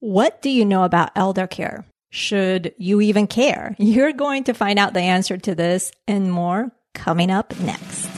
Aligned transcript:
What 0.00 0.42
do 0.42 0.48
you 0.48 0.64
know 0.64 0.84
about 0.84 1.10
elder 1.16 1.48
care? 1.48 1.84
Should 2.10 2.72
you 2.78 3.00
even 3.00 3.26
care? 3.26 3.74
You're 3.80 4.12
going 4.12 4.44
to 4.44 4.54
find 4.54 4.78
out 4.78 4.94
the 4.94 5.00
answer 5.00 5.36
to 5.38 5.56
this 5.56 5.90
and 6.06 6.30
more 6.30 6.70
coming 6.94 7.32
up 7.32 7.58
next. 7.58 8.08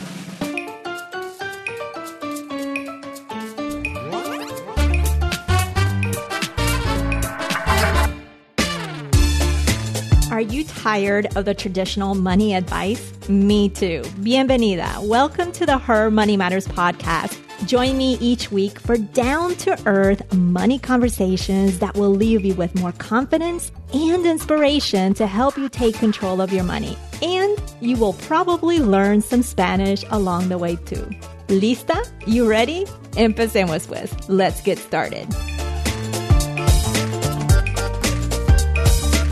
Are 10.30 10.42
you 10.42 10.64
tired 10.64 11.34
of 11.34 11.46
the 11.46 11.54
traditional 11.54 12.14
money 12.14 12.54
advice? 12.54 13.10
Me 13.26 13.70
too. 13.70 14.02
Bienvenida. 14.20 15.02
Welcome 15.08 15.50
to 15.52 15.64
the 15.64 15.78
Her 15.78 16.10
Money 16.10 16.36
Matters 16.36 16.68
podcast. 16.68 17.38
Join 17.66 17.98
me 17.98 18.16
each 18.20 18.50
week 18.50 18.78
for 18.80 18.96
down 18.96 19.54
to 19.56 19.78
earth 19.86 20.32
money 20.32 20.78
conversations 20.78 21.78
that 21.80 21.94
will 21.94 22.10
leave 22.10 22.44
you 22.44 22.54
with 22.54 22.74
more 22.74 22.92
confidence 22.92 23.70
and 23.92 24.24
inspiration 24.24 25.12
to 25.14 25.26
help 25.26 25.58
you 25.58 25.68
take 25.68 25.94
control 25.96 26.40
of 26.40 26.52
your 26.52 26.64
money. 26.64 26.96
And 27.22 27.60
you 27.80 27.96
will 27.96 28.14
probably 28.14 28.78
learn 28.78 29.20
some 29.20 29.42
Spanish 29.42 30.04
along 30.10 30.48
the 30.48 30.56
way 30.56 30.76
too. 30.76 31.08
Lista? 31.48 32.00
You 32.26 32.48
ready? 32.48 32.86
Empecemos 33.12 33.86
pues. 33.86 34.28
Let's 34.28 34.62
get 34.62 34.78
started. 34.78 35.28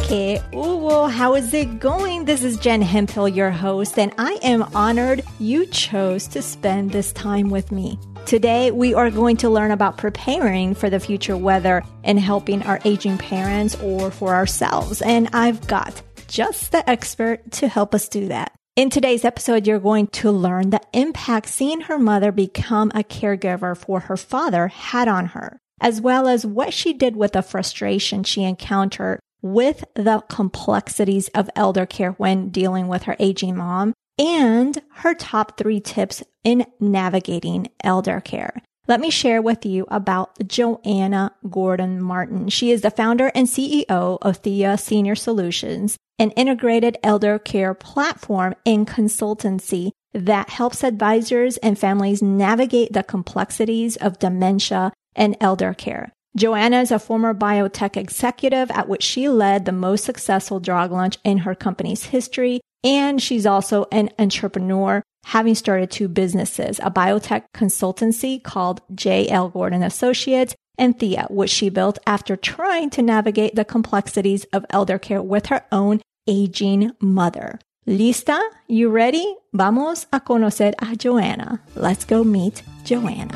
Que 0.06 0.38
hubo? 0.52 1.10
How 1.10 1.34
is 1.34 1.52
it 1.54 1.80
going? 1.80 2.24
This 2.26 2.42
is 2.42 2.58
Jen 2.58 2.82
Hemphill, 2.82 3.28
your 3.28 3.50
host, 3.50 3.98
and 3.98 4.12
I 4.18 4.38
am 4.42 4.62
honored 4.74 5.22
you 5.38 5.66
chose 5.66 6.26
to 6.28 6.42
spend 6.42 6.92
this 6.92 7.12
time 7.12 7.50
with 7.50 7.72
me. 7.72 7.98
Today, 8.28 8.70
we 8.70 8.92
are 8.92 9.10
going 9.10 9.38
to 9.38 9.48
learn 9.48 9.70
about 9.70 9.96
preparing 9.96 10.74
for 10.74 10.90
the 10.90 11.00
future, 11.00 11.34
weather 11.34 11.82
and 12.04 12.20
helping 12.20 12.62
our 12.62 12.78
aging 12.84 13.16
parents 13.16 13.74
or 13.76 14.10
for 14.10 14.34
ourselves. 14.34 15.00
And 15.00 15.30
I've 15.32 15.66
got 15.66 16.02
just 16.26 16.70
the 16.70 16.88
expert 16.90 17.50
to 17.52 17.68
help 17.68 17.94
us 17.94 18.06
do 18.06 18.28
that. 18.28 18.52
In 18.76 18.90
today's 18.90 19.24
episode, 19.24 19.66
you're 19.66 19.78
going 19.78 20.08
to 20.08 20.30
learn 20.30 20.68
the 20.68 20.82
impact 20.92 21.48
seeing 21.48 21.80
her 21.80 21.98
mother 21.98 22.30
become 22.30 22.90
a 22.90 23.02
caregiver 23.02 23.74
for 23.74 24.00
her 24.00 24.16
father 24.18 24.68
had 24.68 25.08
on 25.08 25.28
her, 25.28 25.58
as 25.80 25.98
well 25.98 26.28
as 26.28 26.44
what 26.44 26.74
she 26.74 26.92
did 26.92 27.16
with 27.16 27.32
the 27.32 27.40
frustration 27.40 28.24
she 28.24 28.42
encountered 28.42 29.20
with 29.40 29.84
the 29.94 30.22
complexities 30.28 31.28
of 31.28 31.48
elder 31.56 31.86
care 31.86 32.10
when 32.12 32.50
dealing 32.50 32.88
with 32.88 33.04
her 33.04 33.16
aging 33.18 33.56
mom 33.56 33.94
and 34.18 34.80
her 34.94 35.14
top 35.14 35.56
three 35.56 35.80
tips 35.80 36.22
in 36.44 36.66
navigating 36.80 37.68
elder 37.82 38.20
care. 38.20 38.60
Let 38.88 39.00
me 39.00 39.10
share 39.10 39.42
with 39.42 39.66
you 39.66 39.86
about 39.90 40.48
Joanna 40.48 41.34
Gordon 41.50 42.02
Martin. 42.02 42.48
She 42.48 42.70
is 42.70 42.80
the 42.80 42.90
founder 42.90 43.30
and 43.34 43.46
CEO 43.46 44.18
of 44.22 44.38
Thea 44.38 44.78
Senior 44.78 45.14
Solutions, 45.14 45.98
an 46.18 46.30
integrated 46.30 46.96
elder 47.02 47.38
care 47.38 47.74
platform 47.74 48.54
and 48.64 48.88
consultancy 48.88 49.90
that 50.14 50.48
helps 50.48 50.82
advisors 50.82 51.58
and 51.58 51.78
families 51.78 52.22
navigate 52.22 52.94
the 52.94 53.02
complexities 53.02 53.96
of 53.96 54.18
dementia 54.18 54.92
and 55.14 55.36
elder 55.38 55.74
care. 55.74 56.10
Joanna 56.34 56.80
is 56.80 56.90
a 56.90 56.98
former 56.98 57.34
biotech 57.34 57.96
executive 57.96 58.70
at 58.70 58.88
which 58.88 59.02
she 59.02 59.28
led 59.28 59.64
the 59.64 59.72
most 59.72 60.04
successful 60.04 60.60
drug 60.60 60.92
launch 60.92 61.18
in 61.24 61.38
her 61.38 61.54
company's 61.54 62.04
history. 62.04 62.60
And 62.84 63.20
she's 63.20 63.46
also 63.46 63.86
an 63.90 64.10
entrepreneur, 64.18 65.02
having 65.26 65.54
started 65.54 65.90
two 65.90 66.08
businesses, 66.08 66.78
a 66.80 66.90
biotech 66.90 67.44
consultancy 67.54 68.42
called 68.42 68.80
J.L. 68.94 69.48
Gordon 69.48 69.82
Associates 69.82 70.54
and 70.78 70.98
Thea, 70.98 71.26
which 71.28 71.50
she 71.50 71.70
built 71.70 71.98
after 72.06 72.36
trying 72.36 72.90
to 72.90 73.02
navigate 73.02 73.56
the 73.56 73.64
complexities 73.64 74.44
of 74.52 74.64
elder 74.70 74.98
care 74.98 75.22
with 75.22 75.46
her 75.46 75.64
own 75.72 76.00
aging 76.28 76.92
mother. 77.00 77.58
¿Lista? 77.86 78.38
You 78.68 78.90
ready? 78.90 79.36
Vamos 79.52 80.06
a 80.12 80.20
conocer 80.20 80.74
a 80.78 80.94
Joanna. 80.94 81.60
Let's 81.74 82.04
go 82.04 82.22
meet 82.22 82.62
Joanna. 82.84 83.34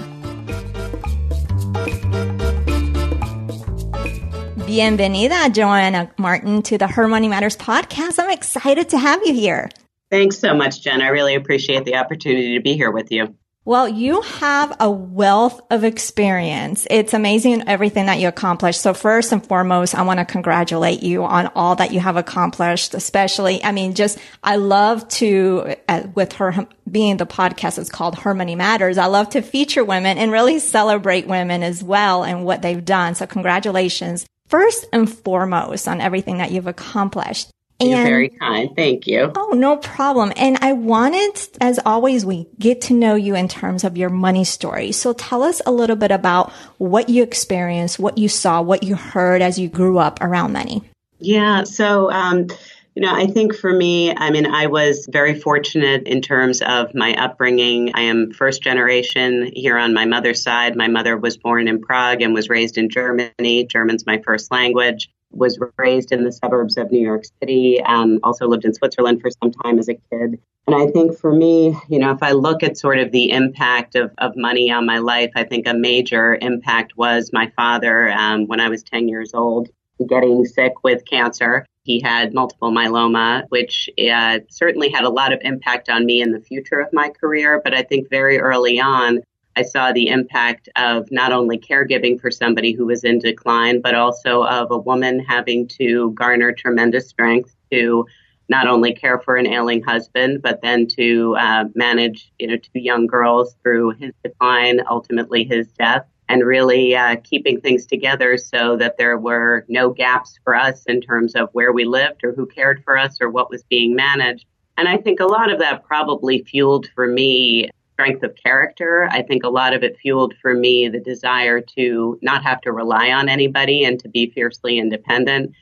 Bienvenida, 4.72 5.53
Joanna 5.53 6.10
Martin, 6.16 6.62
to 6.62 6.78
the 6.78 6.87
Her 6.87 7.06
Money 7.06 7.28
Matters 7.28 7.59
podcast. 7.59 8.19
I'm 8.19 8.31
excited 8.31 8.88
to 8.88 8.99
have 8.99 9.21
you 9.27 9.34
here. 9.34 9.69
Thanks 10.10 10.38
so 10.38 10.55
much, 10.55 10.81
Jen. 10.81 11.03
I 11.03 11.09
really 11.09 11.34
appreciate 11.34 11.84
the 11.84 11.97
opportunity 11.97 12.55
to 12.55 12.62
be 12.62 12.72
here 12.72 12.91
with 12.91 13.12
you. 13.12 13.37
Well, 13.66 13.87
you 13.87 14.22
have 14.22 14.75
a 14.81 14.91
wealth 14.91 15.61
of 15.71 15.84
experience. 15.84 16.87
It's 16.88 17.12
amazing 17.12 17.69
everything 17.69 18.06
that 18.06 18.19
you 18.19 18.28
accomplished. 18.28 18.81
So 18.81 18.94
first 18.94 19.31
and 19.31 19.47
foremost, 19.47 19.94
I 19.94 20.05
want 20.05 20.21
to 20.21 20.25
congratulate 20.25 21.03
you 21.03 21.22
on 21.22 21.49
all 21.49 21.77
that 21.77 21.93
you 21.93 22.00
have 22.00 22.16
accomplished, 22.16 22.94
especially, 22.94 23.62
I 23.62 23.72
mean, 23.72 23.93
just, 23.94 24.19
I 24.43 24.56
love 24.56 25.06
to, 25.09 25.77
uh, 25.87 26.05
with 26.15 26.32
her 26.37 26.66
being 26.91 27.19
the 27.19 27.27
podcast 27.27 27.78
is 27.78 27.91
called 27.91 28.21
Her 28.21 28.32
Money 28.32 28.55
Matters. 28.55 28.97
I 28.97 29.05
love 29.05 29.28
to 29.31 29.43
feature 29.43 29.84
women 29.84 30.16
and 30.16 30.32
really 30.32 30.61
celebrate 30.61 31.27
women 31.27 31.62
as 31.62 31.84
well 31.84 32.25
and 32.25 32.47
what 32.47 32.62
they've 32.62 32.82
done. 32.82 33.15
So 33.15 33.27
congratulations 33.27 34.25
first 34.53 34.85
and 34.93 35.11
foremost 35.11 35.89
on 35.89 36.03
everything 36.03 36.37
that 36.37 36.51
you've 36.51 36.67
accomplished. 36.67 37.49
And, 37.81 37.89
You're 37.89 38.05
very 38.05 38.29
kind. 38.29 38.69
Thank 38.77 39.07
you. 39.07 39.33
Oh, 39.35 39.55
no 39.55 39.79
problem. 39.79 40.31
And 40.37 40.59
I 40.61 40.75
wanted, 40.75 41.33
as 41.59 41.81
always, 41.87 42.27
we 42.27 42.47
get 42.59 42.83
to 42.83 42.95
know 42.95 43.15
you 43.15 43.35
in 43.35 43.49
terms 43.49 43.83
of 43.83 43.97
your 43.97 44.11
money 44.11 44.45
story. 44.45 44.93
So 44.93 45.15
tell 45.15 45.43
us 45.43 45.62
a 45.65 45.73
little 45.73 45.97
bit 45.97 46.11
about 46.11 46.53
what 46.77 47.09
you 47.09 47.23
experienced, 47.23 47.99
what 47.99 48.19
you 48.19 48.29
saw, 48.29 48.61
what 48.61 48.83
you 48.83 48.95
heard 48.95 49.41
as 49.41 49.59
you 49.59 49.69
grew 49.71 49.99
up 49.99 50.21
around 50.21 50.53
money. 50.53 50.83
Yeah. 51.19 51.65
So, 51.65 52.12
um, 52.12 52.49
you 52.95 53.03
know, 53.03 53.15
I 53.15 53.27
think 53.27 53.55
for 53.57 53.73
me, 53.73 54.15
I 54.15 54.31
mean, 54.31 54.47
I 54.47 54.67
was 54.67 55.09
very 55.11 55.39
fortunate 55.39 56.07
in 56.07 56.21
terms 56.21 56.61
of 56.61 56.95
my 56.95 57.15
upbringing. 57.15 57.93
I 57.95 58.03
am 58.03 58.33
first 58.33 58.63
generation 58.63 59.51
here 59.55 59.79
on 59.79 59.95
my 59.95 60.05
mother's 60.05 60.43
side. 60.43 60.77
My 60.77 60.89
mother 60.89 61.17
was 61.17 61.39
born 61.39 61.69
in 61.69 61.81
Prague 61.81 62.21
and 62.21 62.35
was 62.35 62.51
raised 62.51 62.77
in 62.77 62.91
Germany. 62.91 63.65
German's 63.65 64.05
my 64.05 64.19
first 64.19 64.51
language. 64.51 65.11
Was 65.31 65.59
raised 65.79 66.13
in 66.13 66.25
the 66.25 66.33
suburbs 66.33 66.77
of 66.77 66.93
New 66.93 67.01
York 67.01 67.25
City. 67.41 67.81
Um, 67.83 68.21
also 68.23 68.47
lived 68.47 68.67
in 68.67 68.75
Switzerland 68.75 69.23
for 69.23 69.31
some 69.31 69.51
time 69.51 69.79
as 69.79 69.89
a 69.89 69.95
kid. 69.95 70.39
And 70.67 70.77
I 70.77 70.89
think 70.89 71.19
for 71.19 71.33
me, 71.33 71.75
you 71.89 71.99
know, 71.99 72.11
if 72.11 72.23
I 72.23 72.33
look 72.33 72.63
at 72.63 72.77
sort 72.77 72.99
of 72.99 73.11
the 73.11 73.31
impact 73.31 73.95
of, 73.95 74.13
of 74.19 74.37
money 74.37 74.71
on 74.71 74.85
my 74.85 74.99
life, 74.99 75.31
I 75.35 75.45
think 75.45 75.67
a 75.67 75.73
major 75.73 76.37
impact 76.39 76.99
was 76.99 77.31
my 77.33 77.51
father 77.57 78.11
um, 78.11 78.47
when 78.47 78.61
I 78.61 78.69
was 78.69 78.83
10 78.83 79.09
years 79.09 79.33
old 79.33 79.71
getting 80.07 80.45
sick 80.45 80.85
with 80.85 81.05
cancer. 81.05 81.65
He 81.84 82.00
had 82.00 82.32
multiple 82.32 82.70
myeloma, 82.70 83.44
which 83.48 83.91
uh, 83.98 84.38
certainly 84.48 84.88
had 84.88 85.04
a 85.04 85.10
lot 85.10 85.32
of 85.32 85.41
impact 85.43 85.88
on 85.88 86.06
me 86.06 86.20
in 86.20 86.31
the 86.31 86.41
future 86.41 86.81
of 86.81 86.93
my 86.93 87.09
career. 87.09 87.60
But 87.62 87.75
I 87.75 87.82
think 87.82 88.09
very 88.09 88.38
early 88.38 88.78
on, 88.81 89.20
I 89.56 89.62
saw 89.62 89.93
the 89.93 90.09
impact 90.09 90.69
of 90.76 91.10
not 91.10 91.32
only 91.32 91.59
caregiving 91.59 92.20
for 92.20 92.31
somebody 92.31 92.72
who 92.72 92.87
was 92.87 93.04
in 93.04 93.19
decline, 93.19 93.81
but 93.81 93.94
also 93.94 94.44
of 94.44 94.70
a 94.70 94.78
woman 94.78 95.19
having 95.20 95.66
to 95.78 96.12
garner 96.12 96.53
tremendous 96.53 97.09
strength 97.09 97.54
to 97.70 98.06
not 98.49 98.66
only 98.66 98.94
care 98.94 99.19
for 99.19 99.37
an 99.37 99.47
ailing 99.47 99.82
husband, 99.82 100.41
but 100.43 100.62
then 100.62 100.87
to 100.87 101.37
uh, 101.37 101.64
manage, 101.75 102.32
you 102.38 102.47
know, 102.47 102.56
two 102.56 102.78
young 102.78 103.06
girls 103.06 103.56
through 103.62 103.91
his 103.91 104.12
decline, 104.22 104.81
ultimately 104.88 105.44
his 105.44 105.66
death 105.72 106.06
and 106.32 106.47
really 106.47 106.97
uh, 106.97 107.16
keeping 107.25 107.60
things 107.60 107.84
together 107.84 108.38
so 108.38 108.75
that 108.75 108.97
there 108.97 109.19
were 109.19 109.66
no 109.69 109.91
gaps 109.91 110.38
for 110.43 110.54
us 110.54 110.82
in 110.87 110.98
terms 110.98 111.34
of 111.34 111.50
where 111.53 111.72
we 111.72 111.84
lived 111.84 112.25
or 112.25 112.32
who 112.32 112.47
cared 112.47 112.82
for 112.84 112.97
us 112.97 113.19
or 113.20 113.28
what 113.28 113.50
was 113.50 113.62
being 113.65 113.94
managed. 113.94 114.47
And 114.78 114.88
I 114.88 114.97
think 114.97 115.20
a 115.20 115.26
lot 115.26 115.53
of 115.53 115.59
that 115.59 115.84
probably 115.84 116.43
fueled 116.43 116.87
for 116.94 117.06
me 117.06 117.69
strength 117.93 118.22
of 118.22 118.34
character. 118.34 119.06
I 119.10 119.20
think 119.20 119.44
a 119.44 119.50
lot 119.50 119.75
of 119.75 119.82
it 119.82 119.98
fueled 119.98 120.32
for 120.41 120.54
me 120.54 120.88
the 120.88 121.00
desire 121.00 121.60
to 121.76 122.19
not 122.22 122.43
have 122.44 122.62
to 122.62 122.72
rely 122.72 123.10
on 123.10 123.28
anybody 123.28 123.84
and 123.84 124.00
to 124.00 124.09
be 124.09 124.31
fiercely 124.31 124.78
independent. 124.78 125.52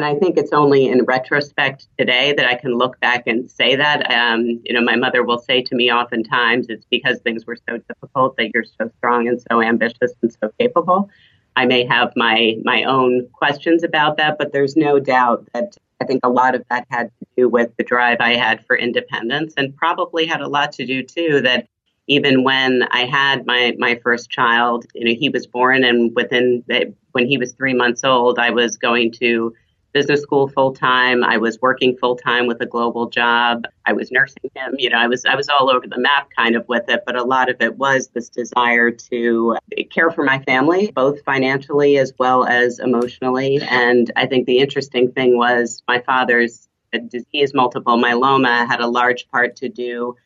And 0.00 0.06
I 0.06 0.18
think 0.18 0.38
it's 0.38 0.54
only 0.54 0.88
in 0.88 1.04
retrospect 1.04 1.86
today 1.98 2.32
that 2.32 2.46
I 2.46 2.54
can 2.54 2.78
look 2.78 2.98
back 3.00 3.26
and 3.26 3.50
say 3.50 3.76
that. 3.76 4.10
Um, 4.10 4.58
you 4.64 4.72
know, 4.72 4.80
my 4.80 4.96
mother 4.96 5.22
will 5.22 5.38
say 5.38 5.60
to 5.60 5.74
me 5.74 5.92
oftentimes, 5.92 6.70
it's 6.70 6.86
because 6.90 7.18
things 7.18 7.44
were 7.44 7.58
so 7.68 7.76
difficult 7.76 8.38
that 8.38 8.50
you're 8.54 8.64
so 8.64 8.90
strong 8.96 9.28
and 9.28 9.38
so 9.50 9.60
ambitious 9.60 10.14
and 10.22 10.32
so 10.32 10.50
capable. 10.58 11.10
I 11.54 11.66
may 11.66 11.84
have 11.84 12.14
my 12.16 12.56
my 12.64 12.84
own 12.84 13.28
questions 13.34 13.84
about 13.84 14.16
that, 14.16 14.38
but 14.38 14.54
there's 14.54 14.74
no 14.74 15.00
doubt 15.00 15.46
that 15.52 15.76
I 16.00 16.06
think 16.06 16.20
a 16.24 16.30
lot 16.30 16.54
of 16.54 16.64
that 16.70 16.86
had 16.90 17.10
to 17.18 17.26
do 17.36 17.48
with 17.50 17.76
the 17.76 17.84
drive 17.84 18.20
I 18.20 18.36
had 18.36 18.64
for 18.64 18.78
independence, 18.78 19.52
and 19.58 19.76
probably 19.76 20.24
had 20.24 20.40
a 20.40 20.48
lot 20.48 20.72
to 20.72 20.86
do 20.86 21.02
too 21.02 21.42
that 21.42 21.68
even 22.06 22.42
when 22.42 22.84
I 22.90 23.04
had 23.04 23.44
my 23.44 23.74
my 23.78 24.00
first 24.02 24.30
child, 24.30 24.86
you 24.94 25.04
know, 25.04 25.14
he 25.14 25.28
was 25.28 25.46
born, 25.46 25.84
and 25.84 26.16
within 26.16 26.64
when 27.12 27.26
he 27.26 27.36
was 27.36 27.52
three 27.52 27.74
months 27.74 28.02
old, 28.02 28.38
I 28.38 28.48
was 28.48 28.78
going 28.78 29.12
to 29.24 29.52
business 29.92 30.22
school 30.22 30.48
full 30.48 30.72
time. 30.72 31.24
I 31.24 31.38
was 31.38 31.60
working 31.60 31.96
full 31.96 32.16
time 32.16 32.46
with 32.46 32.60
a 32.60 32.66
global 32.66 33.08
job. 33.08 33.64
I 33.86 33.92
was 33.92 34.10
nursing 34.10 34.50
him. 34.54 34.74
You 34.78 34.90
know, 34.90 34.98
I 34.98 35.06
was 35.06 35.24
I 35.24 35.34
was 35.34 35.48
all 35.48 35.70
over 35.70 35.86
the 35.86 35.98
map 35.98 36.28
kind 36.36 36.56
of 36.56 36.68
with 36.68 36.88
it, 36.88 37.02
but 37.06 37.16
a 37.16 37.24
lot 37.24 37.48
of 37.50 37.56
it 37.60 37.76
was 37.76 38.08
this 38.08 38.28
desire 38.28 38.90
to 38.90 39.56
care 39.90 40.10
for 40.10 40.24
my 40.24 40.40
family, 40.40 40.90
both 40.94 41.22
financially 41.24 41.98
as 41.98 42.12
well 42.18 42.44
as 42.44 42.78
emotionally. 42.78 43.60
And 43.62 44.10
I 44.16 44.26
think 44.26 44.46
the 44.46 44.58
interesting 44.58 45.12
thing 45.12 45.36
was 45.36 45.82
my 45.88 46.00
father's 46.00 46.68
disease, 47.08 47.54
multiple 47.54 47.96
myeloma, 47.96 48.66
had 48.66 48.80
a 48.80 48.86
large 48.86 49.28
part 49.28 49.56
to 49.56 49.68
do 49.68 50.16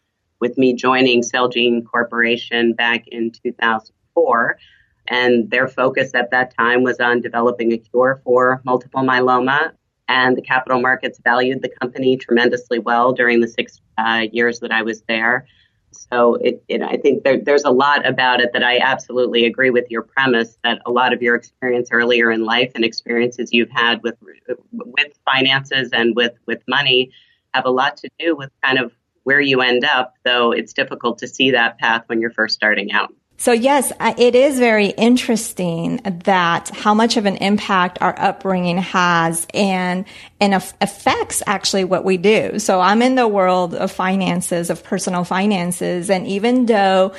with 0.40 0.58
me 0.58 0.74
joining 0.74 1.22
Celgene 1.22 1.84
Corporation 1.84 2.74
back 2.74 3.06
in 3.08 3.30
2004 3.30 4.58
and 5.08 5.50
their 5.50 5.68
focus 5.68 6.12
at 6.14 6.30
that 6.30 6.56
time 6.56 6.82
was 6.82 6.98
on 7.00 7.20
developing 7.20 7.72
a 7.72 7.78
cure 7.78 8.20
for 8.24 8.60
multiple 8.64 9.02
myeloma. 9.02 9.72
And 10.06 10.36
the 10.36 10.42
capital 10.42 10.80
markets 10.80 11.18
valued 11.22 11.62
the 11.62 11.70
company 11.70 12.16
tremendously 12.16 12.78
well 12.78 13.12
during 13.12 13.40
the 13.40 13.48
six 13.48 13.80
uh, 13.96 14.26
years 14.32 14.60
that 14.60 14.70
I 14.70 14.82
was 14.82 15.02
there. 15.02 15.46
So 15.94 16.34
it, 16.34 16.62
it, 16.68 16.82
I 16.82 16.96
think 16.96 17.24
there, 17.24 17.40
there's 17.40 17.64
a 17.64 17.70
lot 17.70 18.06
about 18.06 18.40
it 18.40 18.52
that 18.52 18.62
I 18.62 18.78
absolutely 18.78 19.46
agree 19.46 19.70
with 19.70 19.90
your 19.90 20.02
premise 20.02 20.58
that 20.64 20.80
a 20.86 20.90
lot 20.90 21.12
of 21.12 21.22
your 21.22 21.34
experience 21.36 21.88
earlier 21.92 22.30
in 22.30 22.44
life 22.44 22.72
and 22.74 22.84
experiences 22.84 23.50
you've 23.52 23.70
had 23.70 24.02
with 24.02 24.16
with 24.70 25.12
finances 25.24 25.90
and 25.92 26.16
with 26.16 26.32
with 26.46 26.62
money 26.68 27.10
have 27.54 27.64
a 27.64 27.70
lot 27.70 27.96
to 27.98 28.10
do 28.18 28.34
with 28.34 28.50
kind 28.62 28.78
of 28.78 28.92
where 29.22 29.40
you 29.40 29.60
end 29.60 29.84
up. 29.84 30.14
Though 30.24 30.52
it's 30.52 30.72
difficult 30.72 31.18
to 31.18 31.28
see 31.28 31.52
that 31.52 31.78
path 31.78 32.02
when 32.06 32.20
you're 32.20 32.30
first 32.30 32.54
starting 32.54 32.92
out. 32.92 33.14
So 33.36 33.52
yes, 33.52 33.92
it 34.00 34.34
is 34.34 34.58
very 34.58 34.88
interesting 34.88 35.96
that 36.24 36.70
how 36.70 36.94
much 36.94 37.16
of 37.16 37.26
an 37.26 37.36
impact 37.36 37.98
our 38.00 38.18
upbringing 38.18 38.78
has 38.78 39.46
and, 39.52 40.06
and 40.40 40.54
affects 40.54 41.42
actually 41.46 41.84
what 41.84 42.04
we 42.04 42.16
do. 42.16 42.58
So 42.58 42.80
I'm 42.80 43.02
in 43.02 43.16
the 43.16 43.28
world 43.28 43.74
of 43.74 43.90
finances, 43.90 44.70
of 44.70 44.84
personal 44.84 45.24
finances. 45.24 46.10
And 46.10 46.26
even 46.28 46.66
though 46.66 47.12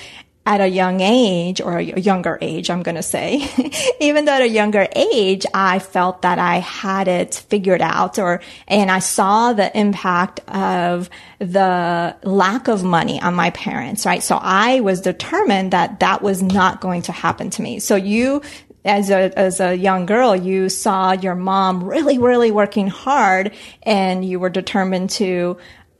at 0.48 0.62
a 0.62 0.68
young 0.68 1.02
age 1.02 1.60
or 1.60 1.80
a 1.80 2.00
younger 2.00 2.38
age, 2.40 2.70
I'm 2.70 2.84
going 2.84 2.96
to 2.96 3.04
say, 3.04 3.50
even 4.00 4.26
though 4.26 4.34
at 4.34 4.42
a 4.44 4.48
younger 4.48 4.88
age, 4.96 5.46
I 5.56 5.80
felt 5.80 6.22
that 6.22 6.38
I 6.38 6.58
had 6.58 7.08
it 7.08 7.44
figured 7.50 7.82
out 7.82 8.20
or, 8.20 8.42
and 8.68 8.92
I 8.92 9.00
saw 9.00 9.54
the 9.54 9.76
impact 9.78 10.42
of 10.48 11.10
the 11.40 12.16
lack 12.24 12.68
of 12.68 12.84
money 12.84 13.20
on 13.20 13.34
my 13.34 13.50
parents, 13.52 14.06
right? 14.06 14.22
So 14.22 14.38
I 14.40 14.82
was 14.82 15.02
determined 15.02 15.72
that 15.72 16.00
that 16.02 16.22
was 16.22 16.44
not 16.44 16.80
going 16.80 17.02
to 17.04 17.12
happen 17.12 17.50
to 17.52 17.64
me. 17.64 17.80
So 17.80 17.96
you 17.96 18.44
as 18.86 19.10
a 19.10 19.38
as 19.38 19.60
a 19.60 19.76
young 19.76 20.06
girl, 20.06 20.36
you 20.36 20.70
saw 20.70 21.14
your 21.14 21.34
mom 21.34 21.84
really, 21.84 22.20
really 22.20 22.52
working 22.52 22.88
hard, 22.88 23.52
and 23.82 24.24
you 24.24 24.40
were 24.40 24.50
determined 24.50 25.10
to 25.10 25.58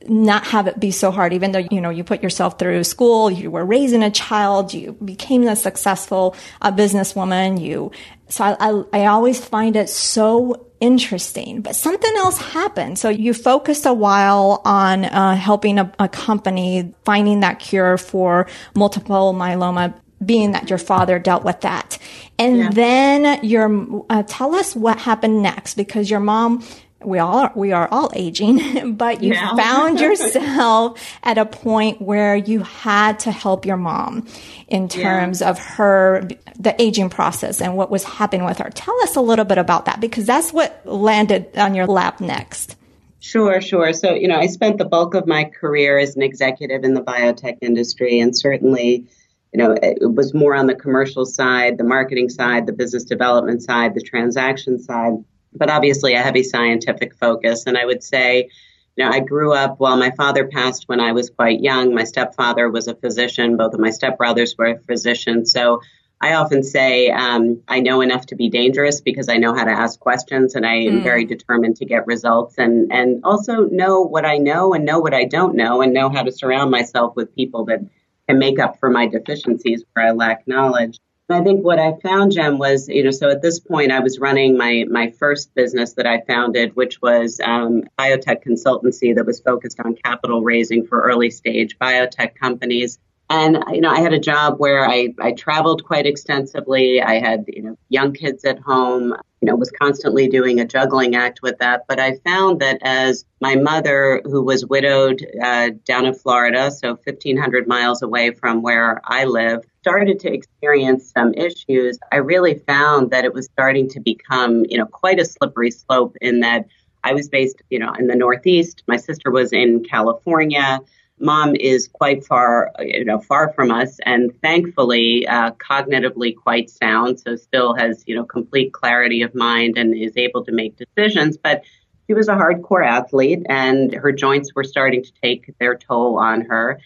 not 0.08 0.46
have 0.46 0.66
it 0.66 0.78
be 0.78 0.90
so 0.90 1.10
hard, 1.10 1.32
even 1.32 1.52
though, 1.52 1.66
you 1.70 1.80
know, 1.80 1.90
you 1.90 2.04
put 2.04 2.22
yourself 2.22 2.58
through 2.58 2.84
school, 2.84 3.30
you 3.30 3.50
were 3.50 3.64
raising 3.64 4.02
a 4.02 4.10
child, 4.10 4.72
you 4.72 4.92
became 4.92 5.46
a 5.46 5.56
successful 5.56 6.34
uh, 6.62 6.72
businesswoman, 6.72 7.60
you, 7.60 7.90
so 8.28 8.44
I, 8.44 8.56
I, 8.60 8.84
I 8.92 9.06
always 9.06 9.44
find 9.44 9.76
it 9.76 9.88
so 9.88 10.66
interesting, 10.80 11.62
but 11.62 11.74
something 11.74 12.12
else 12.16 12.38
happened. 12.38 12.98
So 12.98 13.08
you 13.08 13.32
focused 13.32 13.86
a 13.86 13.94
while 13.94 14.60
on 14.64 15.04
uh, 15.04 15.36
helping 15.36 15.78
a, 15.78 15.92
a 15.98 16.08
company 16.08 16.94
finding 17.04 17.40
that 17.40 17.58
cure 17.58 17.96
for 17.96 18.46
multiple 18.74 19.32
myeloma 19.32 19.94
being 20.24 20.52
that 20.52 20.70
your 20.70 20.78
father 20.78 21.18
dealt 21.18 21.44
with 21.44 21.60
that. 21.60 21.98
And 22.38 22.58
yeah. 22.58 22.70
then 22.70 23.44
your, 23.44 24.04
uh, 24.08 24.22
tell 24.26 24.54
us 24.54 24.74
what 24.74 24.98
happened 24.98 25.42
next 25.42 25.74
because 25.74 26.10
your 26.10 26.20
mom 26.20 26.64
we 27.06 27.20
all 27.20 27.36
are, 27.38 27.52
we 27.54 27.72
are 27.72 27.88
all 27.90 28.10
aging, 28.14 28.94
but 28.96 29.22
you 29.22 29.34
found 29.34 30.00
yourself 30.06 31.00
at 31.22 31.38
a 31.38 31.46
point 31.46 32.02
where 32.02 32.34
you 32.34 32.60
had 32.60 33.20
to 33.20 33.30
help 33.30 33.64
your 33.64 33.76
mom 33.76 34.26
in 34.66 34.88
terms 34.88 35.40
yeah. 35.40 35.50
of 35.50 35.58
her 35.58 36.28
the 36.58 36.80
aging 36.82 37.08
process 37.08 37.60
and 37.60 37.76
what 37.76 37.90
was 37.90 38.02
happening 38.02 38.44
with 38.44 38.58
her. 38.58 38.70
Tell 38.70 39.00
us 39.02 39.14
a 39.14 39.20
little 39.20 39.44
bit 39.44 39.58
about 39.58 39.84
that 39.84 40.00
because 40.00 40.26
that's 40.26 40.52
what 40.52 40.80
landed 40.84 41.56
on 41.56 41.74
your 41.74 41.86
lap 41.86 42.20
next. 42.20 42.76
Sure, 43.20 43.60
sure. 43.60 43.92
So, 43.92 44.14
you 44.14 44.28
know, 44.28 44.38
I 44.38 44.46
spent 44.46 44.78
the 44.78 44.84
bulk 44.84 45.14
of 45.14 45.26
my 45.26 45.44
career 45.44 45.98
as 45.98 46.16
an 46.16 46.22
executive 46.22 46.84
in 46.84 46.94
the 46.94 47.02
biotech 47.02 47.58
industry 47.60 48.18
and 48.18 48.36
certainly 48.36 49.06
you 49.52 49.62
know, 49.62 49.74
it 49.80 50.14
was 50.14 50.34
more 50.34 50.54
on 50.54 50.66
the 50.66 50.74
commercial 50.74 51.24
side, 51.24 51.78
the 51.78 51.84
marketing 51.84 52.28
side, 52.28 52.66
the 52.66 52.74
business 52.74 53.04
development 53.04 53.62
side, 53.62 53.94
the 53.94 54.02
transaction 54.02 54.78
side 54.78 55.24
but 55.58 55.70
obviously 55.70 56.14
a 56.14 56.22
heavy 56.22 56.42
scientific 56.42 57.14
focus. 57.16 57.64
And 57.66 57.76
I 57.76 57.84
would 57.84 58.02
say, 58.02 58.50
you 58.96 59.04
know, 59.04 59.10
I 59.10 59.20
grew 59.20 59.52
up 59.52 59.78
while 59.78 59.96
my 59.96 60.10
father 60.12 60.46
passed 60.46 60.84
when 60.86 61.00
I 61.00 61.12
was 61.12 61.30
quite 61.30 61.60
young. 61.60 61.94
My 61.94 62.04
stepfather 62.04 62.70
was 62.70 62.88
a 62.88 62.94
physician. 62.94 63.56
Both 63.56 63.74
of 63.74 63.80
my 63.80 63.90
stepbrothers 63.90 64.56
were 64.56 64.80
physicians. 64.86 65.52
So 65.52 65.80
I 66.20 66.34
often 66.34 66.62
say 66.62 67.10
um, 67.10 67.62
I 67.68 67.80
know 67.80 68.00
enough 68.00 68.26
to 68.26 68.36
be 68.36 68.48
dangerous 68.48 69.02
because 69.02 69.28
I 69.28 69.36
know 69.36 69.54
how 69.54 69.64
to 69.64 69.70
ask 69.70 70.00
questions 70.00 70.54
and 70.54 70.64
I 70.64 70.76
am 70.76 71.00
mm. 71.00 71.02
very 71.02 71.26
determined 71.26 71.76
to 71.76 71.84
get 71.84 72.06
results 72.06 72.56
and 72.56 72.90
and 72.90 73.20
also 73.22 73.64
know 73.64 74.00
what 74.00 74.24
I 74.24 74.38
know 74.38 74.72
and 74.72 74.84
know 74.86 74.98
what 74.98 75.12
I 75.12 75.24
don't 75.24 75.56
know 75.56 75.82
and 75.82 75.92
know 75.92 76.08
how 76.08 76.22
to 76.22 76.32
surround 76.32 76.70
myself 76.70 77.14
with 77.16 77.34
people 77.34 77.66
that 77.66 77.80
can 78.28 78.38
make 78.38 78.58
up 78.58 78.80
for 78.80 78.88
my 78.88 79.06
deficiencies 79.06 79.84
where 79.92 80.06
I 80.06 80.12
lack 80.12 80.48
knowledge. 80.48 80.98
I 81.28 81.42
think 81.42 81.64
what 81.64 81.80
I 81.80 81.94
found, 82.04 82.32
Jen, 82.32 82.58
was 82.58 82.88
you 82.88 83.02
know, 83.02 83.10
so 83.10 83.28
at 83.28 83.42
this 83.42 83.58
point 83.58 83.90
I 83.90 83.98
was 83.98 84.20
running 84.20 84.56
my 84.56 84.84
my 84.88 85.10
first 85.10 85.52
business 85.54 85.94
that 85.94 86.06
I 86.06 86.20
founded, 86.20 86.76
which 86.76 87.02
was 87.02 87.40
um, 87.42 87.82
biotech 87.98 88.44
consultancy 88.44 89.14
that 89.14 89.26
was 89.26 89.40
focused 89.40 89.80
on 89.80 89.96
capital 89.96 90.42
raising 90.42 90.86
for 90.86 91.02
early 91.02 91.30
stage 91.30 91.78
biotech 91.78 92.36
companies. 92.36 92.98
And 93.28 93.58
you 93.72 93.80
know, 93.80 93.90
I 93.90 94.00
had 94.00 94.12
a 94.12 94.20
job 94.20 94.58
where 94.58 94.88
I, 94.88 95.08
I 95.20 95.32
traveled 95.32 95.82
quite 95.84 96.06
extensively. 96.06 97.02
I 97.02 97.18
had 97.18 97.44
you 97.48 97.62
know 97.62 97.78
young 97.88 98.12
kids 98.12 98.44
at 98.44 98.60
home. 98.60 99.12
You 99.40 99.50
know, 99.50 99.56
was 99.56 99.70
constantly 99.70 100.28
doing 100.28 100.60
a 100.60 100.64
juggling 100.64 101.14
act 101.16 101.42
with 101.42 101.58
that. 101.58 101.86
But 101.88 101.98
I 102.00 102.16
found 102.18 102.60
that 102.60 102.78
as 102.82 103.24
my 103.40 103.56
mother, 103.56 104.22
who 104.24 104.42
was 104.42 104.64
widowed 104.64 105.26
uh, 105.42 105.70
down 105.84 106.06
in 106.06 106.14
Florida, 106.14 106.70
so 106.70 106.90
1,500 107.04 107.68
miles 107.68 108.02
away 108.02 108.30
from 108.30 108.62
where 108.62 109.00
I 109.04 109.24
live, 109.24 109.64
started 109.86 110.18
to 110.20 110.32
experience 110.32 111.12
some 111.16 111.32
issues. 111.34 111.96
I 112.10 112.16
really 112.16 112.58
found 112.66 113.12
that 113.12 113.24
it 113.24 113.32
was 113.32 113.46
starting 113.46 113.88
to 113.90 114.00
become 114.00 114.64
you 114.68 114.78
know 114.78 114.86
quite 114.86 115.20
a 115.20 115.24
slippery 115.24 115.70
slope. 115.70 116.16
In 116.20 116.40
that 116.40 116.66
I 117.04 117.12
was 117.14 117.28
based 117.28 117.62
you 117.70 117.78
know 117.78 117.92
in 117.92 118.08
the 118.08 118.16
Northeast. 118.16 118.82
My 118.88 118.96
sister 118.96 119.30
was 119.30 119.52
in 119.52 119.84
California 119.84 120.80
mom 121.18 121.56
is 121.56 121.88
quite 121.88 122.24
far, 122.24 122.72
you 122.80 123.04
know, 123.04 123.18
far 123.18 123.52
from 123.54 123.70
us, 123.70 123.98
and 124.04 124.38
thankfully, 124.42 125.26
uh, 125.26 125.50
cognitively 125.52 126.36
quite 126.36 126.68
sound. 126.68 127.18
So 127.20 127.36
still 127.36 127.74
has, 127.74 128.04
you 128.06 128.14
know, 128.14 128.24
complete 128.24 128.72
clarity 128.72 129.22
of 129.22 129.34
mind 129.34 129.78
and 129.78 129.96
is 129.96 130.16
able 130.16 130.44
to 130.44 130.52
make 130.52 130.76
decisions. 130.76 131.36
But 131.36 131.64
she 132.06 132.14
was 132.14 132.28
a 132.28 132.34
hardcore 132.34 132.86
athlete, 132.86 133.44
and 133.48 133.94
her 133.94 134.12
joints 134.12 134.54
were 134.54 134.64
starting 134.64 135.02
to 135.02 135.12
take 135.22 135.54
their 135.58 135.76
toll 135.76 136.18
on 136.18 136.42
her. 136.42 136.80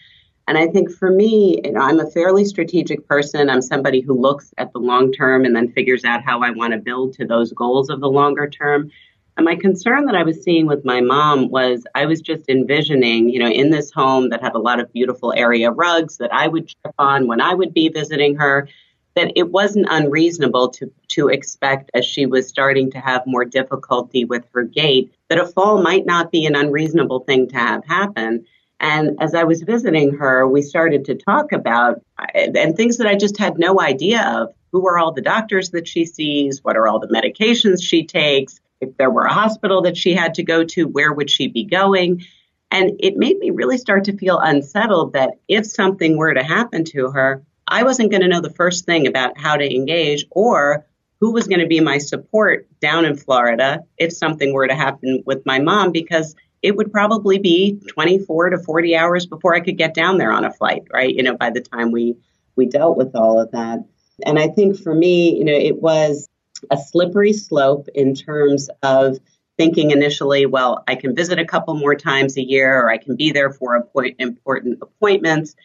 And 0.47 0.57
I 0.57 0.67
think 0.67 0.91
for 0.91 1.11
me, 1.11 1.61
you 1.63 1.71
know, 1.71 1.79
I'm 1.79 1.99
a 1.99 2.09
fairly 2.09 2.45
strategic 2.45 3.07
person. 3.07 3.49
I'm 3.49 3.61
somebody 3.61 4.01
who 4.01 4.19
looks 4.19 4.53
at 4.57 4.73
the 4.73 4.79
long 4.79 5.11
term 5.11 5.45
and 5.45 5.55
then 5.55 5.71
figures 5.71 6.03
out 6.03 6.23
how 6.23 6.41
I 6.41 6.49
want 6.51 6.73
to 6.73 6.79
build 6.79 7.13
to 7.13 7.25
those 7.25 7.53
goals 7.53 7.89
of 7.89 8.01
the 8.01 8.09
longer 8.09 8.49
term. 8.49 8.91
And 9.37 9.45
my 9.45 9.55
concern 9.55 10.05
that 10.05 10.15
I 10.15 10.23
was 10.23 10.43
seeing 10.43 10.67
with 10.67 10.83
my 10.83 10.99
mom 10.99 11.49
was 11.49 11.85
I 11.95 12.05
was 12.05 12.21
just 12.21 12.49
envisioning, 12.49 13.29
you 13.29 13.39
know, 13.39 13.49
in 13.49 13.69
this 13.69 13.91
home 13.91 14.29
that 14.29 14.41
had 14.41 14.55
a 14.55 14.59
lot 14.59 14.79
of 14.79 14.91
beautiful 14.91 15.33
area 15.33 15.71
rugs 15.71 16.17
that 16.17 16.33
I 16.33 16.47
would 16.47 16.67
trip 16.67 16.95
on 16.99 17.27
when 17.27 17.39
I 17.39 17.53
would 17.53 17.73
be 17.73 17.87
visiting 17.89 18.35
her, 18.35 18.67
that 19.15 19.31
it 19.35 19.51
wasn't 19.51 19.87
unreasonable 19.89 20.69
to, 20.69 20.91
to 21.09 21.29
expect 21.29 21.91
as 21.93 22.05
she 22.05 22.25
was 22.25 22.47
starting 22.47 22.91
to 22.91 22.99
have 22.99 23.23
more 23.25 23.45
difficulty 23.45 24.25
with 24.25 24.43
her 24.53 24.63
gait 24.63 25.13
that 25.29 25.39
a 25.39 25.45
fall 25.45 25.81
might 25.81 26.05
not 26.05 26.31
be 26.31 26.45
an 26.45 26.55
unreasonable 26.55 27.21
thing 27.21 27.47
to 27.49 27.55
have 27.55 27.85
happen. 27.85 28.45
And 28.81 29.17
as 29.21 29.33
I 29.33 29.45
was 29.45 29.61
visiting 29.61 30.15
her, 30.15 30.45
we 30.45 30.61
started 30.61 31.05
to 31.05 31.15
talk 31.15 31.53
about 31.53 32.01
and 32.35 32.75
things 32.75 32.97
that 32.97 33.07
I 33.07 33.15
just 33.15 33.37
had 33.37 33.57
no 33.57 33.79
idea 33.79 34.21
of. 34.27 34.53
Who 34.73 34.87
are 34.87 34.97
all 34.97 35.11
the 35.11 35.21
doctors 35.21 35.71
that 35.71 35.87
she 35.87 36.05
sees? 36.05 36.63
What 36.63 36.77
are 36.77 36.87
all 36.87 36.99
the 36.99 37.07
medications 37.07 37.83
she 37.83 38.05
takes? 38.05 38.59
if 38.81 38.97
there 38.97 39.11
were 39.11 39.23
a 39.23 39.33
hospital 39.33 39.83
that 39.83 39.95
she 39.95 40.13
had 40.13 40.33
to 40.33 40.43
go 40.43 40.63
to, 40.65 40.87
where 40.87 41.13
would 41.13 41.29
she 41.29 41.47
be 41.47 41.63
going? 41.63 42.25
And 42.71 42.99
it 42.99 43.15
made 43.15 43.37
me 43.37 43.51
really 43.51 43.77
start 43.77 44.05
to 44.05 44.17
feel 44.17 44.39
unsettled 44.39 45.13
that 45.13 45.31
if 45.47 45.65
something 45.65 46.17
were 46.17 46.33
to 46.33 46.43
happen 46.43 46.83
to 46.85 47.11
her, 47.11 47.43
I 47.67 47.83
wasn't 47.83 48.11
going 48.11 48.21
to 48.21 48.27
know 48.27 48.41
the 48.41 48.49
first 48.49 48.85
thing 48.85 49.07
about 49.07 49.37
how 49.37 49.55
to 49.55 49.75
engage 49.75 50.25
or 50.31 50.85
who 51.19 51.31
was 51.31 51.47
going 51.47 51.59
to 51.59 51.67
be 51.67 51.79
my 51.79 51.99
support 51.99 52.67
down 52.79 53.05
in 53.05 53.15
Florida 53.15 53.83
if 53.97 54.11
something 54.11 54.51
were 54.51 54.67
to 54.67 54.75
happen 54.75 55.21
with 55.25 55.45
my 55.45 55.59
mom 55.59 55.91
because 55.91 56.35
it 56.61 56.75
would 56.75 56.91
probably 56.91 57.39
be 57.39 57.79
24 57.89 58.51
to 58.51 58.59
40 58.59 58.95
hours 58.95 59.25
before 59.25 59.55
I 59.55 59.61
could 59.61 59.77
get 59.77 59.93
down 59.93 60.17
there 60.17 60.31
on 60.31 60.45
a 60.45 60.53
flight, 60.53 60.83
right? 60.91 61.13
You 61.13 61.23
know, 61.23 61.35
by 61.35 61.49
the 61.49 61.61
time 61.61 61.91
we 61.91 62.15
we 62.55 62.65
dealt 62.65 62.97
with 62.97 63.15
all 63.15 63.39
of 63.39 63.51
that. 63.51 63.79
And 64.25 64.37
I 64.37 64.47
think 64.47 64.77
for 64.77 64.93
me, 64.93 65.37
you 65.37 65.45
know, 65.45 65.53
it 65.53 65.81
was 65.81 66.27
a 66.69 66.77
slippery 66.77 67.33
slope 67.33 67.87
in 67.95 68.13
terms 68.13 68.69
of 68.83 69.17
thinking 69.57 69.91
initially, 69.91 70.45
well, 70.45 70.83
I 70.87 70.95
can 70.95 71.15
visit 71.15 71.39
a 71.39 71.45
couple 71.45 71.73
more 71.75 71.95
times 71.95 72.37
a 72.37 72.43
year 72.43 72.79
or 72.79 72.89
I 72.89 72.97
can 72.97 73.15
be 73.15 73.31
there 73.31 73.51
for 73.51 73.75
important 73.75 74.79
appointments. 74.81 75.55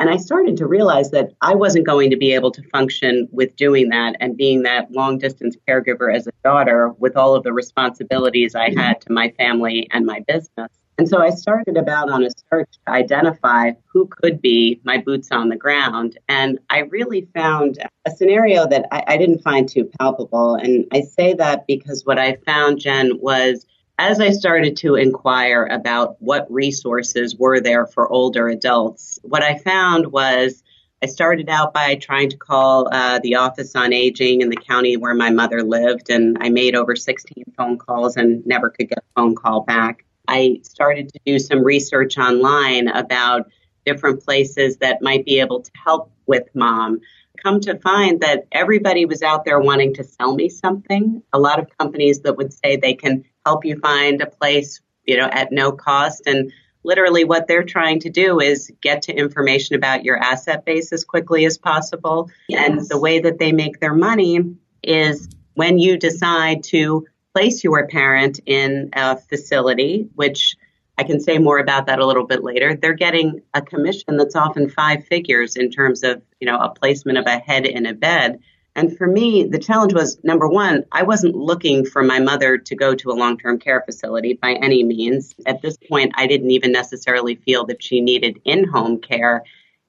And 0.00 0.08
I 0.08 0.16
started 0.16 0.56
to 0.56 0.66
realize 0.66 1.10
that 1.10 1.32
I 1.42 1.54
wasn't 1.54 1.84
going 1.84 2.08
to 2.08 2.16
be 2.16 2.32
able 2.32 2.50
to 2.52 2.62
function 2.70 3.28
with 3.32 3.54
doing 3.56 3.90
that 3.90 4.16
and 4.18 4.34
being 4.34 4.62
that 4.62 4.90
long 4.90 5.18
distance 5.18 5.58
caregiver 5.68 6.10
as 6.12 6.26
a 6.26 6.30
daughter 6.42 6.88
with 6.98 7.18
all 7.18 7.34
of 7.34 7.44
the 7.44 7.52
responsibilities 7.52 8.54
I 8.54 8.70
had 8.74 9.02
to 9.02 9.12
my 9.12 9.28
family 9.32 9.88
and 9.90 10.06
my 10.06 10.20
business. 10.20 10.70
And 10.96 11.06
so 11.06 11.20
I 11.20 11.28
started 11.28 11.76
about 11.76 12.10
on 12.10 12.24
a 12.24 12.30
search 12.50 12.70
to 12.86 12.92
identify 12.92 13.72
who 13.92 14.06
could 14.06 14.40
be 14.40 14.80
my 14.84 14.96
boots 14.96 15.28
on 15.32 15.50
the 15.50 15.56
ground. 15.56 16.18
And 16.30 16.58
I 16.70 16.78
really 16.78 17.28
found 17.34 17.78
a 18.06 18.10
scenario 18.10 18.66
that 18.68 18.86
I, 18.90 19.04
I, 19.06 19.16
didn't 19.18 19.42
find 19.42 19.68
too 19.68 19.90
palpable. 19.98 20.54
And 20.54 20.86
I 20.92 21.02
say 21.02 21.34
that 21.34 21.66
because 21.66 22.06
what 22.06 22.18
I 22.18 22.36
found, 22.46 22.80
Jen, 22.80 23.18
was 23.20 23.66
as 24.00 24.18
I 24.18 24.30
started 24.30 24.78
to 24.78 24.94
inquire 24.94 25.66
about 25.66 26.16
what 26.22 26.50
resources 26.50 27.36
were 27.36 27.60
there 27.60 27.86
for 27.86 28.10
older 28.10 28.48
adults, 28.48 29.18
what 29.22 29.42
I 29.42 29.58
found 29.58 30.06
was 30.06 30.62
I 31.02 31.06
started 31.06 31.50
out 31.50 31.74
by 31.74 31.96
trying 31.96 32.30
to 32.30 32.38
call 32.38 32.88
uh, 32.90 33.18
the 33.22 33.34
Office 33.34 33.76
on 33.76 33.92
Aging 33.92 34.40
in 34.40 34.48
the 34.48 34.56
county 34.56 34.96
where 34.96 35.12
my 35.12 35.28
mother 35.28 35.62
lived, 35.62 36.08
and 36.08 36.38
I 36.40 36.48
made 36.48 36.74
over 36.74 36.96
16 36.96 37.44
phone 37.58 37.76
calls 37.76 38.16
and 38.16 38.44
never 38.46 38.70
could 38.70 38.88
get 38.88 38.98
a 38.98 39.20
phone 39.20 39.34
call 39.34 39.64
back. 39.64 40.06
I 40.26 40.60
started 40.62 41.12
to 41.12 41.20
do 41.26 41.38
some 41.38 41.62
research 41.62 42.16
online 42.16 42.88
about 42.88 43.50
different 43.84 44.24
places 44.24 44.78
that 44.78 45.02
might 45.02 45.26
be 45.26 45.40
able 45.40 45.60
to 45.60 45.70
help 45.84 46.10
with 46.26 46.48
mom. 46.54 47.00
Come 47.42 47.60
to 47.60 47.78
find 47.78 48.20
that 48.20 48.46
everybody 48.52 49.06
was 49.06 49.22
out 49.22 49.44
there 49.44 49.60
wanting 49.60 49.94
to 49.94 50.04
sell 50.04 50.34
me 50.34 50.48
something. 50.48 51.22
A 51.32 51.38
lot 51.38 51.58
of 51.58 51.68
companies 51.78 52.20
that 52.20 52.36
would 52.36 52.52
say 52.52 52.76
they 52.76 52.94
can 52.94 53.24
help 53.46 53.64
you 53.64 53.78
find 53.78 54.20
a 54.20 54.26
place, 54.26 54.80
you 55.04 55.16
know, 55.16 55.28
at 55.30 55.52
no 55.52 55.72
cost. 55.72 56.26
And 56.26 56.52
literally 56.84 57.24
what 57.24 57.46
they're 57.46 57.64
trying 57.64 58.00
to 58.00 58.10
do 58.10 58.40
is 58.40 58.70
get 58.82 59.02
to 59.02 59.14
information 59.14 59.76
about 59.76 60.04
your 60.04 60.16
asset 60.16 60.64
base 60.64 60.92
as 60.92 61.04
quickly 61.04 61.44
as 61.44 61.58
possible. 61.58 62.30
Yes. 62.48 62.68
And 62.68 62.88
the 62.88 62.98
way 62.98 63.20
that 63.20 63.38
they 63.38 63.52
make 63.52 63.80
their 63.80 63.94
money 63.94 64.56
is 64.82 65.28
when 65.54 65.78
you 65.78 65.96
decide 65.98 66.62
to 66.64 67.06
place 67.34 67.62
your 67.62 67.86
parent 67.86 68.40
in 68.46 68.90
a 68.92 69.16
facility, 69.16 70.08
which 70.14 70.56
I 71.00 71.02
can 71.02 71.18
say 71.18 71.38
more 71.38 71.58
about 71.58 71.86
that 71.86 71.98
a 71.98 72.04
little 72.04 72.26
bit 72.26 72.44
later. 72.44 72.76
They're 72.76 72.92
getting 72.92 73.40
a 73.54 73.62
commission 73.62 74.18
that's 74.18 74.36
often 74.36 74.68
five 74.68 75.06
figures 75.06 75.56
in 75.56 75.70
terms 75.70 76.02
of, 76.02 76.20
you 76.40 76.46
know, 76.46 76.58
a 76.58 76.68
placement 76.68 77.16
of 77.16 77.24
a 77.24 77.38
head 77.38 77.64
in 77.64 77.86
a 77.86 77.94
bed. 77.94 78.38
And 78.76 78.94
for 78.98 79.06
me, 79.06 79.44
the 79.44 79.58
challenge 79.58 79.94
was 79.94 80.22
number 80.24 80.46
one, 80.46 80.84
I 80.92 81.04
wasn't 81.04 81.34
looking 81.34 81.86
for 81.86 82.02
my 82.02 82.18
mother 82.20 82.58
to 82.58 82.76
go 82.76 82.94
to 82.94 83.10
a 83.10 83.16
long 83.16 83.38
term 83.38 83.58
care 83.58 83.80
facility 83.80 84.34
by 84.34 84.52
any 84.52 84.84
means. 84.84 85.34
At 85.46 85.62
this 85.62 85.78
point, 85.78 86.12
I 86.16 86.26
didn't 86.26 86.50
even 86.50 86.70
necessarily 86.70 87.36
feel 87.36 87.64
that 87.64 87.82
she 87.82 88.02
needed 88.02 88.38
in 88.44 88.64
home 88.64 89.00
care. 89.00 89.42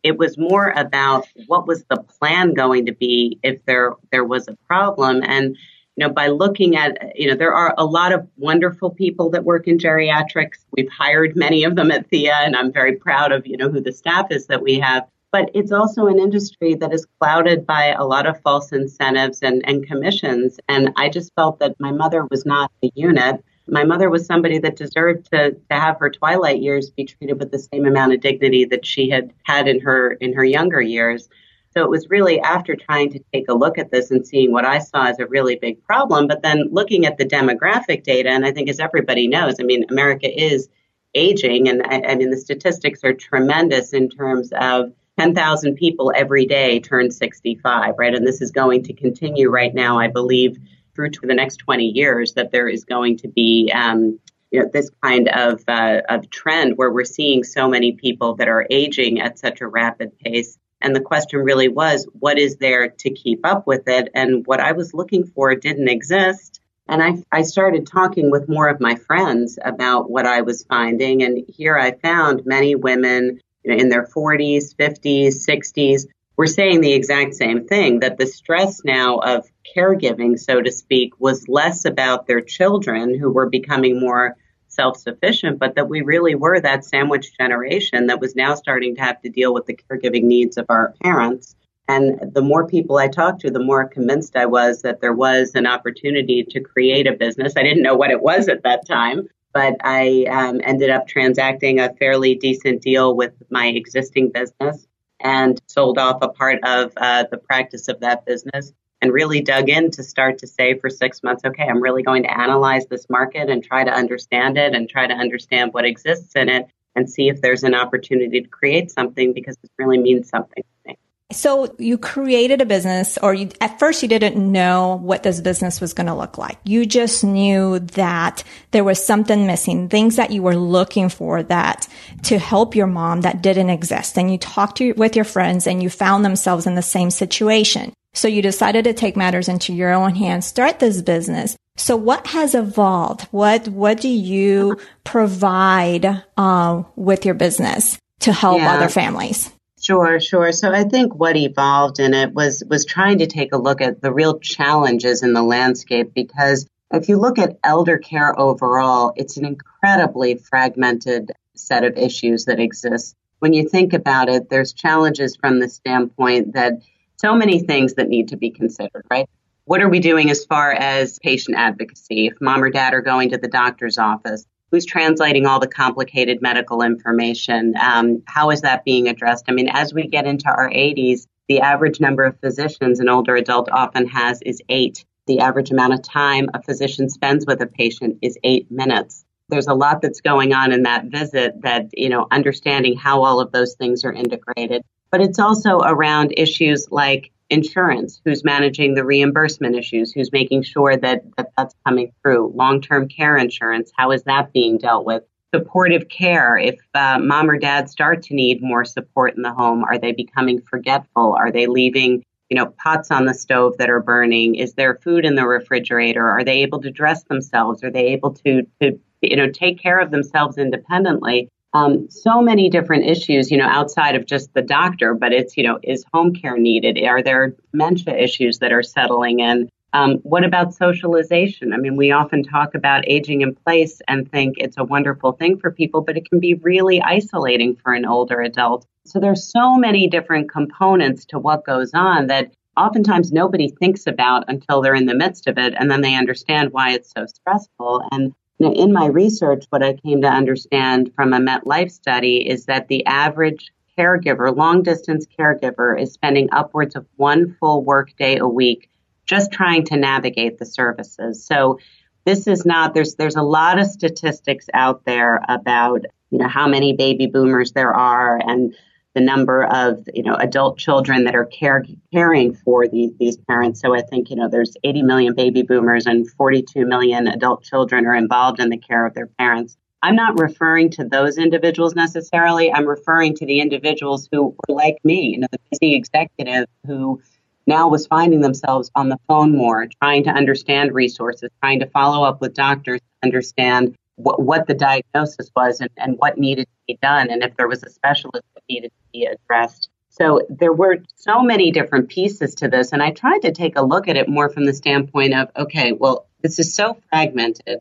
It 0.03 0.17
was 0.17 0.37
more 0.37 0.69
about 0.69 1.27
what 1.47 1.67
was 1.67 1.83
the 1.89 1.97
plan 1.97 2.53
going 2.53 2.85
to 2.85 2.93
be 2.93 3.37
if 3.43 3.65
there 3.65 3.95
there 4.13 4.23
was 4.23 4.47
a 4.47 4.55
problem. 4.65 5.23
And 5.25 5.57
you 6.01 6.07
know, 6.07 6.13
by 6.13 6.29
looking 6.29 6.75
at, 6.75 7.15
you 7.15 7.27
know, 7.27 7.35
there 7.35 7.53
are 7.53 7.75
a 7.77 7.85
lot 7.85 8.11
of 8.11 8.27
wonderful 8.35 8.89
people 8.89 9.29
that 9.29 9.43
work 9.43 9.67
in 9.67 9.77
geriatrics. 9.77 10.65
We've 10.71 10.89
hired 10.89 11.35
many 11.35 11.63
of 11.63 11.75
them 11.75 11.91
at 11.91 12.09
Thea, 12.09 12.37
and 12.37 12.55
I'm 12.55 12.73
very 12.73 12.95
proud 12.95 13.31
of, 13.31 13.45
you 13.45 13.55
know, 13.55 13.69
who 13.69 13.79
the 13.79 13.91
staff 13.91 14.31
is 14.31 14.47
that 14.47 14.63
we 14.63 14.79
have. 14.79 15.07
But 15.31 15.51
it's 15.53 15.71
also 15.71 16.07
an 16.07 16.17
industry 16.17 16.73
that 16.73 16.91
is 16.91 17.05
clouded 17.19 17.67
by 17.67 17.93
a 17.93 18.03
lot 18.03 18.25
of 18.25 18.41
false 18.41 18.71
incentives 18.71 19.43
and, 19.43 19.61
and 19.67 19.85
commissions. 19.85 20.59
And 20.67 20.91
I 20.95 21.07
just 21.07 21.31
felt 21.35 21.59
that 21.59 21.79
my 21.79 21.91
mother 21.91 22.25
was 22.31 22.47
not 22.47 22.71
a 22.83 22.89
unit. 22.95 23.45
My 23.67 23.83
mother 23.83 24.09
was 24.09 24.25
somebody 24.25 24.57
that 24.57 24.77
deserved 24.77 25.29
to, 25.33 25.51
to 25.51 25.75
have 25.79 25.99
her 25.99 26.09
twilight 26.09 26.63
years 26.63 26.89
be 26.89 27.05
treated 27.05 27.37
with 27.37 27.51
the 27.51 27.59
same 27.59 27.85
amount 27.85 28.13
of 28.13 28.21
dignity 28.21 28.65
that 28.65 28.87
she 28.87 29.07
had 29.07 29.33
had 29.43 29.67
in 29.67 29.79
her 29.81 30.13
in 30.13 30.33
her 30.33 30.43
younger 30.43 30.81
years. 30.81 31.29
So 31.73 31.83
it 31.83 31.89
was 31.89 32.09
really 32.09 32.39
after 32.41 32.75
trying 32.75 33.11
to 33.11 33.19
take 33.33 33.47
a 33.47 33.53
look 33.53 33.77
at 33.77 33.91
this 33.91 34.11
and 34.11 34.27
seeing 34.27 34.51
what 34.51 34.65
I 34.65 34.79
saw 34.79 35.05
as 35.05 35.19
a 35.19 35.25
really 35.25 35.55
big 35.55 35.81
problem, 35.83 36.27
but 36.27 36.41
then 36.41 36.67
looking 36.71 37.05
at 37.05 37.17
the 37.17 37.25
demographic 37.25 38.03
data, 38.03 38.29
and 38.29 38.45
I 38.45 38.51
think 38.51 38.69
as 38.69 38.79
everybody 38.79 39.27
knows, 39.27 39.55
I 39.59 39.63
mean, 39.63 39.85
America 39.89 40.27
is 40.29 40.67
aging, 41.15 41.69
and 41.69 41.81
I, 41.83 42.11
I 42.11 42.15
mean, 42.15 42.29
the 42.29 42.37
statistics 42.37 43.03
are 43.03 43.13
tremendous 43.13 43.93
in 43.93 44.09
terms 44.09 44.51
of 44.59 44.91
10,000 45.17 45.75
people 45.75 46.11
every 46.15 46.45
day 46.45 46.79
turn 46.79 47.11
65, 47.11 47.95
right? 47.97 48.15
And 48.15 48.25
this 48.25 48.41
is 48.41 48.51
going 48.51 48.83
to 48.83 48.93
continue 48.93 49.49
right 49.49 49.73
now, 49.73 49.99
I 49.99 50.07
believe, 50.07 50.57
through 50.95 51.11
to 51.11 51.27
the 51.27 51.33
next 51.33 51.57
20 51.57 51.85
years, 51.85 52.33
that 52.33 52.51
there 52.51 52.67
is 52.67 52.83
going 52.83 53.17
to 53.17 53.27
be 53.27 53.71
um, 53.73 54.19
you 54.51 54.61
know, 54.61 54.69
this 54.71 54.89
kind 55.01 55.29
of, 55.29 55.63
uh, 55.67 56.01
of 56.09 56.29
trend 56.29 56.77
where 56.77 56.91
we're 56.91 57.05
seeing 57.05 57.43
so 57.43 57.69
many 57.69 57.93
people 57.93 58.35
that 58.35 58.49
are 58.49 58.67
aging 58.69 59.21
at 59.21 59.39
such 59.39 59.61
a 59.61 59.67
rapid 59.67 60.17
pace. 60.19 60.57
And 60.81 60.95
the 60.95 61.01
question 61.01 61.39
really 61.39 61.67
was, 61.67 62.07
what 62.19 62.37
is 62.37 62.57
there 62.57 62.89
to 62.89 63.09
keep 63.09 63.45
up 63.45 63.67
with 63.67 63.87
it? 63.87 64.09
And 64.13 64.45
what 64.45 64.59
I 64.59 64.71
was 64.71 64.93
looking 64.93 65.25
for 65.25 65.53
didn't 65.55 65.89
exist. 65.89 66.59
And 66.87 67.01
I, 67.01 67.23
I 67.31 67.43
started 67.43 67.87
talking 67.87 68.31
with 68.31 68.49
more 68.49 68.67
of 68.67 68.81
my 68.81 68.95
friends 68.95 69.57
about 69.63 70.09
what 70.09 70.25
I 70.25 70.41
was 70.41 70.63
finding. 70.63 71.23
And 71.23 71.45
here 71.47 71.77
I 71.77 71.91
found 71.91 72.45
many 72.45 72.75
women 72.75 73.39
you 73.63 73.71
know, 73.71 73.77
in 73.77 73.89
their 73.89 74.05
40s, 74.05 74.75
50s, 74.75 75.47
60s 75.47 76.07
were 76.35 76.47
saying 76.47 76.81
the 76.81 76.93
exact 76.93 77.35
same 77.35 77.67
thing 77.67 77.99
that 77.99 78.17
the 78.17 78.25
stress 78.25 78.83
now 78.83 79.17
of 79.19 79.45
caregiving, 79.75 80.39
so 80.39 80.61
to 80.61 80.71
speak, 80.71 81.19
was 81.19 81.47
less 81.47 81.85
about 81.85 82.25
their 82.25 82.41
children 82.41 83.17
who 83.17 83.29
were 83.29 83.49
becoming 83.49 83.99
more 83.99 84.35
self 84.71 84.97
sufficient, 84.97 85.59
but 85.59 85.75
that 85.75 85.89
we 85.89 86.01
really 86.01 86.35
were 86.35 86.59
that 86.59 86.85
sandwich 86.85 87.37
generation 87.37 88.07
that 88.07 88.19
was 88.19 88.35
now 88.35 88.55
starting 88.55 88.95
to 88.95 89.01
have 89.01 89.21
to 89.21 89.29
deal 89.29 89.53
with 89.53 89.65
the 89.65 89.75
caregiving 89.75 90.23
needs 90.23 90.57
of 90.57 90.65
our 90.69 90.93
parents. 91.03 91.55
And 91.87 92.33
the 92.33 92.41
more 92.41 92.65
people 92.65 92.97
I 92.97 93.07
talked 93.07 93.41
to, 93.41 93.51
the 93.51 93.59
more 93.59 93.87
convinced 93.87 94.35
I 94.35 94.45
was 94.45 94.81
that 94.81 95.01
there 95.01 95.13
was 95.13 95.51
an 95.55 95.67
opportunity 95.67 96.43
to 96.49 96.61
create 96.61 97.05
a 97.05 97.13
business. 97.13 97.53
I 97.57 97.63
didn't 97.63 97.83
know 97.83 97.95
what 97.95 98.11
it 98.11 98.21
was 98.21 98.47
at 98.47 98.63
that 98.63 98.87
time, 98.87 99.27
but 99.53 99.75
I 99.83 100.25
um, 100.29 100.61
ended 100.63 100.89
up 100.89 101.07
transacting 101.07 101.79
a 101.79 101.93
fairly 101.95 102.35
decent 102.35 102.81
deal 102.81 103.15
with 103.15 103.33
my 103.49 103.67
existing 103.67 104.31
business 104.31 104.87
and 105.19 105.61
sold 105.67 105.97
off 105.97 106.19
a 106.21 106.29
part 106.29 106.59
of 106.63 106.93
uh, 106.97 107.25
the 107.29 107.37
practice 107.37 107.87
of 107.87 107.99
that 107.99 108.25
business 108.25 108.71
and 109.01 109.11
really 109.11 109.41
dug 109.41 109.69
in 109.69 109.91
to 109.91 110.03
start 110.03 110.37
to 110.39 110.47
say 110.47 110.77
for 110.77 110.89
six 110.89 111.23
months, 111.23 111.43
okay, 111.43 111.63
I'm 111.63 111.81
really 111.81 112.03
going 112.03 112.23
to 112.23 112.37
analyze 112.37 112.85
this 112.85 113.09
market 113.09 113.49
and 113.49 113.63
try 113.63 113.83
to 113.83 113.91
understand 113.91 114.57
it 114.57 114.75
and 114.75 114.87
try 114.87 115.07
to 115.07 115.13
understand 115.13 115.73
what 115.73 115.85
exists 115.85 116.35
in 116.35 116.49
it 116.49 116.67
and 116.95 117.09
see 117.09 117.29
if 117.29 117.41
there's 117.41 117.63
an 117.63 117.73
opportunity 117.73 118.41
to 118.41 118.47
create 118.47 118.91
something 118.91 119.33
because 119.33 119.57
this 119.57 119.71
really 119.77 119.97
means 119.97 120.29
something 120.29 120.63
to 120.63 120.89
me. 120.89 120.97
So 121.31 121.73
you 121.79 121.97
created 121.97 122.59
a 122.59 122.65
business 122.65 123.17
or 123.17 123.33
you, 123.33 123.49
at 123.61 123.79
first 123.79 124.03
you 124.03 124.09
didn't 124.09 124.35
know 124.35 124.99
what 125.01 125.23
this 125.23 125.39
business 125.39 125.79
was 125.79 125.93
going 125.93 126.07
to 126.07 126.13
look 126.13 126.37
like. 126.37 126.57
You 126.65 126.85
just 126.85 127.23
knew 127.23 127.79
that 127.79 128.43
there 128.71 128.83
was 128.83 129.03
something 129.03 129.47
missing, 129.47 129.87
things 129.87 130.17
that 130.17 130.31
you 130.31 130.43
were 130.43 130.57
looking 130.57 131.07
for 131.07 131.41
that 131.43 131.87
to 132.23 132.37
help 132.37 132.75
your 132.75 132.87
mom 132.87 133.21
that 133.21 133.41
didn't 133.41 133.69
exist. 133.69 134.17
And 134.17 134.29
you 134.29 134.37
talked 134.37 134.77
to, 134.77 134.91
with 134.93 135.15
your 135.15 135.25
friends 135.25 135.67
and 135.67 135.81
you 135.81 135.89
found 135.89 136.25
themselves 136.25 136.67
in 136.67 136.75
the 136.75 136.81
same 136.81 137.09
situation. 137.09 137.93
So 138.13 138.27
you 138.27 138.41
decided 138.41 138.83
to 138.85 138.93
take 138.93 139.15
matters 139.15 139.47
into 139.47 139.73
your 139.73 139.91
own 139.91 140.15
hands, 140.15 140.45
start 140.45 140.79
this 140.79 141.01
business. 141.01 141.55
So 141.77 141.95
what 141.95 142.27
has 142.27 142.53
evolved? 142.53 143.23
What, 143.31 143.67
what 143.69 144.01
do 144.01 144.09
you 144.09 144.77
provide, 145.03 146.23
uh, 146.37 146.83
with 146.95 147.25
your 147.25 147.35
business 147.35 147.97
to 148.19 148.33
help 148.33 148.59
yeah. 148.59 148.73
other 148.73 148.89
families? 148.89 149.51
Sure, 149.81 150.19
sure. 150.19 150.51
So 150.51 150.71
I 150.71 150.83
think 150.83 151.15
what 151.15 151.35
evolved 151.35 151.99
in 151.99 152.13
it 152.13 152.33
was 152.33 152.63
was 152.67 152.85
trying 152.85 153.17
to 153.19 153.27
take 153.27 153.51
a 153.51 153.57
look 153.57 153.81
at 153.81 153.99
the 153.99 154.13
real 154.13 154.37
challenges 154.39 155.23
in 155.23 155.33
the 155.33 155.41
landscape 155.41 156.13
because 156.13 156.67
if 156.93 157.09
you 157.09 157.17
look 157.17 157.39
at 157.39 157.57
elder 157.63 157.97
care 157.97 158.39
overall, 158.39 159.13
it's 159.15 159.37
an 159.37 159.45
incredibly 159.45 160.35
fragmented 160.35 161.31
set 161.55 161.83
of 161.83 161.97
issues 161.97 162.45
that 162.45 162.59
exist. 162.59 163.15
When 163.39 163.53
you 163.53 163.67
think 163.67 163.93
about 163.93 164.29
it, 164.29 164.49
there's 164.49 164.73
challenges 164.73 165.35
from 165.35 165.59
the 165.59 165.69
standpoint 165.69 166.53
that 166.53 166.73
so 167.21 167.35
many 167.35 167.59
things 167.59 167.93
that 167.93 168.09
need 168.09 168.29
to 168.29 168.37
be 168.37 168.49
considered, 168.49 169.05
right? 169.09 169.29
What 169.65 169.81
are 169.81 169.89
we 169.89 169.99
doing 169.99 170.31
as 170.31 170.43
far 170.43 170.71
as 170.71 171.19
patient 171.19 171.55
advocacy? 171.55 172.27
If 172.27 172.41
mom 172.41 172.63
or 172.63 172.71
dad 172.71 172.93
are 172.93 173.01
going 173.01 173.29
to 173.29 173.37
the 173.37 173.47
doctor's 173.47 173.99
office, 173.99 174.45
who's 174.71 174.85
translating 174.85 175.45
all 175.45 175.59
the 175.59 175.67
complicated 175.67 176.41
medical 176.41 176.81
information? 176.81 177.75
Um, 177.79 178.23
how 178.25 178.49
is 178.49 178.61
that 178.61 178.83
being 178.83 179.07
addressed? 179.07 179.45
I 179.47 179.51
mean, 179.51 179.69
as 179.69 179.93
we 179.93 180.07
get 180.07 180.25
into 180.25 180.49
our 180.49 180.69
80s, 180.69 181.27
the 181.47 181.59
average 181.59 181.99
number 181.99 182.23
of 182.23 182.39
physicians 182.39 182.99
an 182.99 183.09
older 183.09 183.35
adult 183.35 183.69
often 183.71 184.07
has 184.07 184.41
is 184.41 184.61
eight. 184.69 185.05
The 185.27 185.39
average 185.39 185.69
amount 185.69 185.93
of 185.93 186.01
time 186.01 186.49
a 186.53 186.61
physician 186.63 187.09
spends 187.09 187.45
with 187.45 187.61
a 187.61 187.67
patient 187.67 188.17
is 188.21 188.37
eight 188.43 188.71
minutes. 188.71 189.25
There's 189.49 189.67
a 189.67 189.73
lot 189.73 190.01
that's 190.01 190.21
going 190.21 190.53
on 190.53 190.71
in 190.71 190.83
that 190.83 191.05
visit 191.05 191.61
that, 191.61 191.89
you 191.93 192.09
know, 192.09 192.25
understanding 192.31 192.97
how 192.97 193.23
all 193.23 193.41
of 193.41 193.51
those 193.51 193.75
things 193.75 194.05
are 194.05 194.13
integrated 194.13 194.83
but 195.11 195.21
it's 195.21 195.39
also 195.39 195.79
around 195.79 196.33
issues 196.37 196.87
like 196.91 197.31
insurance, 197.49 198.21
who's 198.23 198.43
managing 198.43 198.95
the 198.95 199.03
reimbursement 199.03 199.75
issues, 199.75 200.13
who's 200.13 200.31
making 200.31 200.63
sure 200.63 200.95
that, 200.95 201.23
that 201.35 201.51
that's 201.57 201.75
coming 201.85 202.11
through, 202.21 202.53
long 202.55 202.81
term 202.81 203.07
care 203.07 203.37
insurance, 203.37 203.91
how 203.97 204.11
is 204.11 204.23
that 204.23 204.53
being 204.53 204.77
dealt 204.77 205.05
with? 205.05 205.23
Supportive 205.53 206.07
care, 206.07 206.57
if 206.57 206.79
uh, 206.95 207.19
mom 207.19 207.49
or 207.49 207.57
dad 207.57 207.89
start 207.89 208.23
to 208.23 208.33
need 208.33 208.61
more 208.61 208.85
support 208.85 209.35
in 209.35 209.41
the 209.41 209.53
home, 209.53 209.83
are 209.83 209.97
they 209.97 210.13
becoming 210.13 210.61
forgetful? 210.61 211.35
Are 211.37 211.51
they 211.51 211.67
leaving 211.67 212.23
you 212.49 212.57
know, 212.57 212.73
pots 212.83 213.11
on 213.11 213.25
the 213.25 213.33
stove 213.33 213.77
that 213.77 213.89
are 213.89 214.01
burning? 214.01 214.55
Is 214.55 214.73
there 214.73 214.99
food 215.01 215.23
in 215.23 215.35
the 215.35 215.47
refrigerator? 215.47 216.29
Are 216.29 216.43
they 216.43 216.63
able 216.63 216.81
to 216.81 216.91
dress 216.91 217.23
themselves? 217.23 217.81
Are 217.81 217.89
they 217.89 218.07
able 218.07 218.33
to, 218.33 218.63
to 218.81 218.99
you 219.21 219.37
know, 219.37 219.49
take 219.49 219.79
care 219.79 219.99
of 219.99 220.11
themselves 220.11 220.57
independently? 220.57 221.49
Um, 221.73 222.09
so 222.09 222.41
many 222.41 222.69
different 222.69 223.05
issues, 223.05 223.49
you 223.49 223.57
know, 223.57 223.67
outside 223.67 224.15
of 224.15 224.25
just 224.25 224.53
the 224.53 224.61
doctor, 224.61 225.13
but 225.13 225.31
it's, 225.31 225.55
you 225.55 225.63
know, 225.63 225.79
is 225.83 226.05
home 226.13 226.33
care 226.33 226.57
needed? 226.57 227.01
Are 227.03 227.23
there 227.23 227.55
dementia 227.71 228.15
issues 228.15 228.59
that 228.59 228.73
are 228.73 228.83
settling 228.83 229.39
in? 229.39 229.69
Um, 229.93 230.15
what 230.23 230.45
about 230.45 230.73
socialization? 230.73 231.73
I 231.73 231.77
mean, 231.77 231.97
we 231.97 232.11
often 232.11 232.43
talk 232.43 232.75
about 232.75 233.07
aging 233.07 233.41
in 233.41 233.55
place 233.55 234.01
and 234.07 234.29
think 234.29 234.55
it's 234.57 234.77
a 234.77 234.83
wonderful 234.83 235.33
thing 235.33 235.57
for 235.57 235.71
people, 235.71 236.01
but 236.01 236.17
it 236.17 236.29
can 236.29 236.39
be 236.39 236.53
really 236.55 237.01
isolating 237.01 237.75
for 237.75 237.93
an 237.93 238.05
older 238.05 238.41
adult. 238.41 238.85
So 239.05 239.19
there's 239.19 239.51
so 239.51 239.75
many 239.75 240.07
different 240.07 240.49
components 240.49 241.25
to 241.25 241.39
what 241.39 241.65
goes 241.65 241.91
on 241.93 242.27
that 242.27 242.53
oftentimes 242.77 243.33
nobody 243.33 243.69
thinks 243.69 244.07
about 244.07 244.45
until 244.47 244.81
they're 244.81 244.95
in 244.95 245.07
the 245.07 245.15
midst 245.15 245.47
of 245.47 245.57
it 245.57 245.73
and 245.77 245.91
then 245.91 246.01
they 246.01 246.15
understand 246.15 246.71
why 246.71 246.91
it's 246.91 247.11
so 247.11 247.25
stressful. 247.25 248.03
And 248.11 248.33
know, 248.61 248.73
in 248.73 248.93
my 248.93 249.05
research, 249.05 249.65
what 249.69 249.83
I 249.83 249.93
came 249.93 250.21
to 250.21 250.27
understand 250.27 251.11
from 251.15 251.33
a 251.33 251.39
MetLife 251.39 251.91
study 251.91 252.47
is 252.49 252.65
that 252.65 252.87
the 252.87 253.05
average 253.05 253.71
caregiver, 253.97 254.55
long 254.55 254.83
distance 254.83 255.25
caregiver, 255.37 255.99
is 255.99 256.13
spending 256.13 256.49
upwards 256.51 256.95
of 256.95 257.05
one 257.17 257.55
full 257.59 257.83
workday 257.83 258.37
a 258.37 258.47
week 258.47 258.89
just 259.25 259.51
trying 259.51 259.85
to 259.85 259.97
navigate 259.97 260.57
the 260.57 260.65
services. 260.65 261.45
So 261.45 261.79
this 262.25 262.47
is 262.47 262.65
not 262.65 262.93
there's 262.93 263.15
there's 263.15 263.35
a 263.35 263.43
lot 263.43 263.79
of 263.79 263.87
statistics 263.87 264.67
out 264.73 265.05
there 265.05 265.41
about 265.47 266.01
you 266.29 266.37
know 266.37 266.47
how 266.47 266.67
many 266.67 266.93
baby 266.93 267.27
boomers 267.27 267.71
there 267.71 267.93
are 267.93 268.39
and 268.45 268.75
the 269.13 269.21
number 269.21 269.65
of 269.65 270.07
you 270.13 270.23
know 270.23 270.35
adult 270.35 270.77
children 270.77 271.25
that 271.25 271.35
are 271.35 271.45
care, 271.45 271.85
caring 272.13 272.53
for 272.53 272.87
these 272.87 273.11
these 273.19 273.37
parents. 273.37 273.81
So 273.81 273.95
I 273.95 274.01
think 274.01 274.29
you 274.29 274.35
know 274.35 274.47
there's 274.49 274.75
80 274.83 275.03
million 275.03 275.35
baby 275.35 275.63
boomers 275.63 276.05
and 276.05 276.29
42 276.31 276.85
million 276.85 277.27
adult 277.27 277.63
children 277.63 278.05
are 278.05 278.15
involved 278.15 278.59
in 278.59 278.69
the 278.69 278.77
care 278.77 279.05
of 279.05 279.13
their 279.13 279.27
parents. 279.27 279.77
I'm 280.03 280.15
not 280.15 280.39
referring 280.39 280.89
to 280.91 281.05
those 281.05 281.37
individuals 281.37 281.93
necessarily. 281.93 282.73
I'm 282.73 282.87
referring 282.87 283.35
to 283.35 283.45
the 283.45 283.59
individuals 283.59 284.27
who 284.31 284.55
were 284.67 284.75
like 284.75 284.97
me, 285.03 285.27
you 285.27 285.39
know, 285.39 285.47
the 285.51 285.59
busy 285.71 285.93
executive 285.93 286.65
who 286.87 287.21
now 287.67 287.87
was 287.87 288.07
finding 288.07 288.41
themselves 288.41 288.89
on 288.95 289.09
the 289.09 289.17
phone 289.27 289.55
more, 289.55 289.87
trying 290.01 290.23
to 290.23 290.31
understand 290.31 290.93
resources, 290.93 291.51
trying 291.61 291.79
to 291.81 291.85
follow 291.87 292.23
up 292.23 292.41
with 292.41 292.55
doctors, 292.55 292.99
understand 293.23 293.95
what, 294.15 294.41
what 294.41 294.67
the 294.67 294.73
diagnosis 294.73 295.49
was 295.55 295.81
and, 295.81 295.89
and 295.97 296.17
what 296.17 296.37
needed 296.37 296.65
to 296.65 296.77
be 296.87 296.99
done, 297.01 297.29
and 297.29 297.43
if 297.43 297.55
there 297.57 297.67
was 297.67 297.83
a 297.83 297.89
specialist 297.89 298.45
that 298.53 298.63
needed 298.69 298.89
to 298.89 299.11
be 299.11 299.25
addressed. 299.25 299.89
So 300.09 300.41
there 300.49 300.73
were 300.73 300.97
so 301.15 301.41
many 301.41 301.71
different 301.71 302.09
pieces 302.09 302.55
to 302.55 302.67
this, 302.67 302.91
and 302.91 303.01
I 303.01 303.11
tried 303.11 303.43
to 303.43 303.51
take 303.51 303.77
a 303.77 303.81
look 303.81 304.07
at 304.07 304.17
it 304.17 304.27
more 304.27 304.49
from 304.49 304.65
the 304.65 304.73
standpoint 304.73 305.33
of, 305.33 305.49
okay, 305.55 305.93
well, 305.93 306.27
this 306.41 306.59
is 306.59 306.75
so 306.75 306.97
fragmented. 307.09 307.79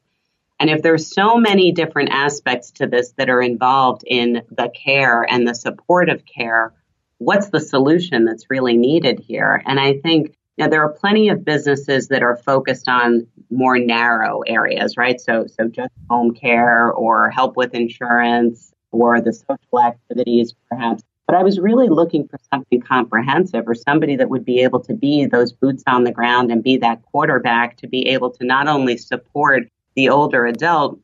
And 0.60 0.68
if 0.68 0.82
there's 0.82 1.12
so 1.12 1.38
many 1.38 1.72
different 1.72 2.10
aspects 2.10 2.70
to 2.72 2.86
this 2.86 3.12
that 3.16 3.30
are 3.30 3.40
involved 3.40 4.04
in 4.06 4.42
the 4.50 4.68
care 4.68 5.22
and 5.22 5.48
the 5.48 5.54
supportive 5.54 6.24
care, 6.26 6.72
what's 7.18 7.48
the 7.48 7.60
solution 7.60 8.26
that's 8.26 8.50
really 8.50 8.76
needed 8.76 9.18
here? 9.18 9.62
And 9.66 9.80
I 9.80 9.98
think 9.98 10.36
now, 10.60 10.68
there 10.68 10.82
are 10.82 10.92
plenty 10.92 11.30
of 11.30 11.42
businesses 11.42 12.08
that 12.08 12.22
are 12.22 12.36
focused 12.36 12.86
on 12.86 13.26
more 13.48 13.78
narrow 13.78 14.42
areas, 14.42 14.94
right? 14.98 15.18
So, 15.18 15.46
so 15.46 15.68
just 15.68 15.90
home 16.10 16.34
care 16.34 16.92
or 16.92 17.30
help 17.30 17.56
with 17.56 17.72
insurance 17.72 18.70
or 18.90 19.22
the 19.22 19.32
social 19.32 19.80
activities, 19.82 20.54
perhaps. 20.68 21.02
But 21.26 21.36
I 21.36 21.42
was 21.42 21.58
really 21.58 21.88
looking 21.88 22.28
for 22.28 22.38
something 22.52 22.82
comprehensive 22.82 23.66
or 23.66 23.74
somebody 23.74 24.16
that 24.16 24.28
would 24.28 24.44
be 24.44 24.60
able 24.60 24.80
to 24.80 24.92
be 24.92 25.24
those 25.24 25.50
boots 25.50 25.82
on 25.86 26.04
the 26.04 26.12
ground 26.12 26.52
and 26.52 26.62
be 26.62 26.76
that 26.76 27.00
quarterback 27.10 27.78
to 27.78 27.88
be 27.88 28.06
able 28.08 28.30
to 28.32 28.44
not 28.44 28.68
only 28.68 28.98
support 28.98 29.66
the 29.96 30.10
older 30.10 30.44
adult, 30.44 31.00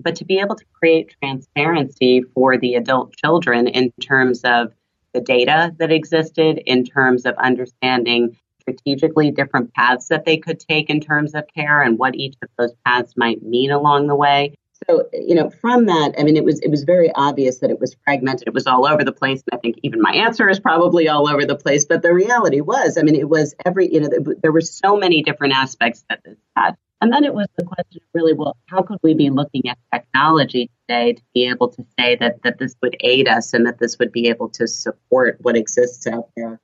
but 0.00 0.16
to 0.16 0.24
be 0.24 0.38
able 0.38 0.56
to 0.56 0.64
create 0.72 1.14
transparency 1.20 2.22
for 2.34 2.56
the 2.56 2.76
adult 2.76 3.14
children 3.14 3.68
in 3.68 3.92
terms 4.00 4.40
of 4.44 4.72
the 5.12 5.20
data 5.20 5.74
that 5.78 5.92
existed, 5.92 6.62
in 6.64 6.82
terms 6.82 7.26
of 7.26 7.34
understanding 7.36 8.34
strategically 8.66 9.30
different 9.30 9.72
paths 9.74 10.08
that 10.08 10.24
they 10.24 10.36
could 10.36 10.58
take 10.60 10.90
in 10.90 11.00
terms 11.00 11.34
of 11.34 11.44
care 11.54 11.82
and 11.82 11.98
what 11.98 12.14
each 12.14 12.34
of 12.42 12.48
those 12.58 12.72
paths 12.84 13.14
might 13.16 13.42
mean 13.42 13.70
along 13.70 14.08
the 14.08 14.14
way. 14.14 14.54
So, 14.88 15.08
you 15.12 15.34
know, 15.34 15.48
from 15.48 15.86
that, 15.86 16.14
I 16.18 16.22
mean, 16.22 16.36
it 16.36 16.44
was 16.44 16.60
it 16.60 16.70
was 16.70 16.84
very 16.84 17.10
obvious 17.14 17.60
that 17.60 17.70
it 17.70 17.80
was 17.80 17.96
fragmented. 18.04 18.46
It 18.46 18.52
was 18.52 18.66
all 18.66 18.86
over 18.86 19.04
the 19.04 19.12
place, 19.12 19.42
and 19.50 19.58
I 19.58 19.60
think 19.60 19.76
even 19.82 20.02
my 20.02 20.12
answer 20.12 20.50
is 20.50 20.60
probably 20.60 21.08
all 21.08 21.28
over 21.28 21.46
the 21.46 21.56
place. 21.56 21.86
But 21.86 22.02
the 22.02 22.12
reality 22.12 22.60
was, 22.60 22.98
I 22.98 23.02
mean, 23.02 23.14
it 23.14 23.28
was 23.28 23.54
every 23.64 23.92
you 23.92 24.00
know 24.00 24.08
there 24.42 24.52
were 24.52 24.60
so 24.60 24.96
many 24.96 25.22
different 25.22 25.54
aspects 25.54 26.04
that 26.10 26.20
this 26.24 26.36
had, 26.56 26.76
and 27.00 27.10
then 27.10 27.24
it 27.24 27.32
was 27.32 27.46
the 27.56 27.64
question 27.64 28.02
of 28.02 28.02
really, 28.12 28.34
well, 28.34 28.56
how 28.66 28.82
could 28.82 28.98
we 29.02 29.14
be 29.14 29.30
looking 29.30 29.66
at 29.66 29.78
technology 29.92 30.70
today 30.86 31.14
to 31.14 31.22
be 31.32 31.48
able 31.48 31.68
to 31.68 31.84
say 31.98 32.14
that 32.16 32.42
that 32.42 32.58
this 32.58 32.76
would 32.82 32.96
aid 33.00 33.28
us 33.28 33.54
and 33.54 33.66
that 33.66 33.78
this 33.78 33.98
would 33.98 34.12
be 34.12 34.28
able 34.28 34.50
to 34.50 34.68
support 34.68 35.38
what 35.40 35.56
exists 35.56 36.06
out 36.06 36.28
there 36.36 36.60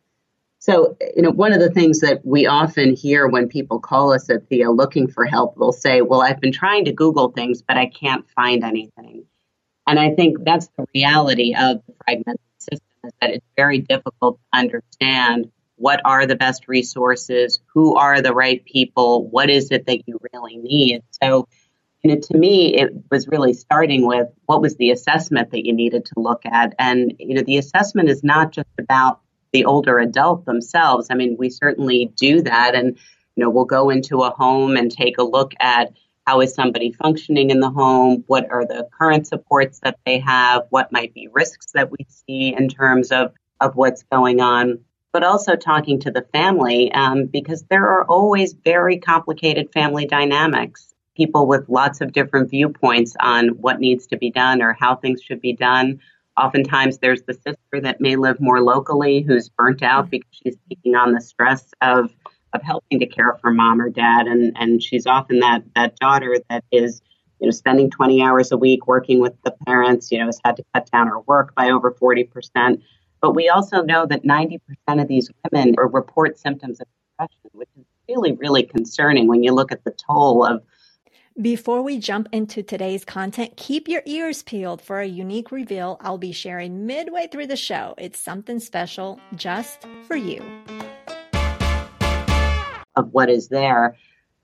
so, 0.63 0.97
you 1.17 1.23
know, 1.23 1.33
one 1.33 1.53
of 1.53 1.59
the 1.59 1.73
things 1.73 1.99
that 2.03 2.25
we 2.25 2.47
often 2.47 2.95
hear 2.95 3.27
when 3.27 3.49
people 3.49 3.81
call 3.81 4.13
us 4.13 4.31
at 4.31 4.49
Thea 4.49 4.71
looking 4.71 5.09
for 5.09 5.25
help, 5.25 5.57
they'll 5.57 5.73
say, 5.73 6.03
Well, 6.03 6.23
I've 6.23 6.41
been 6.41 6.53
trying 6.53 6.85
to 6.85 6.93
Google 6.93 7.33
things, 7.33 7.63
but 7.63 7.77
I 7.77 7.87
can't 7.87 8.25
find 8.31 8.63
anything. 8.63 9.25
And 9.89 9.99
I 9.99 10.15
think 10.15 10.45
that's 10.45 10.69
the 10.79 10.87
reality 10.95 11.53
of 11.59 11.83
the 11.89 11.95
fragmented 12.05 12.41
system 12.61 12.87
is 13.03 13.13
that 13.21 13.31
it's 13.31 13.47
very 13.57 13.81
difficult 13.81 14.39
to 14.39 14.59
understand 14.61 15.51
what 15.79 16.01
are 16.05 16.27
the 16.27 16.37
best 16.37 16.69
resources, 16.69 17.59
who 17.75 17.97
are 17.97 18.23
the 18.23 18.33
right 18.33 18.65
people, 18.65 19.29
what 19.31 19.51
is 19.51 19.73
it 19.73 19.87
that 19.87 20.07
you 20.07 20.21
really 20.33 20.59
need. 20.59 21.03
So, 21.21 21.49
you 22.05 22.15
know, 22.15 22.21
to 22.21 22.39
me, 22.39 22.77
it 22.77 22.93
was 23.11 23.27
really 23.27 23.53
starting 23.53 24.07
with 24.07 24.29
what 24.47 24.61
was 24.61 24.77
the 24.77 24.93
assessment 24.93 25.51
that 25.51 25.67
you 25.67 25.73
needed 25.73 26.05
to 26.05 26.21
look 26.21 26.47
at. 26.47 26.73
And, 26.79 27.15
you 27.19 27.35
know, 27.35 27.43
the 27.43 27.59
assessment 27.59 28.11
is 28.11 28.23
not 28.23 28.53
just 28.53 28.69
about 28.79 29.22
the 29.53 29.65
older 29.65 29.99
adult 29.99 30.45
themselves. 30.45 31.09
I 31.11 31.15
mean, 31.15 31.37
we 31.39 31.51
certainly 31.51 32.13
do 32.17 32.43
that. 32.43 32.75
And, 32.75 32.97
you 33.37 33.45
know, 33.45 33.51
we'll 33.51 33.65
go 33.65 33.91
into 33.91 34.23
a 34.23 34.31
home 34.31 34.77
and 34.77 34.91
take 34.91 35.19
a 35.19 35.23
look 35.23 35.53
at 35.61 35.93
how 36.27 36.41
is 36.41 36.55
somebody 36.55 36.93
functioning 36.93 37.51
in 37.51 37.61
the 37.61 37.71
home? 37.71 38.25
What 38.27 38.51
are 38.51 38.65
the 38.65 38.89
current 38.97 39.27
supports 39.27 39.81
that 39.81 39.99
they 40.07 40.21
have? 40.21 40.63
What 40.71 40.93
might 40.93 41.15
be 41.15 41.29
risks 41.33 41.73
that 41.73 41.91
we 41.91 42.07
see 42.09 42.55
in 42.57 42.69
terms 42.69 43.11
of, 43.11 43.33
of 43.61 43.75
what's 43.75 44.05
going 44.05 44.41
on? 44.41 44.81
But 45.13 45.25
also 45.25 45.57
talking 45.57 46.01
to 46.01 46.11
the 46.11 46.25
family 46.33 46.93
um, 46.93 47.27
because 47.27 47.65
there 47.65 47.87
are 47.89 48.05
always 48.05 48.55
very 48.55 48.99
complicated 48.99 49.73
family 49.73 50.07
dynamics. 50.07 50.95
People 51.17 51.47
with 51.47 51.69
lots 51.69 52.01
of 52.01 52.13
different 52.13 52.51
viewpoints 52.51 53.15
on 53.21 53.49
what 53.49 53.81
needs 53.81 54.07
to 54.07 54.17
be 54.17 54.31
done 54.31 54.63
or 54.63 54.73
how 54.73 54.97
things 54.97 55.23
should 55.23 55.41
be 55.41 55.53
done 55.53 56.01
Oftentimes, 56.37 56.99
there's 56.99 57.23
the 57.23 57.35
sister 57.35 57.81
that 57.83 58.01
may 58.01 58.17
live 58.17 58.41
more 58.41 58.61
locally 58.63 59.21
who's 59.21 59.49
burnt 59.49 59.83
out 59.83 60.11
because 60.11 60.31
she's 60.31 60.57
taking 60.69 60.95
on 60.95 61.13
the 61.13 61.21
stress 61.21 61.73
of 61.83 62.11
of 62.55 62.63
helping 62.63 63.01
to 63.01 63.07
care 63.07 63.39
for 63.41 63.51
mom 63.51 63.81
or 63.81 63.91
dad, 63.91 64.27
and 64.27 64.57
and 64.59 64.83
she's 64.83 65.07
often 65.07 65.41
that 65.41 65.63
that 65.75 65.97
daughter 65.97 66.37
that 66.49 66.65
is 66.73 67.03
you 67.39 67.47
know 67.47 67.51
spending 67.51 67.91
20 67.91 68.23
hours 68.23 68.53
a 68.53 68.57
week 68.57 68.87
working 68.87 69.21
with 69.21 69.35
the 69.45 69.55
parents. 69.67 70.11
You 70.11 70.19
know, 70.19 70.27
has 70.27 70.41
had 70.45 70.57
to 70.57 70.65
cut 70.75 70.91
down 70.91 71.09
her 71.09 71.21
work 71.21 71.55
by 71.55 71.71
over 71.71 71.91
40 71.91 72.25
percent. 72.25 72.83
But 73.21 73.37
we 73.37 73.49
also 73.49 73.83
know 73.83 74.05
that 74.07 74.25
90% 74.25 74.59
of 74.89 75.07
these 75.07 75.31
women 75.53 75.77
report 75.79 76.39
symptoms 76.39 76.81
of 76.81 76.89
depression, 77.13 77.51
which 77.53 77.69
is 77.79 77.85
really, 78.09 78.33
really 78.33 78.65
concerning 78.65 79.29
when 79.29 79.45
you 79.45 79.53
look 79.53 79.71
at 79.71 79.85
the 79.85 79.93
toll 79.93 80.45
of 80.45 80.61
before 81.41 81.83
we 81.83 81.99
jump 81.99 82.29
into 82.33 82.63
today's 82.63 83.05
content, 83.05 83.57
keep 83.57 83.89
your 83.89 84.03
ears 84.05 84.43
peeled 84.43 84.83
for 84.83 85.01
a 85.01 85.07
unique 85.07 85.51
reveal 85.51 85.97
I'll 86.01 86.19
be 86.19 86.33
sharing 86.33 86.87
midway 86.87 87.27
through 87.27 87.47
the 87.47 87.57
show. 87.57 87.95
It's 87.97 88.19
something 88.19 88.61
special 88.61 89.19
just 89.35 89.87
for 90.07 90.17
you. 90.17 90.43
Of 92.97 93.13
what 93.13 93.31
is 93.31 93.49
there. 93.49 93.97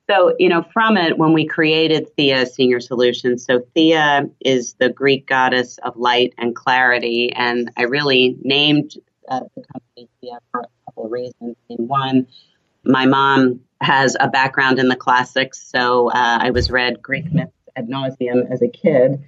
So, 0.08 0.34
you 0.38 0.48
know, 0.48 0.64
from 0.72 0.96
it, 0.96 1.18
when 1.18 1.34
we 1.34 1.46
created 1.46 2.08
Thea 2.16 2.46
Senior 2.46 2.80
Solutions, 2.80 3.44
so 3.44 3.60
Thea 3.74 4.24
is 4.40 4.74
the 4.74 4.88
Greek 4.88 5.26
goddess 5.26 5.78
of 5.84 5.94
light 5.96 6.32
and 6.38 6.56
clarity. 6.56 7.30
And 7.34 7.70
I 7.76 7.82
really 7.82 8.38
named 8.40 8.94
uh, 9.28 9.40
the 9.54 9.62
company 9.70 10.08
Thea 10.22 10.38
for 10.50 10.60
a 10.60 10.68
couple 10.86 11.04
of 11.04 11.12
reasons. 11.12 11.56
In 11.68 11.86
one, 11.88 12.26
my 12.84 13.04
mom 13.04 13.60
has 13.80 14.16
a 14.18 14.28
background 14.28 14.78
in 14.78 14.88
the 14.88 14.96
classics, 14.96 15.62
so 15.62 16.08
uh, 16.10 16.38
I 16.40 16.50
was 16.50 16.70
read 16.70 17.02
Greek 17.02 17.32
myths 17.32 17.52
ad 17.76 17.88
nauseum 17.88 18.50
as 18.50 18.62
a 18.62 18.68
kid. 18.68 19.24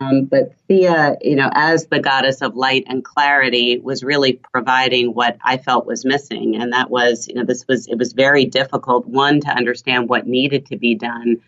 Um, 0.00 0.24
but 0.24 0.54
Thea, 0.66 1.16
you 1.20 1.36
know, 1.36 1.48
as 1.52 1.86
the 1.86 2.00
goddess 2.00 2.42
of 2.42 2.56
light 2.56 2.84
and 2.88 3.04
clarity, 3.04 3.78
was 3.78 4.02
really 4.02 4.40
providing 4.52 5.14
what 5.14 5.38
I 5.42 5.56
felt 5.56 5.86
was 5.86 6.04
missing, 6.04 6.56
and 6.56 6.72
that 6.72 6.90
was, 6.90 7.28
you 7.28 7.34
know, 7.34 7.44
this 7.44 7.64
was 7.68 7.86
it 7.86 7.96
was 7.96 8.12
very 8.12 8.44
difficult. 8.44 9.06
One 9.06 9.40
to 9.40 9.48
understand 9.48 10.08
what 10.08 10.26
needed 10.26 10.66
to 10.66 10.76
be 10.76 10.96
done, 10.96 11.42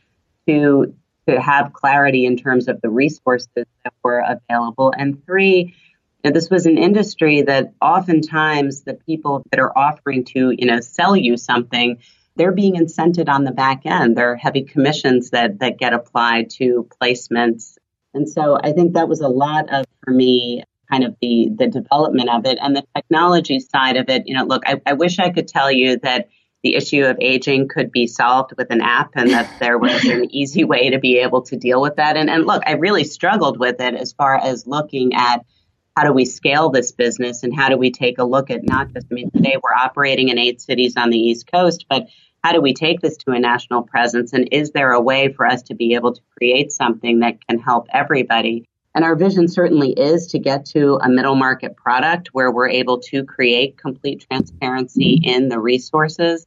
to 0.46 0.94
to 1.28 1.40
have 1.40 1.72
clarity 1.72 2.24
in 2.24 2.36
terms 2.36 2.68
of 2.68 2.80
the 2.80 2.88
resources 2.88 3.48
that 3.54 3.92
were 4.02 4.20
available, 4.20 4.92
and 4.96 5.24
three, 5.26 5.74
you 6.24 6.30
know, 6.30 6.30
this 6.30 6.48
was 6.48 6.66
an 6.66 6.78
industry 6.78 7.42
that 7.42 7.74
oftentimes 7.82 8.82
the 8.82 8.94
people 8.94 9.42
that 9.50 9.60
are 9.60 9.76
offering 9.76 10.24
to, 10.24 10.54
you 10.56 10.66
know, 10.66 10.80
sell 10.80 11.16
you 11.16 11.36
something 11.36 11.98
they're 12.36 12.52
being 12.52 12.76
incented 12.76 13.28
on 13.28 13.44
the 13.44 13.52
back 13.52 13.82
end. 13.84 14.16
There 14.16 14.32
are 14.32 14.36
heavy 14.36 14.62
commissions 14.62 15.30
that 15.30 15.60
that 15.60 15.78
get 15.78 15.92
applied 15.92 16.50
to 16.50 16.88
placements 17.00 17.76
and 18.16 18.28
so 18.28 18.58
I 18.60 18.72
think 18.72 18.94
that 18.94 19.08
was 19.08 19.20
a 19.20 19.28
lot 19.28 19.68
of, 19.72 19.84
for 20.02 20.10
me, 20.10 20.64
kind 20.90 21.04
of 21.04 21.14
the, 21.20 21.50
the 21.56 21.66
development 21.66 22.30
of 22.30 22.46
it 22.46 22.58
and 22.60 22.74
the 22.74 22.84
technology 22.94 23.60
side 23.60 23.96
of 23.96 24.08
it. 24.08 24.22
You 24.26 24.36
know, 24.36 24.44
look, 24.44 24.62
I, 24.66 24.80
I 24.86 24.94
wish 24.94 25.18
I 25.18 25.30
could 25.30 25.46
tell 25.46 25.70
you 25.70 25.98
that 25.98 26.28
the 26.62 26.74
issue 26.74 27.04
of 27.04 27.18
aging 27.20 27.68
could 27.68 27.92
be 27.92 28.06
solved 28.06 28.54
with 28.56 28.70
an 28.70 28.80
app 28.80 29.10
and 29.14 29.30
that 29.30 29.52
there 29.60 29.78
was 29.78 30.02
an 30.04 30.24
easy 30.34 30.64
way 30.64 30.90
to 30.90 30.98
be 30.98 31.18
able 31.18 31.42
to 31.42 31.56
deal 31.56 31.80
with 31.80 31.96
that. 31.96 32.16
And, 32.16 32.30
and 32.30 32.46
look, 32.46 32.62
I 32.66 32.72
really 32.72 33.04
struggled 33.04 33.58
with 33.58 33.80
it 33.80 33.94
as 33.94 34.14
far 34.14 34.36
as 34.36 34.66
looking 34.66 35.12
at 35.14 35.44
how 35.96 36.04
do 36.04 36.12
we 36.12 36.24
scale 36.24 36.70
this 36.70 36.92
business 36.92 37.42
and 37.42 37.54
how 37.54 37.68
do 37.68 37.76
we 37.76 37.90
take 37.90 38.18
a 38.18 38.24
look 38.24 38.50
at 38.50 38.64
not 38.64 38.92
just, 38.92 39.06
I 39.10 39.14
mean, 39.14 39.30
today 39.30 39.56
we're 39.62 39.78
operating 39.78 40.28
in 40.28 40.38
eight 40.38 40.60
cities 40.60 40.94
on 40.96 41.10
the 41.10 41.18
East 41.18 41.50
Coast, 41.50 41.86
but 41.88 42.06
how 42.46 42.52
do 42.52 42.60
we 42.60 42.72
take 42.72 43.00
this 43.00 43.16
to 43.16 43.32
a 43.32 43.40
national 43.40 43.82
presence? 43.82 44.32
And 44.32 44.48
is 44.52 44.70
there 44.70 44.92
a 44.92 45.00
way 45.00 45.32
for 45.32 45.44
us 45.44 45.62
to 45.62 45.74
be 45.74 45.94
able 45.94 46.14
to 46.14 46.20
create 46.36 46.70
something 46.70 47.18
that 47.18 47.44
can 47.44 47.58
help 47.58 47.88
everybody? 47.92 48.68
And 48.94 49.04
our 49.04 49.16
vision 49.16 49.48
certainly 49.48 49.90
is 49.90 50.28
to 50.28 50.38
get 50.38 50.64
to 50.66 51.00
a 51.02 51.08
middle 51.08 51.34
market 51.34 51.74
product 51.74 52.28
where 52.34 52.52
we're 52.52 52.68
able 52.68 53.00
to 53.00 53.24
create 53.24 53.76
complete 53.76 54.24
transparency 54.30 55.20
in 55.24 55.48
the 55.48 55.58
resources. 55.58 56.46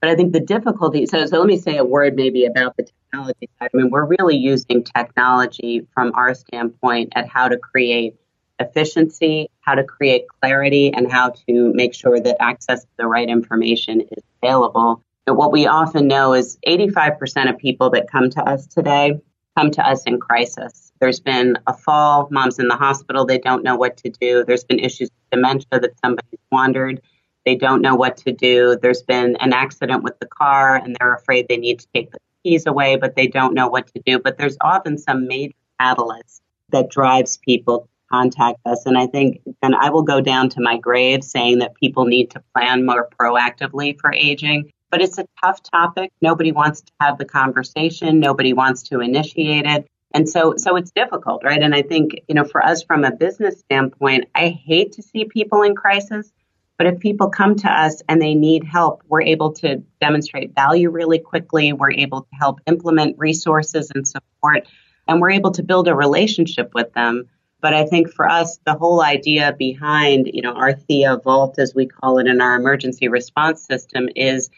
But 0.00 0.10
I 0.10 0.14
think 0.14 0.32
the 0.32 0.38
difficulty, 0.38 1.06
so, 1.06 1.26
so 1.26 1.40
let 1.40 1.48
me 1.48 1.58
say 1.58 1.76
a 1.76 1.84
word 1.84 2.14
maybe 2.14 2.44
about 2.44 2.76
the 2.76 2.84
technology 2.84 3.50
side. 3.58 3.70
I 3.74 3.76
mean, 3.76 3.90
we're 3.90 4.06
really 4.06 4.36
using 4.36 4.84
technology 4.84 5.88
from 5.92 6.12
our 6.14 6.36
standpoint 6.36 7.14
at 7.16 7.26
how 7.26 7.48
to 7.48 7.58
create 7.58 8.14
efficiency, 8.60 9.50
how 9.62 9.74
to 9.74 9.82
create 9.82 10.26
clarity, 10.40 10.92
and 10.94 11.10
how 11.10 11.30
to 11.48 11.72
make 11.74 11.94
sure 11.94 12.20
that 12.20 12.36
access 12.40 12.82
to 12.82 12.90
the 12.96 13.08
right 13.08 13.28
information 13.28 14.02
is 14.02 14.22
available 14.40 15.02
what 15.26 15.52
we 15.52 15.66
often 15.66 16.08
know 16.08 16.34
is 16.34 16.58
85% 16.66 17.50
of 17.50 17.58
people 17.58 17.90
that 17.90 18.10
come 18.10 18.30
to 18.30 18.42
us 18.42 18.66
today 18.66 19.20
come 19.56 19.70
to 19.70 19.86
us 19.86 20.02
in 20.04 20.18
crisis. 20.18 20.92
There's 21.00 21.20
been 21.20 21.58
a 21.66 21.74
fall, 21.74 22.28
mom's 22.30 22.58
in 22.58 22.68
the 22.68 22.76
hospital, 22.76 23.24
they 23.26 23.38
don't 23.38 23.62
know 23.62 23.76
what 23.76 23.96
to 23.98 24.10
do. 24.10 24.44
There's 24.44 24.64
been 24.64 24.78
issues 24.78 25.10
with 25.10 25.30
dementia 25.30 25.80
that 25.80 25.98
somebody's 26.02 26.40
wandered, 26.50 27.02
they 27.44 27.56
don't 27.56 27.82
know 27.82 27.94
what 27.94 28.16
to 28.18 28.32
do. 28.32 28.78
There's 28.80 29.02
been 29.02 29.36
an 29.36 29.52
accident 29.52 30.04
with 30.04 30.18
the 30.20 30.26
car 30.26 30.76
and 30.76 30.96
they're 30.98 31.14
afraid 31.14 31.48
they 31.48 31.56
need 31.56 31.80
to 31.80 31.86
take 31.94 32.12
the 32.12 32.18
keys 32.44 32.66
away, 32.66 32.96
but 32.96 33.16
they 33.16 33.26
don't 33.26 33.54
know 33.54 33.68
what 33.68 33.88
to 33.88 34.02
do. 34.06 34.18
But 34.18 34.38
there's 34.38 34.56
often 34.60 34.96
some 34.96 35.26
major 35.26 35.54
catalyst 35.80 36.42
that 36.70 36.90
drives 36.90 37.38
people 37.38 37.80
to 37.80 37.88
contact 38.12 38.60
us. 38.64 38.86
And 38.86 38.96
I 38.96 39.06
think, 39.08 39.40
and 39.60 39.74
I 39.74 39.90
will 39.90 40.02
go 40.02 40.20
down 40.20 40.50
to 40.50 40.60
my 40.60 40.78
grave 40.78 41.24
saying 41.24 41.58
that 41.58 41.74
people 41.74 42.04
need 42.04 42.30
to 42.30 42.42
plan 42.54 42.86
more 42.86 43.08
proactively 43.18 43.98
for 44.00 44.12
aging 44.12 44.70
but 44.92 45.00
it's 45.00 45.18
a 45.18 45.26
tough 45.42 45.62
topic. 45.62 46.12
Nobody 46.20 46.52
wants 46.52 46.82
to 46.82 46.92
have 47.00 47.16
the 47.16 47.24
conversation. 47.24 48.20
Nobody 48.20 48.52
wants 48.52 48.82
to 48.84 49.00
initiate 49.00 49.64
it. 49.64 49.88
And 50.14 50.28
so, 50.28 50.54
so 50.58 50.76
it's 50.76 50.92
difficult, 50.92 51.42
right? 51.42 51.62
And 51.62 51.74
I 51.74 51.80
think, 51.80 52.12
you 52.28 52.34
know, 52.34 52.44
for 52.44 52.62
us 52.62 52.82
from 52.82 53.02
a 53.02 53.10
business 53.10 53.60
standpoint, 53.60 54.28
I 54.34 54.48
hate 54.48 54.92
to 54.92 55.02
see 55.02 55.24
people 55.24 55.62
in 55.62 55.74
crisis, 55.74 56.30
but 56.76 56.86
if 56.86 57.00
people 57.00 57.30
come 57.30 57.56
to 57.56 57.68
us 57.70 58.02
and 58.06 58.20
they 58.20 58.34
need 58.34 58.64
help, 58.64 59.02
we're 59.08 59.22
able 59.22 59.54
to 59.54 59.82
demonstrate 59.98 60.54
value 60.54 60.90
really 60.90 61.18
quickly. 61.18 61.72
We're 61.72 61.92
able 61.92 62.22
to 62.22 62.36
help 62.38 62.60
implement 62.66 63.18
resources 63.18 63.90
and 63.94 64.06
support, 64.06 64.68
and 65.08 65.22
we're 65.22 65.30
able 65.30 65.52
to 65.52 65.62
build 65.62 65.88
a 65.88 65.94
relationship 65.94 66.72
with 66.74 66.92
them. 66.92 67.30
But 67.62 67.72
I 67.72 67.86
think 67.86 68.12
for 68.12 68.28
us, 68.28 68.58
the 68.66 68.74
whole 68.74 69.00
idea 69.00 69.54
behind, 69.56 70.28
you 70.34 70.42
know, 70.42 70.52
our 70.52 70.74
Thea 70.74 71.18
Vault, 71.22 71.58
as 71.58 71.74
we 71.74 71.86
call 71.86 72.18
it 72.18 72.26
in 72.26 72.40
our 72.40 72.56
emergency 72.56 73.08
response 73.08 73.64
system, 73.64 74.08
is 74.16 74.50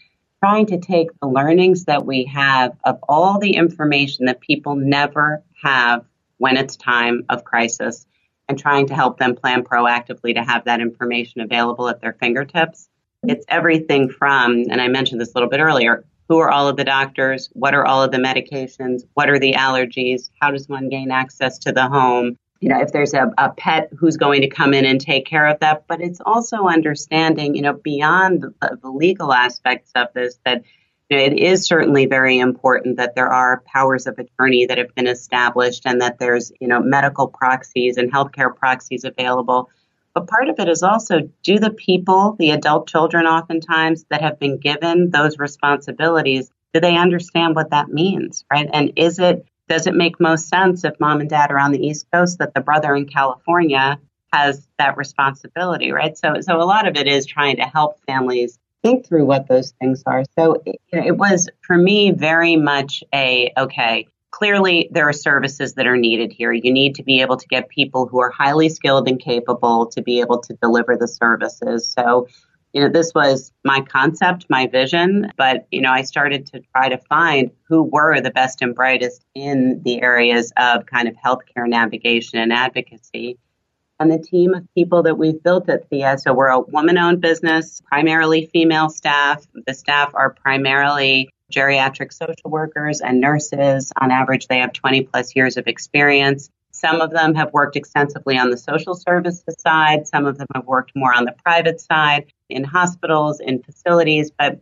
trying 0.44 0.66
to 0.66 0.76
take 0.78 1.09
the 1.22 1.26
learnings 1.26 1.87
that 1.87 2.04
we 2.04 2.26
have 2.26 2.76
of 2.85 2.98
all 3.09 3.38
the 3.38 3.54
information 3.54 4.26
that 4.26 4.42
people 4.42 4.74
never 4.74 5.42
have 5.62 6.04
when 6.37 6.59
it's 6.59 6.76
time 6.76 7.24
of 7.30 7.44
crisis 7.44 8.04
and 8.46 8.59
trying 8.59 8.87
to 8.87 8.94
help 8.94 9.18
them 9.18 9.35
plan 9.35 9.64
proactively 9.64 10.35
to 10.35 10.44
have 10.44 10.62
that 10.66 10.83
information 10.83 11.40
available 11.40 11.88
at 11.88 12.02
their 12.02 12.12
fingertips. 12.20 12.90
It's 13.22 13.46
everything 13.48 14.11
from, 14.11 14.64
and 14.68 14.83
I 14.83 14.88
mentioned 14.88 15.18
this 15.18 15.30
a 15.30 15.33
little 15.33 15.48
bit 15.48 15.61
earlier, 15.61 16.04
who 16.28 16.37
are 16.40 16.50
all 16.50 16.68
of 16.68 16.76
the 16.76 16.85
doctors? 16.85 17.48
What 17.54 17.72
are 17.72 17.87
all 17.87 18.02
of 18.02 18.12
the 18.12 18.18
medications? 18.18 19.00
What 19.14 19.30
are 19.30 19.38
the 19.38 19.54
allergies? 19.54 20.28
How 20.42 20.50
does 20.50 20.68
one 20.68 20.90
gain 20.90 21.11
access 21.11 21.57
to 21.61 21.72
the 21.72 21.88
home? 21.88 22.37
You 22.60 22.68
know, 22.68 22.80
if 22.80 22.92
there's 22.92 23.14
a, 23.14 23.30
a 23.36 23.50
pet 23.50 23.90
who's 23.98 24.16
going 24.16 24.40
to 24.40 24.48
come 24.48 24.74
in 24.74 24.84
and 24.84 25.00
take 25.00 25.26
care 25.26 25.46
of 25.46 25.60
that. 25.60 25.84
But 25.86 26.00
it's 26.00 26.20
also 26.24 26.66
understanding, 26.66 27.54
you 27.54 27.62
know, 27.62 27.74
beyond 27.74 28.42
the, 28.42 28.78
the 28.80 28.88
legal 28.88 29.32
aspects 29.32 29.90
of 29.94 30.08
this 30.14 30.38
that 30.44 30.62
you 31.10 31.18
know, 31.18 31.22
it 31.22 31.34
is 31.34 31.66
certainly 31.66 32.06
very 32.06 32.38
important 32.38 32.96
that 32.96 33.14
there 33.14 33.28
are 33.28 33.62
powers 33.66 34.06
of 34.06 34.18
attorney 34.18 34.66
that 34.66 34.78
have 34.78 34.94
been 34.94 35.06
established 35.06 35.82
and 35.84 36.00
that 36.00 36.18
there's, 36.18 36.52
you 36.60 36.68
know, 36.68 36.80
medical 36.80 37.28
proxies 37.28 37.98
and 37.98 38.12
healthcare 38.12 38.54
proxies 38.54 39.04
available. 39.04 39.68
But 40.14 40.28
part 40.28 40.48
of 40.48 40.58
it 40.58 40.68
is 40.68 40.82
also 40.82 41.28
do 41.42 41.58
the 41.58 41.70
people, 41.70 42.36
the 42.38 42.50
adult 42.50 42.88
children 42.88 43.26
oftentimes 43.26 44.06
that 44.10 44.22
have 44.22 44.38
been 44.38 44.58
given 44.58 45.10
those 45.10 45.38
responsibilities, 45.38 46.50
do 46.72 46.80
they 46.80 46.96
understand 46.96 47.54
what 47.54 47.70
that 47.70 47.88
means, 47.88 48.44
right? 48.50 48.68
And 48.72 48.92
is 48.96 49.18
it 49.18 49.46
does 49.68 49.87
it 49.87 49.94
make 49.94 50.20
most 50.20 50.48
sense 50.48 50.85
if 50.85 50.98
mom 51.00 51.20
and 51.20 51.31
dad 51.31 51.50
are 51.50 51.59
on 51.59 51.72
the 51.72 51.87
East 51.87 52.07
Coast 52.12 52.38
that 52.38 52.55
the 52.55 52.61
brother 52.61 52.94
in 52.94 53.07
California 53.07 53.98
has 54.33 54.66
that 54.79 54.96
responsibility, 54.96 55.92
right? 55.92 56.16
So, 56.18 56.40
so 56.40 56.57
a 56.61 56.64
lot 56.64 56.88
of 56.88 56.96
it 56.96 57.07
is 57.07 57.24
trying 57.24 57.57
to 57.57 57.62
help 57.62 58.00
families 58.07 58.59
think 58.83 59.07
through 59.07 59.24
what 59.24 59.48
those 59.48 59.72
things 59.81 60.03
are. 60.07 60.24
So 60.37 60.62
it, 60.66 60.81
it 60.92 61.16
was 61.16 61.48
for 61.62 61.77
me 61.77 62.11
very 62.11 62.57
much 62.57 63.03
a 63.14 63.53
okay. 63.57 64.09
Clearly, 64.31 64.88
there 64.90 65.09
are 65.09 65.12
services 65.12 65.74
that 65.74 65.87
are 65.87 65.96
needed 65.96 66.33
here. 66.33 66.53
You 66.53 66.72
need 66.72 66.96
to 66.96 67.05
be 67.05 67.20
able 67.20 67.37
to 67.37 67.46
get 67.46 67.68
people 67.68 68.09
who 68.09 68.20
are 68.20 68.31
highly 68.31 68.68
skilled 68.68 69.09
and 69.09 69.20
capable 69.20 69.87
to 69.87 70.03
be 70.03 70.20
able 70.20 70.40
to 70.40 70.55
deliver 70.55 70.96
the 70.96 71.07
services. 71.07 71.88
So 71.88 72.27
you 72.74 72.80
know, 72.80 72.88
this 72.88 73.12
was 73.14 73.52
my 73.64 73.80
concept, 73.80 74.46
my 74.50 74.66
vision, 74.66 75.30
but, 75.37 75.68
you 75.70 75.80
know, 75.80 75.92
I 75.92 76.02
started 76.02 76.46
to 76.46 76.60
try 76.72 76.88
to 76.88 76.98
find 76.98 77.52
who 77.68 77.84
were 77.84 78.20
the 78.20 78.32
best 78.32 78.62
and 78.62 78.74
brightest 78.74 79.24
in 79.32 79.80
the 79.84 80.02
areas 80.02 80.52
of 80.56 80.84
kind 80.84 81.06
of 81.06 81.14
healthcare 81.14 81.68
navigation 81.68 82.40
and 82.40 82.52
advocacy. 82.52 83.38
And 84.00 84.10
the 84.10 84.18
team 84.18 84.54
of 84.54 84.66
people 84.74 85.04
that 85.04 85.16
we've 85.16 85.40
built 85.40 85.68
at 85.68 85.88
Thea, 85.88 86.18
so 86.18 86.34
we're 86.34 86.48
a 86.48 86.58
woman 86.58 86.98
owned 86.98 87.20
business, 87.20 87.80
primarily 87.87 88.50
female 88.52 88.90
staff. 88.90 89.46
The 89.66 89.72
staff 89.72 90.10
are 90.14 90.30
primarily 90.34 91.30
geriatric 91.52 92.12
social 92.12 92.50
workers 92.50 93.00
and 93.00 93.20
nurses. 93.20 93.92
On 94.00 94.10
average, 94.10 94.48
they 94.48 94.58
have 94.58 94.72
20 94.72 95.02
plus 95.04 95.37
years 95.37 95.56
of 95.56 95.68
experience. 95.68 96.50
Some 96.72 97.00
of 97.00 97.12
them 97.12 97.37
have 97.37 97.52
worked 97.52 97.76
extensively 97.76 98.37
on 98.37 98.50
the 98.50 98.58
social 98.58 98.96
services 98.96 99.54
side. 99.60 100.08
Some 100.08 100.26
of 100.26 100.38
them 100.38 100.48
have 100.56 100.66
worked 100.66 100.90
more 100.96 101.14
on 101.14 101.24
the 101.24 101.37
private 101.44 101.80
side 101.80 102.32
in 102.48 102.64
hospitals, 102.64 103.40
in 103.40 103.62
facilities. 103.62 104.30
But 104.30 104.61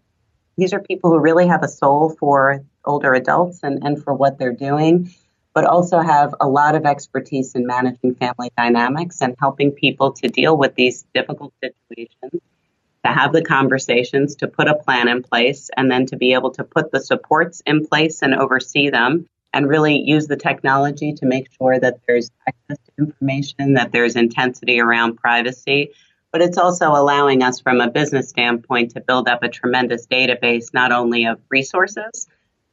these 0.56 0.72
are 0.72 0.80
people 0.80 1.10
who 1.10 1.18
really 1.18 1.46
have 1.46 1.62
a 1.62 1.68
soul 1.68 2.10
for 2.18 2.64
older 2.84 3.14
adults 3.14 3.60
and, 3.62 3.82
and 3.82 4.02
for 4.02 4.14
what 4.14 4.38
they're 4.38 4.52
doing, 4.52 5.14
but 5.54 5.64
also 5.64 6.00
have 6.00 6.34
a 6.40 6.48
lot 6.48 6.74
of 6.74 6.84
expertise 6.84 7.54
in 7.54 7.66
managing 7.66 8.14
family 8.14 8.50
dynamics 8.56 9.20
and 9.20 9.34
helping 9.38 9.72
people 9.72 10.12
to 10.12 10.28
deal 10.28 10.56
with 10.56 10.74
these 10.74 11.04
difficult 11.14 11.52
situations, 11.62 12.42
to 13.04 13.10
have 13.10 13.32
the 13.32 13.42
conversations, 13.42 14.36
to 14.36 14.48
put 14.48 14.68
a 14.68 14.74
plan 14.74 15.08
in 15.08 15.22
place, 15.22 15.70
and 15.76 15.90
then 15.90 16.06
to 16.06 16.16
be 16.16 16.34
able 16.34 16.50
to 16.50 16.64
put 16.64 16.90
the 16.90 17.00
supports 17.00 17.62
in 17.66 17.86
place 17.86 18.22
and 18.22 18.34
oversee 18.34 18.90
them 18.90 19.26
and 19.52 19.68
really 19.68 19.98
use 19.98 20.26
the 20.26 20.36
technology 20.36 21.12
to 21.12 21.26
make 21.26 21.48
sure 21.52 21.78
that 21.78 22.00
there's 22.06 22.30
access 22.46 22.78
to 22.86 23.04
information, 23.06 23.74
that 23.74 23.92
there's 23.92 24.16
intensity 24.16 24.80
around 24.80 25.16
privacy. 25.16 25.90
But 26.32 26.40
it's 26.40 26.56
also 26.56 26.92
allowing 26.92 27.42
us 27.42 27.60
from 27.60 27.80
a 27.80 27.90
business 27.90 28.30
standpoint 28.30 28.92
to 28.92 29.00
build 29.00 29.28
up 29.28 29.42
a 29.42 29.48
tremendous 29.48 30.06
database, 30.06 30.72
not 30.72 30.90
only 30.90 31.26
of 31.26 31.38
resources, 31.50 32.26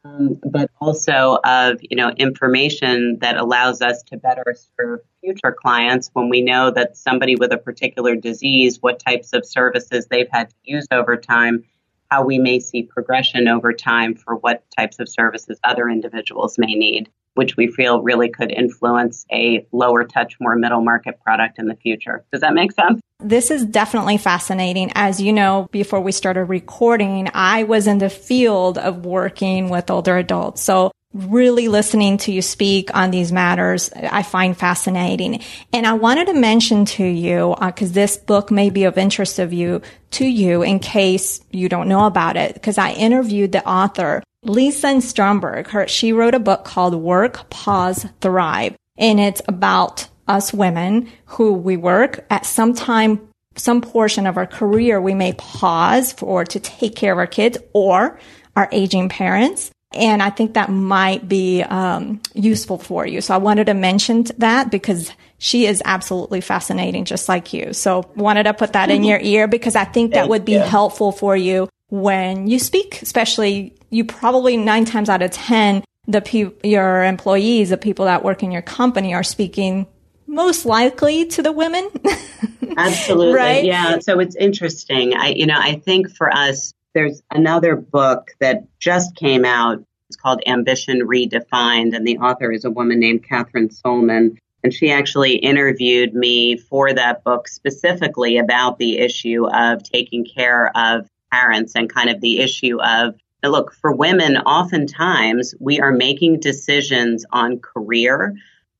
um, 0.06 0.40
but 0.46 0.72
also 0.80 1.40
of 1.44 1.80
you 1.82 1.98
know 1.98 2.10
information 2.12 3.18
that 3.20 3.36
allows 3.36 3.82
us 3.82 4.02
to 4.04 4.18
better 4.18 4.56
serve 4.78 5.02
future 5.22 5.52
clients 5.52 6.10
when 6.14 6.30
we 6.30 6.42
know 6.42 6.72
that 6.72 6.96
somebody 6.96 7.36
with 7.36 7.52
a 7.52 7.58
particular 7.58 8.16
disease, 8.16 8.82
what 8.82 9.00
types 9.00 9.34
of 9.34 9.46
services 9.46 10.08
they've 10.10 10.30
had 10.32 10.50
to 10.50 10.56
use 10.64 10.88
over 10.92 11.18
time, 11.18 11.66
how 12.10 12.24
we 12.24 12.40
may 12.40 12.60
see 12.60 12.84
progression 12.84 13.50
over 13.50 13.74
time 13.74 14.16
for 14.16 14.36
what 14.36 14.64
types 14.78 15.00
of 15.00 15.10
services 15.10 15.60
other 15.66 15.90
individuals 15.90 16.58
may 16.58 16.76
need. 16.76 17.10
Which 17.36 17.56
we 17.58 17.68
feel 17.68 18.02
really 18.02 18.30
could 18.30 18.52
influence 18.52 19.26
a 19.32 19.66
lower 19.72 20.04
touch, 20.04 20.36
more 20.40 20.56
middle 20.56 20.82
market 20.82 21.20
product 21.24 21.60
in 21.60 21.68
the 21.68 21.76
future. 21.76 22.26
Does 22.32 22.42
that 22.42 22.54
make 22.54 22.72
sense? 22.72 23.00
This 23.22 23.52
is 23.52 23.66
definitely 23.66 24.18
fascinating. 24.18 24.92
As 24.96 25.22
you 25.22 25.34
know, 25.34 25.68
before 25.72 26.00
we 26.00 26.12
started 26.12 26.46
recording, 26.46 27.30
I 27.34 27.64
was 27.64 27.88
in 27.88 27.98
the 27.98 28.10
field 28.10 28.78
of 28.78 29.06
working 29.06 29.70
with 29.70 29.90
older 29.90 30.18
adults. 30.18 30.62
So 30.62 30.92
really 31.14 31.68
listening 31.68 32.18
to 32.20 32.32
you 32.32 32.42
speak 32.42 32.96
on 32.96 33.10
these 33.10 33.32
matters, 33.32 33.92
I 33.94 34.22
find 34.22 34.56
fascinating. 34.56 35.42
And 35.74 35.88
I 35.88 35.94
wanted 35.94 36.28
to 36.28 36.34
mention 36.34 36.86
to 36.86 37.04
you, 37.04 37.56
because 37.60 37.92
uh, 37.92 37.94
this 37.94 38.16
book 38.16 38.52
may 38.52 38.70
be 38.70 38.84
of 38.84 38.98
interest 38.98 39.40
of 39.40 39.52
you 39.52 39.82
to 40.12 40.26
you 40.26 40.62
in 40.62 40.78
case 40.80 41.42
you 41.50 41.68
don't 41.68 41.88
know 41.88 42.06
about 42.06 42.38
it, 42.38 42.54
because 42.54 42.78
I 42.78 42.92
interviewed 42.92 43.52
the 43.52 43.68
author, 43.68 44.24
Lisa 44.44 45.02
Stromberg. 45.02 45.68
Her, 45.68 45.88
she 45.88 46.14
wrote 46.14 46.36
a 46.36 46.40
book 46.40 46.64
called 46.64 46.96
Work, 46.96 47.50
Pause, 47.50 48.08
Thrive. 48.22 48.76
And 48.98 49.20
it's 49.20 49.42
about 49.48 50.08
us 50.28 50.54
women 50.54 51.10
who 51.26 51.54
we 51.54 51.78
work 51.78 52.26
at 52.30 52.46
some 52.46 52.74
time, 52.74 53.28
some 53.56 53.82
portion 53.82 54.28
of 54.28 54.38
our 54.38 54.46
career, 54.48 55.02
we 55.02 55.14
may 55.14 55.34
pause 55.34 56.14
for 56.14 56.46
to 56.46 56.60
take 56.60 56.96
care 56.96 57.14
of 57.14 57.18
our 57.18 57.28
kids 57.28 57.58
or 57.74 58.20
our 58.56 58.70
aging 58.72 59.10
parents 59.10 59.72
and 59.94 60.22
I 60.22 60.30
think 60.30 60.54
that 60.54 60.70
might 60.70 61.28
be 61.28 61.64
um, 61.64 62.22
useful 62.34 62.78
for 62.78 63.08
you. 63.08 63.22
So 63.22 63.34
I 63.34 63.38
wanted 63.38 63.66
to 63.66 63.74
mention 63.74 64.26
that 64.38 64.70
because 64.70 65.12
she 65.40 65.66
is 65.66 65.82
absolutely 65.84 66.42
fascinating, 66.42 67.06
just 67.06 67.28
like 67.28 67.54
you. 67.54 67.74
So 67.74 68.12
wanted 68.16 68.44
to 68.44 68.54
put 68.54 68.74
that 68.74 68.92
in 68.92 69.04
your 69.04 69.20
ear 69.22 69.48
because 69.48 69.76
I 69.76 69.86
think 69.86 70.14
that 70.14 70.30
would 70.30 70.46
be 70.46 70.54
helpful 70.54 71.12
for 71.12 71.36
you 71.36 71.70
when 71.88 72.48
you 72.48 72.60
speak, 72.60 73.02
especially 73.02 73.74
you 73.90 74.06
probably 74.06 74.58
nine 74.58 74.86
times 74.86 75.10
out 75.10 75.22
of 75.22 75.32
10, 75.32 75.84
the 76.08 76.22
pe- 76.22 76.52
your 76.64 77.04
employees, 77.04 77.70
the 77.70 77.78
people 77.78 78.06
that 78.06 78.24
work 78.24 78.44
in 78.44 78.52
your 78.52 78.62
company 78.62 79.14
are 79.14 79.24
speaking 79.24 79.88
most 80.30 80.66
likely 80.66 81.26
to 81.26 81.42
the 81.42 81.52
women. 81.52 81.90
Absolutely. 82.78 83.34
right? 83.34 83.64
Yeah. 83.66 84.00
So 84.00 84.20
it's 84.20 84.36
interesting. 84.36 85.16
I, 85.16 85.30
you 85.30 85.46
know, 85.46 85.58
I 85.58 85.76
think 85.76 86.16
for 86.16 86.32
us, 86.32 86.74
there's 86.94 87.22
another 87.32 87.76
book 87.76 88.32
that 88.40 88.64
just 88.80 89.16
came 89.16 89.44
out. 89.44 89.84
It's 90.08 90.16
called 90.16 90.42
Ambition 90.48 91.02
Redefined, 91.02 91.96
and 91.96 92.08
the 92.08 92.18
author 92.18 92.52
is 92.52 92.66
a 92.66 92.72
woman 92.72 93.00
named 93.00 93.28
Kathryn 93.28 93.70
Sollmann. 93.70 94.38
And 94.64 94.74
she 94.74 94.92
actually 94.92 95.36
interviewed 95.36 96.14
me 96.14 96.58
for 96.58 96.94
that 96.94 97.24
book 97.24 97.48
specifically 97.48 98.38
about 98.38 98.78
the 98.78 98.98
issue 98.98 99.48
of 99.48 99.84
taking 99.84 100.26
care 100.26 100.76
of 100.76 101.08
parents 101.32 101.74
and 101.76 101.90
kind 101.90 102.10
of 102.10 102.22
the 102.22 102.40
issue 102.40 102.82
of 102.82 103.16
look, 103.44 103.74
for 103.74 103.92
women, 103.92 104.38
oftentimes 104.38 105.56
we 105.60 105.80
are 105.80 105.92
making 105.92 106.40
decisions 106.40 107.26
on 107.32 107.60
career 107.60 108.36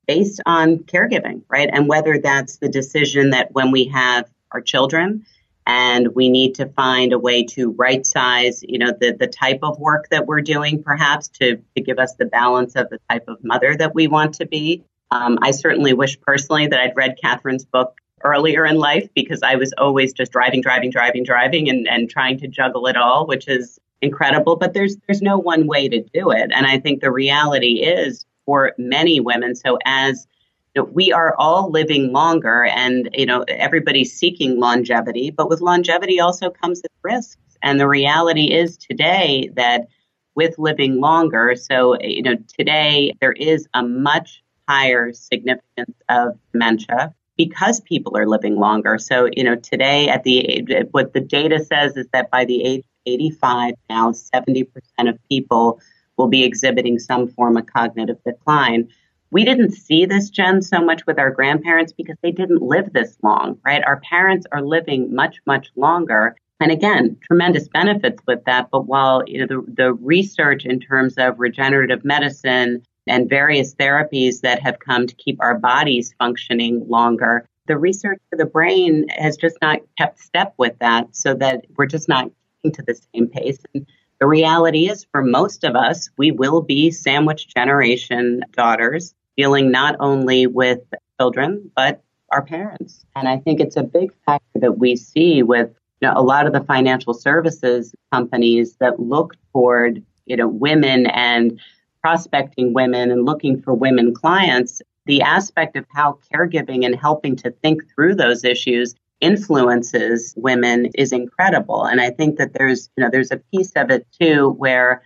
based 0.08 0.42
on 0.46 0.80
caregiving, 0.80 1.44
right? 1.50 1.70
And 1.72 1.88
whether 1.88 2.18
that's 2.18 2.58
the 2.58 2.70
decision 2.70 3.30
that 3.30 3.52
when 3.54 3.72
we 3.72 3.86
have 3.86 4.30
our 4.52 4.62
children, 4.62 5.26
and 5.70 6.16
we 6.16 6.30
need 6.30 6.56
to 6.56 6.66
find 6.66 7.14
a 7.14 7.20
way 7.20 7.44
to 7.44 7.70
right 7.74 8.04
size, 8.04 8.64
you 8.68 8.80
know, 8.80 8.92
the, 9.00 9.12
the 9.12 9.28
type 9.28 9.60
of 9.62 9.78
work 9.78 10.10
that 10.10 10.26
we're 10.26 10.42
doing, 10.42 10.82
perhaps 10.82 11.28
to, 11.28 11.58
to 11.76 11.82
give 11.82 12.00
us 12.00 12.16
the 12.16 12.26
balance 12.26 12.76
of 12.76 12.90
the 12.90 12.98
type 13.08 13.26
of 13.28 13.44
mother 13.44 13.76
that 13.78 13.94
we 13.94 14.08
want 14.08 14.34
to 14.34 14.48
be. 14.48 14.84
Um, 15.12 15.38
I 15.44 15.52
certainly 15.52 15.94
wish 15.94 16.20
personally 16.22 16.66
that 16.66 16.80
I'd 16.80 16.96
read 16.96 17.20
Kathryn's 17.24 17.66
book 17.66 18.02
earlier 18.24 18.66
in 18.66 18.78
life 18.78 19.10
because 19.14 19.42
I 19.44 19.58
was 19.58 19.72
always 19.78 20.12
just 20.12 20.32
driving, 20.32 20.62
driving, 20.62 20.90
driving, 20.90 21.24
driving, 21.24 21.70
and, 21.70 21.88
and 21.88 22.10
trying 22.10 22.40
to 22.40 22.48
juggle 22.48 22.88
it 22.88 22.98
all, 22.98 23.28
which 23.28 23.48
is 23.48 23.78
incredible. 24.02 24.56
But 24.56 24.74
there's 24.74 24.98
there's 25.08 25.22
no 25.22 25.38
one 25.38 25.68
way 25.68 25.90
to 25.90 26.02
do 26.14 26.32
it, 26.32 26.52
and 26.54 26.66
I 26.66 26.80
think 26.80 27.02
the 27.02 27.12
reality 27.12 27.82
is 27.82 28.26
for 28.46 28.74
many 28.78 29.20
women. 29.20 29.56
So 29.56 29.78
as 29.86 30.28
you 30.76 30.82
know, 30.82 30.90
we 30.92 31.12
are 31.12 31.36
all 31.38 31.70
living 31.72 32.12
longer 32.12 32.66
and, 32.66 33.10
you 33.14 33.26
know, 33.26 33.44
everybody's 33.48 34.14
seeking 34.14 34.60
longevity, 34.60 35.32
but 35.32 35.50
with 35.50 35.62
longevity 35.62 36.20
also 36.20 36.50
comes 36.50 36.82
with 36.82 36.92
risks. 37.04 37.38
And 37.62 37.80
the 37.80 37.88
reality 37.88 38.52
is 38.52 38.78
today 38.78 39.52
that 39.56 39.88
with 40.36 40.58
living 40.58 41.00
longer, 41.00 41.56
so, 41.56 42.00
you 42.02 42.24
know, 42.24 42.38
today 42.58 43.14
there 43.20 43.34
is 43.34 43.68
a 43.74 43.84
much 43.84 44.44
higher 44.68 45.12
significance 45.14 45.98
of 46.08 46.40
dementia 46.52 47.14
because 47.36 47.82
people 47.82 48.18
are 48.18 48.28
living 48.28 48.56
longer. 48.56 48.98
So, 48.98 49.28
you 49.32 49.44
know, 49.44 49.56
today 49.56 50.10
at 50.10 50.24
the 50.24 50.88
what 50.92 51.14
the 51.14 51.22
data 51.22 51.64
says 51.64 51.98
is 51.98 52.08
that 52.14 52.30
by 52.30 52.46
the 52.46 52.64
age 52.64 52.86
85 53.14 53.74
now 53.90 54.12
70% 54.12 54.68
of 55.08 55.18
people 55.30 55.80
will 56.18 56.28
be 56.28 56.44
exhibiting 56.44 57.00
some 57.00 57.28
form 57.28 57.58
of 57.58 57.66
cognitive 57.66 58.18
decline 58.26 58.90
we 59.32 59.46
didn't 59.46 59.72
see 59.72 60.06
this, 60.06 60.30
Jen, 60.30 60.62
so 60.62 60.82
much 60.82 61.06
with 61.06 61.20
our 61.20 61.30
grandparents 61.30 61.94
because 61.94 62.18
they 62.24 62.32
didn't 62.32 62.62
live 62.62 62.94
this 62.94 63.18
long, 63.22 63.60
right? 63.64 63.84
Our 63.86 64.00
parents 64.02 64.48
are 64.52 64.62
living 64.62 65.14
much, 65.14 65.38
much 65.46 65.70
longer. 65.76 66.36
And 66.60 66.72
again, 66.72 67.18
tremendous 67.24 67.68
benefits 67.68 68.22
with 68.28 68.44
that. 68.46 68.70
But 68.72 68.88
while 68.88 69.24
you 69.28 69.40
know, 69.40 69.48
the, 69.48 69.72
the 69.72 69.94
research 69.94 70.66
in 70.66 70.80
terms 70.80 71.16
of 71.18 71.40
regenerative 71.40 72.04
medicine 72.04 72.84
and 73.08 73.30
various 73.30 73.76
therapies 73.76 74.42
that 74.42 74.62
have 74.62 74.80
come 74.80 75.08
to 75.08 75.16
keep 75.16 75.40
our 75.42 75.58
bodies 75.58 76.14
functioning 76.18 76.86
longer, 76.88 77.48
the 77.68 77.78
research 77.78 78.20
for 78.30 78.36
the 78.38 78.46
brain 78.46 79.08
has 79.10 79.38
just 79.38 79.58
not 79.62 79.80
kept 79.98 80.20
step 80.20 80.56
with 80.58 80.78
that 80.80 81.16
so 81.16 81.36
that 81.36 81.66
we're 81.78 81.86
just 81.86 82.10
not 82.10 82.32
to 82.64 82.84
the 82.84 83.00
same 83.14 83.28
pace. 83.28 83.60
And 83.74 83.86
the 84.20 84.28
reality 84.28 84.90
is 84.90 85.06
for 85.12 85.24
most 85.24 85.64
of 85.64 85.76
us, 85.76 86.10
we 86.18 86.32
will 86.32 86.62
be 86.62 86.92
sandwich 86.92 87.48
generation 87.48 88.42
daughters 88.52 89.14
dealing 89.38 89.72
not 89.72 89.96
only 90.00 90.46
with 90.46 90.82
children, 91.20 91.72
but 91.76 92.04
our 92.32 92.42
parents. 92.42 93.06
And 93.16 93.28
I 93.28 93.38
think 93.38 93.60
it's 93.60 93.78
a 93.78 93.84
big 93.84 94.12
factor 94.26 94.60
that 94.60 94.78
we 94.78 94.96
see 94.96 95.42
with 95.42 95.70
you 96.02 96.08
know, 96.08 96.14
a 96.16 96.22
lot 96.22 96.46
of 96.46 96.54
the 96.54 96.64
financial 96.64 97.14
services 97.14 97.96
companies 98.12 98.76
that 98.80 99.00
look 99.00 99.36
toward, 99.54 100.04
you 100.26 100.36
know, 100.36 100.48
women 100.48 101.08
and 101.08 101.60
prospecting 102.02 102.74
women 102.74 103.12
and 103.12 103.26
looking 103.26 103.62
for 103.62 103.74
women 103.74 104.14
clients. 104.14 104.82
The 105.06 105.22
aspect 105.22 105.76
of 105.76 105.86
how 105.90 106.20
caregiving 106.32 106.86
and 106.86 106.96
helping 106.96 107.36
to 107.38 107.52
think 107.52 107.82
through 107.94 108.16
those 108.16 108.44
issues 108.44 108.96
influences 109.22 110.34
women 110.38 110.90
is 110.96 111.12
incredible. 111.12 111.86
And 111.86 112.00
I 112.00 112.10
think 112.10 112.38
that 112.38 112.54
there's, 112.54 112.90
you 112.96 113.04
know, 113.04 113.10
there's 113.10 113.32
a 113.32 113.38
piece 113.38 113.72
of 113.76 113.90
it 113.90 114.08
too 114.20 114.50
where 114.52 115.02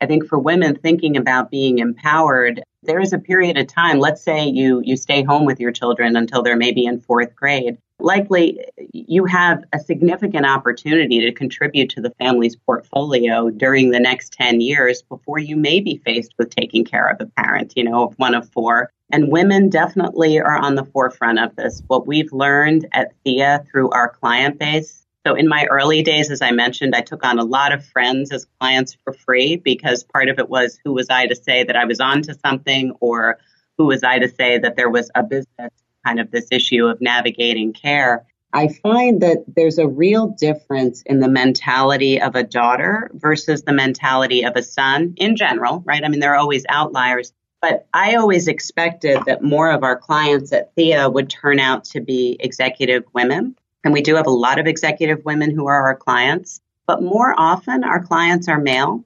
I 0.00 0.06
think 0.06 0.26
for 0.26 0.38
women 0.38 0.76
thinking 0.76 1.16
about 1.16 1.50
being 1.50 1.78
empowered, 1.78 2.62
there 2.82 3.00
is 3.00 3.12
a 3.12 3.18
period 3.18 3.58
of 3.58 3.66
time, 3.66 3.98
let's 3.98 4.22
say 4.22 4.46
you, 4.46 4.80
you 4.82 4.96
stay 4.96 5.22
home 5.22 5.44
with 5.44 5.60
your 5.60 5.72
children 5.72 6.16
until 6.16 6.42
they're 6.42 6.56
maybe 6.56 6.86
in 6.86 7.00
fourth 7.00 7.36
grade. 7.36 7.76
Likely 7.98 8.64
you 8.92 9.26
have 9.26 9.62
a 9.74 9.78
significant 9.78 10.46
opportunity 10.46 11.20
to 11.20 11.32
contribute 11.32 11.90
to 11.90 12.00
the 12.00 12.10
family's 12.18 12.56
portfolio 12.56 13.50
during 13.50 13.90
the 13.90 14.00
next 14.00 14.32
10 14.32 14.62
years 14.62 15.02
before 15.02 15.38
you 15.38 15.54
may 15.54 15.80
be 15.80 15.98
faced 15.98 16.32
with 16.38 16.48
taking 16.48 16.84
care 16.84 17.08
of 17.08 17.20
a 17.20 17.26
parent, 17.26 17.74
you 17.76 17.84
know, 17.84 18.14
one 18.16 18.34
of 18.34 18.48
four. 18.48 18.90
And 19.12 19.30
women 19.30 19.68
definitely 19.68 20.38
are 20.40 20.56
on 20.56 20.74
the 20.74 20.84
forefront 20.84 21.38
of 21.38 21.56
this. 21.56 21.82
What 21.86 22.06
we've 22.06 22.32
learned 22.32 22.86
at 22.92 23.12
Thea 23.24 23.64
through 23.70 23.90
our 23.90 24.08
client 24.08 24.58
base 24.58 25.00
so 25.26 25.34
in 25.34 25.48
my 25.48 25.66
early 25.70 26.02
days, 26.02 26.30
as 26.30 26.40
I 26.40 26.50
mentioned, 26.50 26.94
I 26.94 27.02
took 27.02 27.24
on 27.26 27.38
a 27.38 27.44
lot 27.44 27.72
of 27.72 27.84
friends 27.84 28.32
as 28.32 28.46
clients 28.58 28.96
for 29.04 29.12
free 29.12 29.56
because 29.56 30.02
part 30.02 30.30
of 30.30 30.38
it 30.38 30.48
was 30.48 30.78
who 30.82 30.94
was 30.94 31.10
I 31.10 31.26
to 31.26 31.36
say 31.36 31.62
that 31.62 31.76
I 31.76 31.84
was 31.84 32.00
onto 32.00 32.32
something 32.32 32.92
or 33.00 33.38
who 33.76 33.86
was 33.86 34.02
I 34.02 34.18
to 34.18 34.28
say 34.28 34.58
that 34.58 34.76
there 34.76 34.88
was 34.88 35.10
a 35.14 35.22
business 35.22 35.72
kind 36.06 36.20
of 36.20 36.30
this 36.30 36.46
issue 36.50 36.86
of 36.86 37.02
navigating 37.02 37.74
care. 37.74 38.24
I 38.54 38.68
find 38.68 39.20
that 39.20 39.44
there's 39.46 39.76
a 39.76 39.86
real 39.86 40.28
difference 40.28 41.02
in 41.02 41.20
the 41.20 41.28
mentality 41.28 42.20
of 42.20 42.34
a 42.34 42.42
daughter 42.42 43.10
versus 43.12 43.62
the 43.62 43.74
mentality 43.74 44.42
of 44.42 44.56
a 44.56 44.62
son 44.62 45.12
in 45.18 45.36
general, 45.36 45.82
right? 45.84 46.02
I 46.02 46.08
mean, 46.08 46.20
there 46.20 46.32
are 46.32 46.38
always 46.38 46.64
outliers, 46.70 47.34
but 47.60 47.86
I 47.92 48.14
always 48.14 48.48
expected 48.48 49.18
that 49.26 49.42
more 49.42 49.70
of 49.70 49.82
our 49.82 49.96
clients 49.96 50.52
at 50.52 50.74
Thea 50.74 51.08
would 51.08 51.30
turn 51.30 51.58
out 51.58 51.84
to 51.84 52.00
be 52.00 52.36
executive 52.40 53.04
women 53.12 53.56
and 53.84 53.92
we 53.92 54.02
do 54.02 54.14
have 54.14 54.26
a 54.26 54.30
lot 54.30 54.58
of 54.58 54.66
executive 54.66 55.24
women 55.24 55.50
who 55.50 55.66
are 55.66 55.86
our 55.86 55.96
clients, 55.96 56.60
but 56.86 57.02
more 57.02 57.34
often 57.38 57.84
our 57.84 58.02
clients 58.02 58.48
are 58.48 58.60
male. 58.60 59.04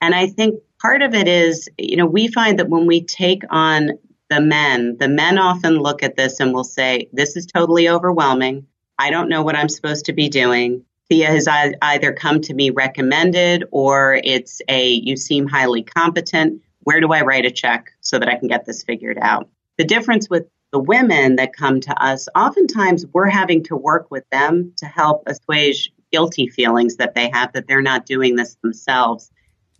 And 0.00 0.14
I 0.14 0.26
think 0.26 0.60
part 0.80 1.02
of 1.02 1.14
it 1.14 1.28
is, 1.28 1.68
you 1.78 1.96
know, 1.96 2.06
we 2.06 2.28
find 2.28 2.58
that 2.58 2.68
when 2.68 2.86
we 2.86 3.02
take 3.02 3.42
on 3.50 3.90
the 4.30 4.40
men, 4.40 4.96
the 4.98 5.08
men 5.08 5.38
often 5.38 5.78
look 5.78 6.02
at 6.02 6.16
this 6.16 6.40
and 6.40 6.52
will 6.52 6.64
say, 6.64 7.08
this 7.12 7.36
is 7.36 7.46
totally 7.46 7.88
overwhelming. 7.88 8.66
I 8.98 9.10
don't 9.10 9.28
know 9.28 9.42
what 9.42 9.56
I'm 9.56 9.68
supposed 9.68 10.04
to 10.06 10.12
be 10.12 10.28
doing. 10.28 10.84
Thea 11.08 11.26
has 11.26 11.48
either 11.80 12.12
come 12.12 12.40
to 12.42 12.54
me 12.54 12.70
recommended 12.70 13.64
or 13.70 14.20
it's 14.24 14.60
a, 14.68 14.88
you 14.88 15.16
seem 15.16 15.46
highly 15.46 15.82
competent. 15.82 16.60
Where 16.88 17.02
do 17.02 17.12
I 17.12 17.20
write 17.20 17.44
a 17.44 17.50
check 17.50 17.92
so 18.00 18.18
that 18.18 18.30
I 18.30 18.36
can 18.36 18.48
get 18.48 18.64
this 18.64 18.82
figured 18.82 19.18
out? 19.20 19.50
The 19.76 19.84
difference 19.84 20.30
with 20.30 20.46
the 20.72 20.78
women 20.78 21.36
that 21.36 21.52
come 21.52 21.82
to 21.82 22.02
us, 22.02 22.30
oftentimes 22.34 23.04
we're 23.12 23.28
having 23.28 23.62
to 23.64 23.76
work 23.76 24.10
with 24.10 24.24
them 24.30 24.72
to 24.78 24.86
help 24.86 25.24
assuage 25.26 25.92
guilty 26.10 26.48
feelings 26.48 26.96
that 26.96 27.14
they 27.14 27.28
have 27.28 27.52
that 27.52 27.68
they're 27.68 27.82
not 27.82 28.06
doing 28.06 28.36
this 28.36 28.54
themselves. 28.62 29.30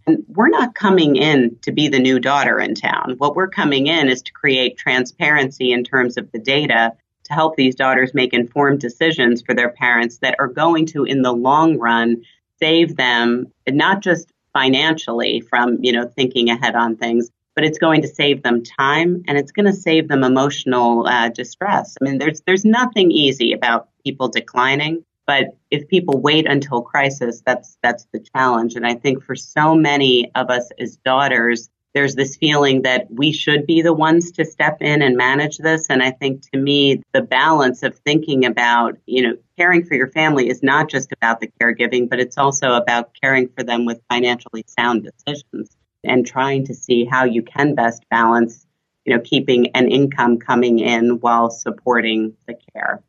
And 0.07 0.23
we're 0.29 0.51
not 0.51 0.75
coming 0.75 1.16
in 1.16 1.57
to 1.62 1.73
be 1.73 1.88
the 1.88 1.99
new 1.99 2.21
daughter 2.21 2.61
in 2.61 2.75
town. 2.75 3.14
What 3.16 3.35
we're 3.35 3.49
coming 3.49 3.87
in 3.87 4.11
is 4.11 4.21
to 4.21 4.33
create 4.33 4.77
transparency 4.77 5.73
in 5.73 5.85
terms 5.85 6.18
of 6.18 6.31
the 6.33 6.38
data 6.38 6.92
to 7.25 7.33
help 7.33 7.57
these 7.57 7.75
daughters 7.75 8.12
make 8.12 8.35
informed 8.35 8.81
decisions 8.81 9.40
for 9.40 9.55
their 9.55 9.71
parents 9.71 10.18
that 10.18 10.37
are 10.38 10.49
going 10.49 10.85
to, 10.88 11.05
in 11.05 11.23
the 11.23 11.33
long 11.33 11.79
run, 11.79 12.23
save 12.61 12.97
them 12.97 13.47
and 13.66 13.79
not 13.79 14.03
just 14.03 14.31
financially 14.53 15.41
from, 15.41 15.79
you 15.81 15.93
know, 15.93 16.07
thinking 16.07 16.51
ahead 16.51 16.75
on 16.75 16.97
things, 16.97 17.31
but 17.55 17.65
it's 17.65 17.79
going 17.79 18.03
to 18.03 18.09
save 18.09 18.43
them 18.43 18.63
time 18.63 19.23
and 19.27 19.37
it's 19.37 19.53
going 19.53 19.67
to 19.67 19.73
save 19.73 20.09
them 20.09 20.23
emotional 20.23 21.07
uh, 21.07 21.29
distress. 21.29 21.97
I 22.01 22.05
mean, 22.05 22.19
there's 22.19 22.41
there's 22.47 22.65
nothing 22.65 23.11
easy 23.11 23.53
about 23.53 23.89
people 24.05 24.29
declining, 24.29 25.05
but 25.27 25.57
if 25.71 25.89
people 25.89 26.21
wait 26.21 26.47
until 26.47 26.83
crisis, 26.83 27.43
that's 27.45 27.77
that's 27.83 28.07
the 28.13 28.25
challenge. 28.35 28.77
And 28.77 28.87
I 28.87 28.95
think 28.95 29.23
for 29.23 29.35
so 29.35 29.75
many 29.75 30.31
of 30.35 30.51
us 30.51 30.71
as 30.79 30.97
daughters, 30.99 31.69
there's 31.99 32.15
this 32.15 32.37
feeling 32.37 32.83
that 32.83 33.09
we 33.11 33.33
should 33.33 33.67
be 33.67 33.83
the 33.83 33.93
ones 33.93 34.31
to 34.31 34.45
step 34.45 34.81
in 34.81 35.03
and 35.03 35.17
manage 35.17 35.59
this. 35.59 35.87
And 35.91 36.01
I 36.01 36.13
think 36.13 36.49
to 36.53 36.57
me, 36.57 37.03
the 37.13 37.23
balance 37.23 37.83
of 37.83 37.99
thinking 37.99 38.47
about, 38.47 38.97
you 39.07 39.21
know, 39.21 39.37
caring 39.59 39.85
for 39.85 39.97
your 39.97 40.07
family 40.07 40.49
is 40.49 40.63
not 40.63 40.89
just 40.89 41.11
about 41.11 41.41
the 41.41 41.51
caregiving, 41.61 42.09
but 42.09 42.21
it's 42.21 42.39
also 42.39 42.75
about 42.75 43.11
caring 43.21 43.49
for 43.49 43.65
them 43.65 43.85
with 43.85 44.01
financially 44.09 44.65
sound 44.69 45.11
decisions 45.11 45.77
and 46.05 46.25
trying 46.25 46.65
to 46.67 46.73
see 46.73 47.05
how 47.05 47.25
you 47.25 47.43
can 47.43 47.75
best 47.75 48.05
balance, 48.11 48.65
you 49.05 49.13
know, 49.13 49.21
keeping 49.21 49.67
an 49.75 49.89
income 49.89 50.39
coming 50.39 50.79
in 50.79 51.19
while 51.19 51.51
supporting 51.51 52.33
the 52.47 52.55
care. 52.73 53.03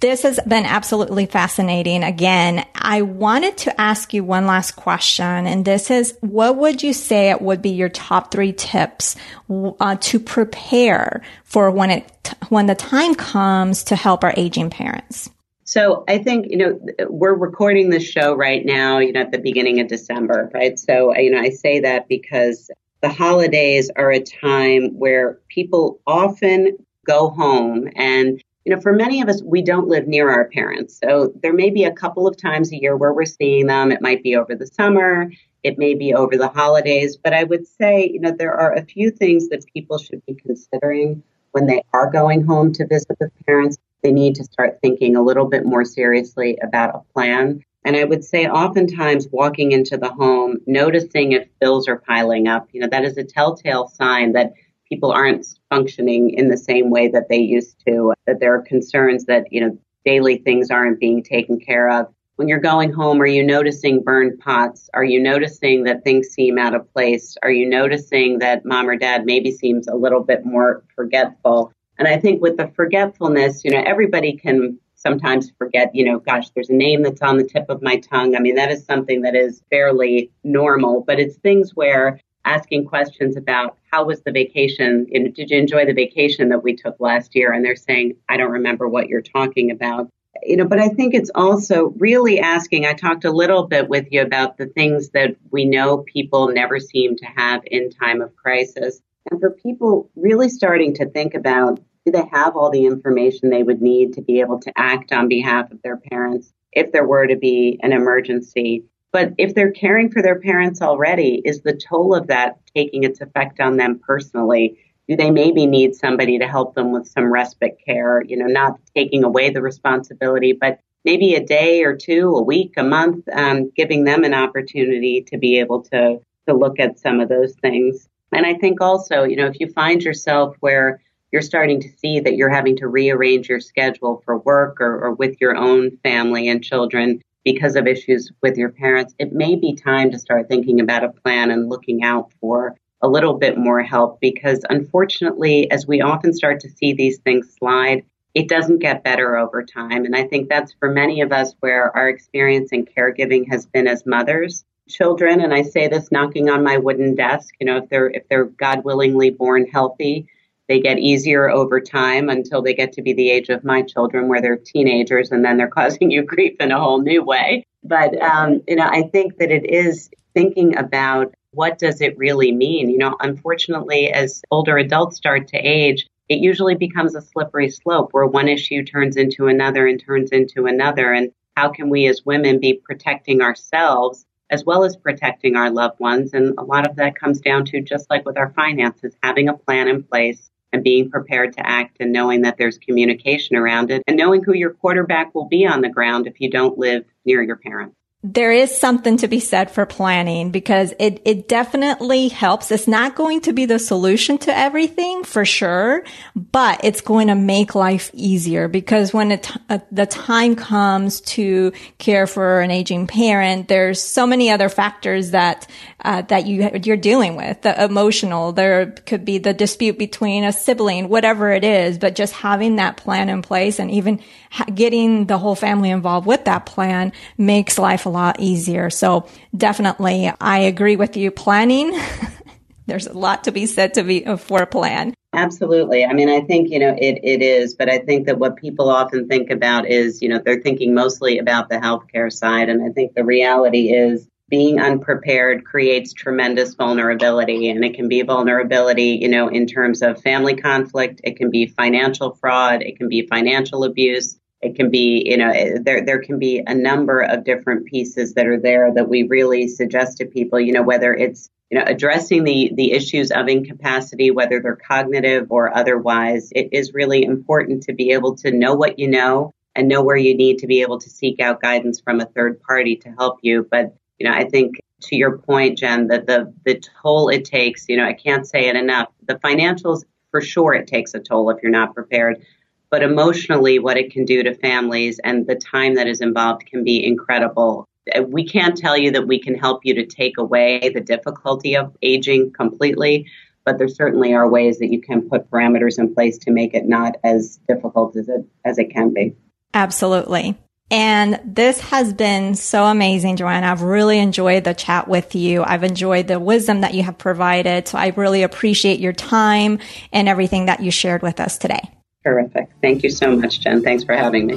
This 0.00 0.24
has 0.24 0.38
been 0.46 0.66
absolutely 0.66 1.24
fascinating. 1.24 2.04
Again, 2.04 2.66
I 2.74 3.00
wanted 3.00 3.56
to 3.58 3.80
ask 3.80 4.12
you 4.12 4.22
one 4.22 4.46
last 4.46 4.72
question, 4.72 5.46
and 5.46 5.64
this 5.64 5.90
is 5.90 6.14
what 6.20 6.56
would 6.56 6.82
you 6.82 6.92
say 6.92 7.30
it 7.30 7.40
would 7.40 7.62
be 7.62 7.70
your 7.70 7.88
top 7.88 8.30
three 8.30 8.52
tips 8.52 9.16
uh, 9.48 9.96
to 10.00 10.20
prepare 10.20 11.22
for 11.44 11.70
when 11.70 11.90
it 11.90 12.34
when 12.50 12.66
the 12.66 12.74
time 12.74 13.14
comes 13.14 13.82
to 13.84 13.96
help 13.96 14.22
our 14.22 14.34
aging 14.36 14.68
parents? 14.68 15.30
So 15.64 16.04
I 16.08 16.18
think, 16.18 16.50
you 16.50 16.58
know, 16.58 16.80
we're 17.08 17.32
recording 17.32 17.88
this 17.88 18.04
show 18.04 18.34
right 18.34 18.66
now, 18.66 18.98
you 18.98 19.12
know, 19.12 19.20
at 19.20 19.32
the 19.32 19.38
beginning 19.38 19.80
of 19.80 19.88
December, 19.88 20.50
right? 20.52 20.78
So, 20.78 21.16
you 21.16 21.30
know, 21.30 21.40
I 21.40 21.50
say 21.50 21.80
that 21.80 22.06
because 22.06 22.70
the 23.00 23.08
holidays 23.08 23.90
are 23.96 24.12
a 24.12 24.20
time 24.20 24.98
where 24.98 25.38
people 25.48 26.00
often 26.06 26.76
go 27.06 27.30
home 27.30 27.88
and 27.96 28.42
you 28.64 28.74
know, 28.74 28.80
for 28.80 28.92
many 28.92 29.22
of 29.22 29.28
us, 29.28 29.42
we 29.42 29.62
don't 29.62 29.88
live 29.88 30.06
near 30.06 30.30
our 30.30 30.48
parents. 30.48 30.98
So 31.02 31.32
there 31.42 31.52
may 31.52 31.70
be 31.70 31.84
a 31.84 31.92
couple 31.92 32.26
of 32.26 32.36
times 32.36 32.72
a 32.72 32.80
year 32.80 32.96
where 32.96 33.12
we're 33.12 33.24
seeing 33.24 33.66
them. 33.66 33.90
It 33.90 34.02
might 34.02 34.22
be 34.22 34.36
over 34.36 34.54
the 34.54 34.66
summer, 34.66 35.30
it 35.62 35.78
may 35.78 35.94
be 35.94 36.14
over 36.14 36.36
the 36.36 36.48
holidays. 36.48 37.16
But 37.16 37.32
I 37.32 37.44
would 37.44 37.66
say, 37.66 38.10
you 38.12 38.20
know, 38.20 38.32
there 38.32 38.54
are 38.54 38.72
a 38.74 38.84
few 38.84 39.10
things 39.10 39.48
that 39.48 39.64
people 39.72 39.98
should 39.98 40.24
be 40.26 40.34
considering 40.34 41.22
when 41.52 41.66
they 41.66 41.82
are 41.92 42.10
going 42.10 42.44
home 42.44 42.72
to 42.74 42.86
visit 42.86 43.16
with 43.18 43.30
parents. 43.46 43.76
They 44.02 44.12
need 44.12 44.34
to 44.36 44.44
start 44.44 44.78
thinking 44.82 45.16
a 45.16 45.22
little 45.22 45.46
bit 45.46 45.64
more 45.66 45.84
seriously 45.84 46.58
about 46.62 46.94
a 46.94 47.12
plan. 47.12 47.62
And 47.84 47.96
I 47.96 48.04
would 48.04 48.24
say 48.24 48.46
oftentimes 48.46 49.28
walking 49.30 49.72
into 49.72 49.96
the 49.96 50.10
home, 50.10 50.58
noticing 50.66 51.32
if 51.32 51.48
bills 51.60 51.88
are 51.88 51.98
piling 51.98 52.46
up, 52.46 52.68
you 52.72 52.80
know, 52.80 52.88
that 52.88 53.04
is 53.04 53.16
a 53.16 53.24
telltale 53.24 53.88
sign 53.88 54.32
that 54.32 54.52
people 54.90 55.12
aren't 55.12 55.46
functioning 55.70 56.30
in 56.30 56.48
the 56.48 56.56
same 56.56 56.90
way 56.90 57.08
that 57.08 57.28
they 57.28 57.38
used 57.38 57.82
to, 57.86 58.12
that 58.26 58.40
there 58.40 58.54
are 58.54 58.62
concerns 58.62 59.24
that, 59.26 59.44
you 59.50 59.60
know, 59.60 59.78
daily 60.04 60.38
things 60.38 60.70
aren't 60.70 60.98
being 60.98 61.22
taken 61.22 61.58
care 61.60 61.88
of. 61.90 62.12
When 62.36 62.48
you're 62.48 62.58
going 62.58 62.90
home, 62.90 63.20
are 63.20 63.26
you 63.26 63.44
noticing 63.44 64.02
burned 64.02 64.40
pots? 64.40 64.88
Are 64.94 65.04
you 65.04 65.22
noticing 65.22 65.84
that 65.84 66.02
things 66.04 66.28
seem 66.28 66.58
out 66.58 66.74
of 66.74 66.90
place? 66.92 67.36
Are 67.42 67.50
you 67.50 67.68
noticing 67.68 68.38
that 68.38 68.64
mom 68.64 68.88
or 68.88 68.96
dad 68.96 69.26
maybe 69.26 69.52
seems 69.52 69.86
a 69.86 69.94
little 69.94 70.22
bit 70.22 70.44
more 70.44 70.82
forgetful? 70.96 71.72
And 71.98 72.08
I 72.08 72.18
think 72.18 72.40
with 72.40 72.56
the 72.56 72.68
forgetfulness, 72.74 73.62
you 73.62 73.70
know, 73.70 73.82
everybody 73.84 74.32
can 74.32 74.78
sometimes 74.94 75.52
forget, 75.58 75.94
you 75.94 76.04
know, 76.04 76.18
gosh, 76.18 76.50
there's 76.50 76.70
a 76.70 76.74
name 76.74 77.02
that's 77.02 77.22
on 77.22 77.36
the 77.36 77.44
tip 77.44 77.66
of 77.68 77.82
my 77.82 77.98
tongue. 77.98 78.34
I 78.34 78.40
mean, 78.40 78.54
that 78.54 78.70
is 78.70 78.84
something 78.84 79.20
that 79.22 79.34
is 79.34 79.62
fairly 79.70 80.30
normal, 80.42 81.04
but 81.06 81.20
it's 81.20 81.36
things 81.36 81.76
where 81.76 82.18
asking 82.46 82.86
questions 82.86 83.36
about 83.36 83.76
how 83.90 84.04
was 84.04 84.22
the 84.22 84.32
vacation? 84.32 85.06
Know, 85.10 85.30
did 85.30 85.50
you 85.50 85.58
enjoy 85.58 85.86
the 85.86 85.92
vacation 85.92 86.48
that 86.50 86.62
we 86.62 86.76
took 86.76 86.96
last 87.00 87.34
year? 87.34 87.52
And 87.52 87.64
they're 87.64 87.76
saying, 87.76 88.16
I 88.28 88.36
don't 88.36 88.52
remember 88.52 88.88
what 88.88 89.08
you're 89.08 89.22
talking 89.22 89.70
about. 89.70 90.08
You 90.42 90.56
know, 90.56 90.64
but 90.66 90.78
I 90.78 90.88
think 90.88 91.14
it's 91.14 91.30
also 91.34 91.92
really 91.98 92.40
asking. 92.40 92.86
I 92.86 92.94
talked 92.94 93.24
a 93.24 93.32
little 93.32 93.66
bit 93.66 93.88
with 93.88 94.06
you 94.10 94.22
about 94.22 94.56
the 94.56 94.66
things 94.66 95.10
that 95.10 95.36
we 95.50 95.64
know 95.64 95.98
people 95.98 96.48
never 96.48 96.78
seem 96.78 97.16
to 97.16 97.26
have 97.26 97.62
in 97.66 97.90
time 97.90 98.22
of 98.22 98.34
crisis. 98.36 99.00
And 99.30 99.40
for 99.40 99.50
people 99.50 100.08
really 100.14 100.48
starting 100.48 100.94
to 100.94 101.10
think 101.10 101.34
about 101.34 101.80
do 102.06 102.12
they 102.12 102.24
have 102.32 102.56
all 102.56 102.70
the 102.70 102.86
information 102.86 103.50
they 103.50 103.62
would 103.62 103.82
need 103.82 104.14
to 104.14 104.22
be 104.22 104.40
able 104.40 104.58
to 104.60 104.72
act 104.76 105.12
on 105.12 105.28
behalf 105.28 105.70
of 105.70 105.82
their 105.82 105.98
parents 105.98 106.52
if 106.72 106.92
there 106.92 107.06
were 107.06 107.26
to 107.26 107.36
be 107.36 107.78
an 107.82 107.92
emergency? 107.92 108.84
But 109.12 109.32
if 109.38 109.54
they're 109.54 109.72
caring 109.72 110.10
for 110.10 110.22
their 110.22 110.38
parents 110.38 110.80
already, 110.80 111.42
is 111.44 111.62
the 111.62 111.74
toll 111.74 112.14
of 112.14 112.28
that 112.28 112.58
taking 112.74 113.04
its 113.04 113.20
effect 113.20 113.60
on 113.60 113.76
them 113.76 114.00
personally? 114.06 114.78
Do 115.08 115.16
they 115.16 115.30
maybe 115.30 115.66
need 115.66 115.96
somebody 115.96 116.38
to 116.38 116.46
help 116.46 116.74
them 116.74 116.92
with 116.92 117.08
some 117.08 117.32
respite 117.32 117.78
care? 117.84 118.22
You 118.22 118.36
know, 118.36 118.46
not 118.46 118.78
taking 118.94 119.24
away 119.24 119.50
the 119.50 119.62
responsibility, 119.62 120.52
but 120.52 120.78
maybe 121.04 121.34
a 121.34 121.44
day 121.44 121.82
or 121.82 121.96
two, 121.96 122.30
a 122.36 122.42
week, 122.42 122.74
a 122.76 122.84
month, 122.84 123.28
um, 123.32 123.70
giving 123.76 124.04
them 124.04 124.22
an 124.22 124.34
opportunity 124.34 125.22
to 125.22 125.38
be 125.38 125.58
able 125.58 125.82
to 125.82 126.20
to 126.48 126.54
look 126.54 126.78
at 126.80 126.98
some 126.98 127.20
of 127.20 127.28
those 127.28 127.54
things. 127.56 128.08
And 128.32 128.46
I 128.46 128.54
think 128.54 128.80
also, 128.80 129.24
you 129.24 129.36
know, 129.36 129.46
if 129.46 129.60
you 129.60 129.70
find 129.72 130.02
yourself 130.02 130.56
where 130.60 131.00
you're 131.32 131.42
starting 131.42 131.80
to 131.80 131.88
see 131.98 132.20
that 132.20 132.36
you're 132.36 132.48
having 132.48 132.76
to 132.76 132.88
rearrange 132.88 133.48
your 133.48 133.60
schedule 133.60 134.22
for 134.24 134.38
work 134.38 134.80
or, 134.80 135.04
or 135.04 135.14
with 135.14 135.36
your 135.40 135.56
own 135.56 135.96
family 136.02 136.48
and 136.48 136.62
children, 136.62 137.20
because 137.44 137.76
of 137.76 137.86
issues 137.86 138.30
with 138.42 138.56
your 138.56 138.70
parents, 138.70 139.14
it 139.18 139.32
may 139.32 139.56
be 139.56 139.74
time 139.74 140.10
to 140.10 140.18
start 140.18 140.48
thinking 140.48 140.80
about 140.80 141.04
a 141.04 141.10
plan 141.10 141.50
and 141.50 141.68
looking 141.68 142.02
out 142.02 142.32
for 142.40 142.76
a 143.02 143.08
little 143.08 143.34
bit 143.34 143.56
more 143.56 143.82
help 143.82 144.20
because 144.20 144.64
unfortunately, 144.68 145.70
as 145.70 145.86
we 145.86 146.00
often 146.00 146.32
start 146.32 146.60
to 146.60 146.68
see 146.68 146.92
these 146.92 147.18
things 147.18 147.54
slide, 147.58 148.04
it 148.34 148.48
doesn't 148.48 148.78
get 148.78 149.02
better 149.02 149.36
over 149.36 149.62
time. 149.62 150.04
And 150.04 150.14
I 150.14 150.24
think 150.24 150.48
that's 150.48 150.74
for 150.78 150.90
many 150.90 151.20
of 151.20 151.32
us 151.32 151.54
where 151.60 151.94
our 151.96 152.08
experience 152.08 152.70
in 152.72 152.84
caregiving 152.84 153.48
has 153.48 153.66
been 153.66 153.88
as 153.88 154.06
mothers. 154.06 154.64
Children, 154.88 155.40
and 155.40 155.54
I 155.54 155.62
say 155.62 155.88
this 155.88 156.12
knocking 156.12 156.50
on 156.50 156.64
my 156.64 156.76
wooden 156.76 157.14
desk, 157.14 157.54
you 157.60 157.66
know, 157.66 157.78
if 157.78 157.88
they're 157.88 158.10
if 158.10 158.28
they're 158.28 158.44
God 158.44 158.84
willingly 158.84 159.30
born 159.30 159.66
healthy, 159.66 160.26
they 160.70 160.78
get 160.78 161.00
easier 161.00 161.50
over 161.50 161.80
time 161.80 162.28
until 162.28 162.62
they 162.62 162.72
get 162.72 162.92
to 162.92 163.02
be 163.02 163.12
the 163.12 163.28
age 163.28 163.48
of 163.48 163.64
my 163.64 163.82
children 163.82 164.28
where 164.28 164.40
they're 164.40 164.56
teenagers 164.56 165.32
and 165.32 165.44
then 165.44 165.56
they're 165.56 165.68
causing 165.80 166.12
you 166.12 166.22
grief 166.22 166.54
in 166.60 166.70
a 166.70 166.78
whole 166.78 167.02
new 167.02 167.24
way. 167.24 167.64
But, 167.82 168.16
um, 168.22 168.62
you 168.68 168.76
know, 168.76 168.86
I 168.86 169.02
think 169.02 169.38
that 169.38 169.50
it 169.50 169.68
is 169.68 170.08
thinking 170.32 170.78
about 170.78 171.34
what 171.50 171.80
does 171.80 172.00
it 172.00 172.16
really 172.16 172.52
mean? 172.52 172.88
You 172.88 172.98
know, 172.98 173.16
unfortunately, 173.18 174.12
as 174.12 174.42
older 174.52 174.78
adults 174.78 175.16
start 175.16 175.48
to 175.48 175.56
age, 175.56 176.06
it 176.28 176.38
usually 176.38 176.76
becomes 176.76 177.16
a 177.16 177.20
slippery 177.20 177.68
slope 177.68 178.10
where 178.12 178.26
one 178.26 178.46
issue 178.46 178.84
turns 178.84 179.16
into 179.16 179.48
another 179.48 179.88
and 179.88 180.00
turns 180.00 180.30
into 180.30 180.66
another. 180.66 181.12
And 181.12 181.32
how 181.56 181.70
can 181.70 181.90
we 181.90 182.06
as 182.06 182.24
women 182.24 182.60
be 182.60 182.80
protecting 182.84 183.40
ourselves 183.40 184.24
as 184.50 184.64
well 184.64 184.84
as 184.84 184.96
protecting 184.96 185.56
our 185.56 185.70
loved 185.70 185.98
ones? 185.98 186.32
And 186.32 186.54
a 186.58 186.62
lot 186.62 186.88
of 186.88 186.94
that 186.94 187.16
comes 187.16 187.40
down 187.40 187.64
to 187.64 187.80
just 187.80 188.08
like 188.08 188.24
with 188.24 188.38
our 188.38 188.50
finances, 188.50 189.16
having 189.20 189.48
a 189.48 189.58
plan 189.58 189.88
in 189.88 190.04
place 190.04 190.48
and 190.72 190.84
being 190.84 191.10
prepared 191.10 191.52
to 191.54 191.66
act 191.66 191.96
and 192.00 192.12
knowing 192.12 192.42
that 192.42 192.56
there's 192.58 192.78
communication 192.78 193.56
around 193.56 193.90
it 193.90 194.02
and 194.06 194.16
knowing 194.16 194.42
who 194.42 194.54
your 194.54 194.70
quarterback 194.74 195.34
will 195.34 195.48
be 195.48 195.66
on 195.66 195.80
the 195.80 195.88
ground 195.88 196.26
if 196.26 196.40
you 196.40 196.50
don't 196.50 196.78
live 196.78 197.04
near 197.24 197.42
your 197.42 197.56
parents 197.56 197.96
there 198.22 198.52
is 198.52 198.76
something 198.76 199.16
to 199.16 199.28
be 199.28 199.40
said 199.40 199.70
for 199.70 199.86
planning 199.86 200.50
because 200.50 200.92
it, 200.98 201.22
it 201.24 201.48
definitely 201.48 202.28
helps. 202.28 202.70
It's 202.70 202.86
not 202.86 203.16
going 203.16 203.40
to 203.42 203.54
be 203.54 203.64
the 203.64 203.78
solution 203.78 204.36
to 204.38 204.54
everything 204.54 205.24
for 205.24 205.46
sure, 205.46 206.04
but 206.34 206.84
it's 206.84 207.00
going 207.00 207.28
to 207.28 207.34
make 207.34 207.74
life 207.74 208.10
easier 208.12 208.68
because 208.68 209.14
when 209.14 209.32
it, 209.32 209.50
uh, 209.70 209.78
the 209.90 210.04
time 210.04 210.54
comes 210.54 211.22
to 211.22 211.72
care 211.96 212.26
for 212.26 212.60
an 212.60 212.70
aging 212.70 213.06
parent, 213.06 213.68
there's 213.68 214.02
so 214.02 214.26
many 214.26 214.50
other 214.50 214.68
factors 214.68 215.30
that, 215.30 215.66
uh, 216.04 216.20
that 216.22 216.46
you, 216.46 216.70
you're 216.84 216.98
dealing 216.98 217.36
with, 217.36 217.62
the 217.62 217.82
emotional, 217.82 218.52
there 218.52 218.90
could 219.06 219.24
be 219.24 219.38
the 219.38 219.54
dispute 219.54 219.96
between 219.96 220.44
a 220.44 220.52
sibling, 220.52 221.08
whatever 221.08 221.52
it 221.52 221.64
is, 221.64 221.96
but 221.96 222.16
just 222.16 222.34
having 222.34 222.76
that 222.76 222.98
plan 222.98 223.30
in 223.30 223.40
place 223.40 223.78
and 223.78 223.90
even 223.90 224.20
ha- 224.50 224.66
getting 224.66 225.24
the 225.24 225.38
whole 225.38 225.54
family 225.54 225.88
involved 225.88 226.26
with 226.26 226.44
that 226.44 226.66
plan 226.66 227.12
makes 227.38 227.78
life 227.78 228.04
a 228.10 228.12
lot 228.12 228.40
easier. 228.40 228.90
So 228.90 229.26
definitely, 229.56 230.32
I 230.40 230.58
agree 230.58 230.96
with 230.96 231.16
you. 231.16 231.30
Planning, 231.30 231.96
there's 232.86 233.06
a 233.06 233.16
lot 233.16 233.44
to 233.44 233.52
be 233.52 233.66
said 233.66 233.94
to 233.94 234.02
be 234.02 234.26
uh, 234.26 234.36
for 234.36 234.62
a 234.62 234.66
plan. 234.66 235.14
Absolutely. 235.32 236.04
I 236.04 236.12
mean, 236.12 236.28
I 236.28 236.40
think, 236.40 236.70
you 236.70 236.80
know, 236.80 236.92
it, 236.98 237.20
it 237.22 237.40
is, 237.40 237.74
but 237.74 237.88
I 237.88 237.98
think 237.98 238.26
that 238.26 238.40
what 238.40 238.56
people 238.56 238.90
often 238.90 239.28
think 239.28 239.50
about 239.50 239.86
is, 239.86 240.20
you 240.20 240.28
know, 240.28 240.40
they're 240.44 240.60
thinking 240.60 240.92
mostly 240.92 241.38
about 241.38 241.68
the 241.68 241.76
healthcare 241.76 242.32
side. 242.32 242.68
And 242.68 242.82
I 242.82 242.92
think 242.92 243.14
the 243.14 243.24
reality 243.24 243.92
is 243.92 244.26
being 244.48 244.80
unprepared 244.80 245.64
creates 245.64 246.12
tremendous 246.12 246.74
vulnerability 246.74 247.70
and 247.70 247.84
it 247.84 247.94
can 247.94 248.08
be 248.08 248.22
vulnerability, 248.22 249.20
you 249.22 249.28
know, 249.28 249.46
in 249.46 249.68
terms 249.68 250.02
of 250.02 250.20
family 250.20 250.56
conflict. 250.56 251.20
It 251.22 251.36
can 251.36 251.50
be 251.50 251.66
financial 251.66 252.34
fraud. 252.34 252.82
It 252.82 252.98
can 252.98 253.08
be 253.08 253.28
financial 253.28 253.84
abuse. 253.84 254.39
It 254.62 254.76
can 254.76 254.90
be, 254.90 255.22
you 255.26 255.36
know, 255.36 255.50
eh, 255.50 255.78
there, 255.80 256.04
there 256.04 256.20
can 256.20 256.38
be 256.38 256.62
a 256.66 256.74
number 256.74 257.20
of 257.20 257.44
different 257.44 257.86
pieces 257.86 258.34
that 258.34 258.46
are 258.46 258.60
there 258.60 258.92
that 258.94 259.08
we 259.08 259.22
really 259.22 259.68
suggest 259.68 260.18
to 260.18 260.26
people, 260.26 260.60
you 260.60 260.72
know, 260.72 260.82
whether 260.82 261.14
it's, 261.14 261.48
you 261.70 261.78
know, 261.78 261.84
addressing 261.86 262.44
the, 262.44 262.70
the 262.74 262.92
issues 262.92 263.30
of 263.30 263.48
incapacity, 263.48 264.30
whether 264.30 264.60
they're 264.60 264.76
cognitive 264.76 265.46
or 265.50 265.74
otherwise, 265.74 266.50
it 266.54 266.68
is 266.72 266.92
really 266.92 267.24
important 267.24 267.82
to 267.84 267.92
be 267.92 268.12
able 268.12 268.36
to 268.36 268.50
know 268.50 268.74
what 268.74 268.98
you 268.98 269.08
know 269.08 269.54
and 269.74 269.88
know 269.88 270.02
where 270.02 270.16
you 270.16 270.36
need 270.36 270.58
to 270.58 270.66
be 270.66 270.82
able 270.82 270.98
to 270.98 271.08
seek 271.08 271.40
out 271.40 271.62
guidance 271.62 272.00
from 272.00 272.20
a 272.20 272.26
third 272.26 272.60
party 272.62 272.96
to 272.96 273.10
help 273.12 273.38
you. 273.42 273.66
But 273.70 273.94
you 274.18 274.28
know, 274.28 274.34
I 274.34 274.44
think 274.44 274.80
to 275.02 275.16
your 275.16 275.38
point, 275.38 275.78
Jen, 275.78 276.08
that 276.08 276.26
the, 276.26 276.52
the 276.64 276.80
toll 277.02 277.28
it 277.30 277.44
takes, 277.44 277.86
you 277.88 277.96
know, 277.96 278.04
I 278.04 278.12
can't 278.12 278.46
say 278.46 278.68
it 278.68 278.76
enough. 278.76 279.08
The 279.26 279.36
financials, 279.36 280.04
for 280.30 280.40
sure, 280.40 280.74
it 280.74 280.86
takes 280.86 281.14
a 281.14 281.20
toll 281.20 281.50
if 281.50 281.62
you're 281.62 281.72
not 281.72 281.94
prepared. 281.94 282.44
But 282.90 283.02
emotionally, 283.02 283.78
what 283.78 283.96
it 283.96 284.12
can 284.12 284.24
do 284.24 284.42
to 284.42 284.54
families 284.54 285.20
and 285.22 285.46
the 285.46 285.54
time 285.54 285.94
that 285.94 286.08
is 286.08 286.20
involved 286.20 286.66
can 286.66 286.82
be 286.82 287.04
incredible. 287.04 287.88
Uh, 288.14 288.22
we 288.22 288.44
can't 288.44 288.76
tell 288.76 288.96
you 288.96 289.12
that 289.12 289.28
we 289.28 289.40
can 289.40 289.54
help 289.54 289.80
you 289.84 289.94
to 289.94 290.06
take 290.06 290.38
away 290.38 290.90
the 290.92 291.00
difficulty 291.00 291.76
of 291.76 291.96
aging 292.02 292.52
completely, 292.52 293.26
but 293.64 293.78
there 293.78 293.88
certainly 293.88 294.34
are 294.34 294.48
ways 294.48 294.78
that 294.78 294.90
you 294.90 295.00
can 295.00 295.28
put 295.28 295.48
parameters 295.50 295.98
in 295.98 296.12
place 296.12 296.38
to 296.38 296.50
make 296.50 296.74
it 296.74 296.86
not 296.86 297.16
as 297.22 297.60
difficult 297.68 298.16
as 298.16 298.28
it 298.28 298.44
as 298.64 298.78
it 298.78 298.90
can 298.90 299.14
be. 299.14 299.36
Absolutely. 299.72 300.56
And 300.90 301.38
this 301.44 301.78
has 301.80 302.12
been 302.12 302.56
so 302.56 302.86
amazing, 302.86 303.36
Joanna. 303.36 303.68
I've 303.68 303.82
really 303.82 304.18
enjoyed 304.18 304.64
the 304.64 304.74
chat 304.74 305.06
with 305.06 305.36
you. 305.36 305.62
I've 305.62 305.84
enjoyed 305.84 306.26
the 306.26 306.40
wisdom 306.40 306.80
that 306.80 306.94
you 306.94 307.04
have 307.04 307.16
provided. 307.16 307.86
So 307.86 307.96
I 307.96 308.08
really 308.16 308.42
appreciate 308.42 308.98
your 308.98 309.12
time 309.12 309.78
and 310.12 310.28
everything 310.28 310.66
that 310.66 310.80
you 310.80 310.90
shared 310.90 311.22
with 311.22 311.38
us 311.38 311.58
today. 311.58 311.88
Terrific. 312.24 312.70
Thank 312.82 313.02
you 313.02 313.10
so 313.10 313.36
much, 313.36 313.60
Jen. 313.60 313.82
Thanks 313.82 314.04
for 314.04 314.14
having 314.14 314.46
me. 314.46 314.54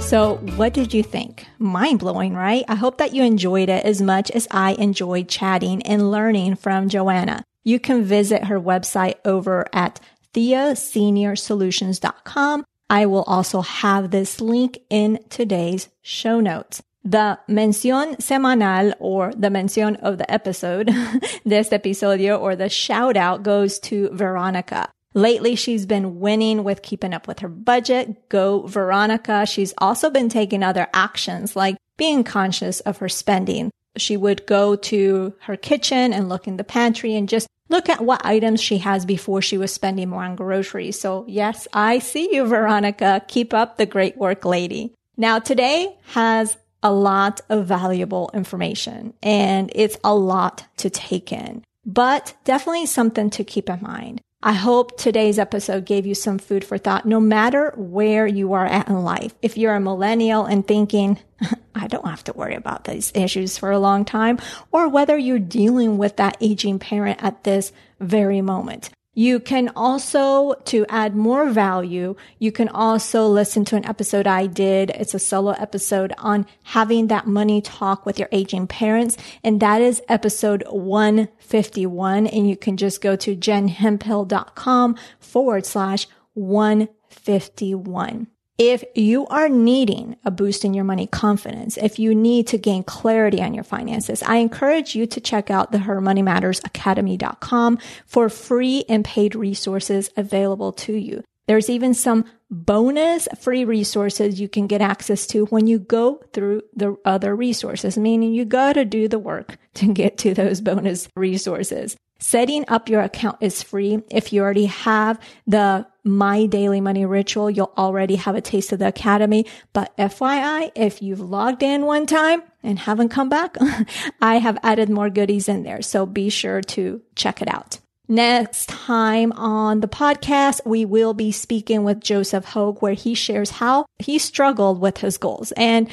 So, 0.00 0.36
what 0.56 0.72
did 0.72 0.94
you 0.94 1.02
think? 1.02 1.46
Mind 1.58 1.98
blowing, 1.98 2.32
right? 2.32 2.64
I 2.66 2.76
hope 2.76 2.96
that 2.96 3.14
you 3.14 3.22
enjoyed 3.22 3.68
it 3.68 3.84
as 3.84 4.00
much 4.00 4.30
as 4.30 4.48
I 4.50 4.72
enjoyed 4.72 5.28
chatting 5.28 5.82
and 5.82 6.10
learning 6.10 6.56
from 6.56 6.88
Joanna. 6.88 7.44
You 7.62 7.78
can 7.78 8.04
visit 8.04 8.44
her 8.44 8.58
website 8.58 9.16
over 9.26 9.66
at 9.74 10.00
theasseniorsolutions.com. 10.32 12.64
I 12.88 13.04
will 13.04 13.24
also 13.24 13.60
have 13.60 14.10
this 14.10 14.40
link 14.40 14.78
in 14.88 15.18
today's 15.28 15.90
show 16.00 16.40
notes. 16.40 16.82
The 17.08 17.38
mención 17.48 18.20
semanal 18.20 18.92
or 18.98 19.32
the 19.32 19.48
mención 19.48 19.98
of 20.00 20.18
the 20.18 20.30
episode, 20.30 20.88
this 21.46 21.70
episodio 21.70 22.38
or 22.38 22.54
the 22.54 22.68
shout 22.68 23.16
out 23.16 23.42
goes 23.42 23.78
to 23.88 24.10
Veronica. 24.12 24.90
Lately, 25.14 25.56
she's 25.56 25.86
been 25.86 26.20
winning 26.20 26.64
with 26.64 26.82
keeping 26.82 27.14
up 27.14 27.26
with 27.26 27.38
her 27.38 27.48
budget. 27.48 28.28
Go 28.28 28.66
Veronica. 28.66 29.46
She's 29.46 29.72
also 29.78 30.10
been 30.10 30.28
taking 30.28 30.62
other 30.62 30.86
actions 30.92 31.56
like 31.56 31.78
being 31.96 32.24
conscious 32.24 32.80
of 32.80 32.98
her 32.98 33.08
spending. 33.08 33.70
She 33.96 34.18
would 34.18 34.44
go 34.44 34.76
to 34.76 35.32
her 35.40 35.56
kitchen 35.56 36.12
and 36.12 36.28
look 36.28 36.46
in 36.46 36.58
the 36.58 36.62
pantry 36.62 37.14
and 37.14 37.26
just 37.26 37.48
look 37.70 37.88
at 37.88 38.04
what 38.04 38.26
items 38.26 38.60
she 38.60 38.78
has 38.78 39.06
before 39.06 39.40
she 39.40 39.56
was 39.56 39.72
spending 39.72 40.10
more 40.10 40.24
on 40.24 40.36
groceries. 40.36 41.00
So 41.00 41.24
yes, 41.26 41.66
I 41.72 42.00
see 42.00 42.36
you, 42.36 42.44
Veronica. 42.44 43.22
Keep 43.28 43.54
up 43.54 43.78
the 43.78 43.86
great 43.86 44.18
work, 44.18 44.44
lady. 44.44 44.92
Now 45.16 45.38
today 45.38 45.96
has 46.08 46.58
a 46.82 46.92
lot 46.92 47.40
of 47.48 47.66
valuable 47.66 48.30
information 48.34 49.14
and 49.22 49.70
it's 49.74 49.98
a 50.04 50.14
lot 50.14 50.64
to 50.78 50.90
take 50.90 51.32
in, 51.32 51.64
but 51.84 52.34
definitely 52.44 52.86
something 52.86 53.30
to 53.30 53.44
keep 53.44 53.68
in 53.68 53.80
mind. 53.82 54.20
I 54.40 54.52
hope 54.52 54.96
today's 54.96 55.38
episode 55.38 55.84
gave 55.84 56.06
you 56.06 56.14
some 56.14 56.38
food 56.38 56.64
for 56.64 56.78
thought, 56.78 57.04
no 57.04 57.18
matter 57.18 57.72
where 57.76 58.24
you 58.24 58.52
are 58.52 58.66
at 58.66 58.86
in 58.86 59.02
life. 59.02 59.34
If 59.42 59.58
you're 59.58 59.74
a 59.74 59.80
millennial 59.80 60.44
and 60.44 60.64
thinking, 60.64 61.18
I 61.74 61.88
don't 61.88 62.06
have 62.06 62.22
to 62.24 62.32
worry 62.32 62.54
about 62.54 62.84
these 62.84 63.10
issues 63.16 63.58
for 63.58 63.72
a 63.72 63.80
long 63.80 64.04
time, 64.04 64.38
or 64.70 64.88
whether 64.88 65.18
you're 65.18 65.40
dealing 65.40 65.98
with 65.98 66.18
that 66.18 66.36
aging 66.40 66.78
parent 66.78 67.18
at 67.20 67.42
this 67.42 67.72
very 67.98 68.40
moment. 68.40 68.90
You 69.18 69.40
can 69.40 69.72
also, 69.74 70.54
to 70.66 70.86
add 70.88 71.16
more 71.16 71.50
value, 71.50 72.14
you 72.38 72.52
can 72.52 72.68
also 72.68 73.26
listen 73.26 73.64
to 73.64 73.74
an 73.74 73.84
episode 73.84 74.28
I 74.28 74.46
did. 74.46 74.90
It's 74.90 75.12
a 75.12 75.18
solo 75.18 75.50
episode 75.58 76.12
on 76.18 76.46
having 76.62 77.08
that 77.08 77.26
money 77.26 77.60
talk 77.60 78.06
with 78.06 78.20
your 78.20 78.28
aging 78.30 78.68
parents. 78.68 79.16
And 79.42 79.58
that 79.58 79.82
is 79.82 80.00
episode 80.08 80.62
151. 80.68 82.28
And 82.28 82.48
you 82.48 82.56
can 82.56 82.76
just 82.76 83.00
go 83.00 83.16
to 83.16 83.34
jenhemphill.com 83.34 84.94
forward 85.18 85.66
slash 85.66 86.06
151. 86.34 88.28
If 88.58 88.82
you 88.96 89.24
are 89.28 89.48
needing 89.48 90.16
a 90.24 90.32
boost 90.32 90.64
in 90.64 90.74
your 90.74 90.82
money 90.82 91.06
confidence, 91.06 91.76
if 91.76 92.00
you 92.00 92.12
need 92.12 92.48
to 92.48 92.58
gain 92.58 92.82
clarity 92.82 93.40
on 93.40 93.54
your 93.54 93.62
finances, 93.62 94.20
I 94.20 94.38
encourage 94.38 94.96
you 94.96 95.06
to 95.06 95.20
check 95.20 95.48
out 95.48 95.70
the 95.70 95.78
Her 95.78 96.00
Money 96.00 96.22
Matters 96.22 96.60
Academy.com 96.64 97.78
for 98.04 98.28
free 98.28 98.84
and 98.88 99.04
paid 99.04 99.36
resources 99.36 100.10
available 100.16 100.72
to 100.72 100.92
you. 100.92 101.22
There's 101.46 101.70
even 101.70 101.94
some 101.94 102.24
bonus 102.50 103.28
free 103.38 103.64
resources 103.64 104.40
you 104.40 104.48
can 104.48 104.66
get 104.66 104.80
access 104.80 105.24
to 105.28 105.46
when 105.46 105.68
you 105.68 105.78
go 105.78 106.20
through 106.32 106.62
the 106.74 106.96
other 107.04 107.36
resources, 107.36 107.96
meaning 107.96 108.34
you 108.34 108.44
got 108.44 108.72
to 108.72 108.84
do 108.84 109.06
the 109.06 109.20
work 109.20 109.56
to 109.74 109.92
get 109.92 110.18
to 110.18 110.34
those 110.34 110.60
bonus 110.60 111.08
resources. 111.14 111.96
Setting 112.18 112.64
up 112.66 112.88
your 112.88 113.02
account 113.02 113.38
is 113.40 113.62
free. 113.62 114.02
If 114.10 114.32
you 114.32 114.42
already 114.42 114.66
have 114.66 115.20
the 115.46 115.86
My 116.08 116.46
Daily 116.46 116.80
Money 116.80 117.04
Ritual, 117.04 117.50
you'll 117.50 117.72
already 117.76 118.16
have 118.16 118.34
a 118.34 118.40
taste 118.40 118.72
of 118.72 118.78
the 118.78 118.88
Academy. 118.88 119.46
But 119.72 119.96
FYI, 119.96 120.72
if 120.74 121.02
you've 121.02 121.20
logged 121.20 121.62
in 121.62 121.84
one 121.84 122.06
time 122.06 122.42
and 122.62 122.78
haven't 122.78 123.10
come 123.10 123.28
back, 123.28 123.56
I 124.20 124.38
have 124.38 124.58
added 124.62 124.88
more 124.88 125.10
goodies 125.10 125.48
in 125.48 125.62
there. 125.62 125.82
So 125.82 126.06
be 126.06 126.30
sure 126.30 126.62
to 126.62 127.02
check 127.14 127.42
it 127.42 127.48
out. 127.48 127.80
Next 128.10 128.70
time 128.70 129.32
on 129.32 129.80
the 129.80 129.88
podcast, 129.88 130.62
we 130.64 130.86
will 130.86 131.12
be 131.12 131.30
speaking 131.30 131.84
with 131.84 132.00
Joseph 132.00 132.46
Hogue, 132.46 132.80
where 132.80 132.94
he 132.94 133.14
shares 133.14 133.50
how 133.50 133.84
he 133.98 134.18
struggled 134.18 134.80
with 134.80 134.98
his 134.98 135.18
goals. 135.18 135.52
And 135.52 135.90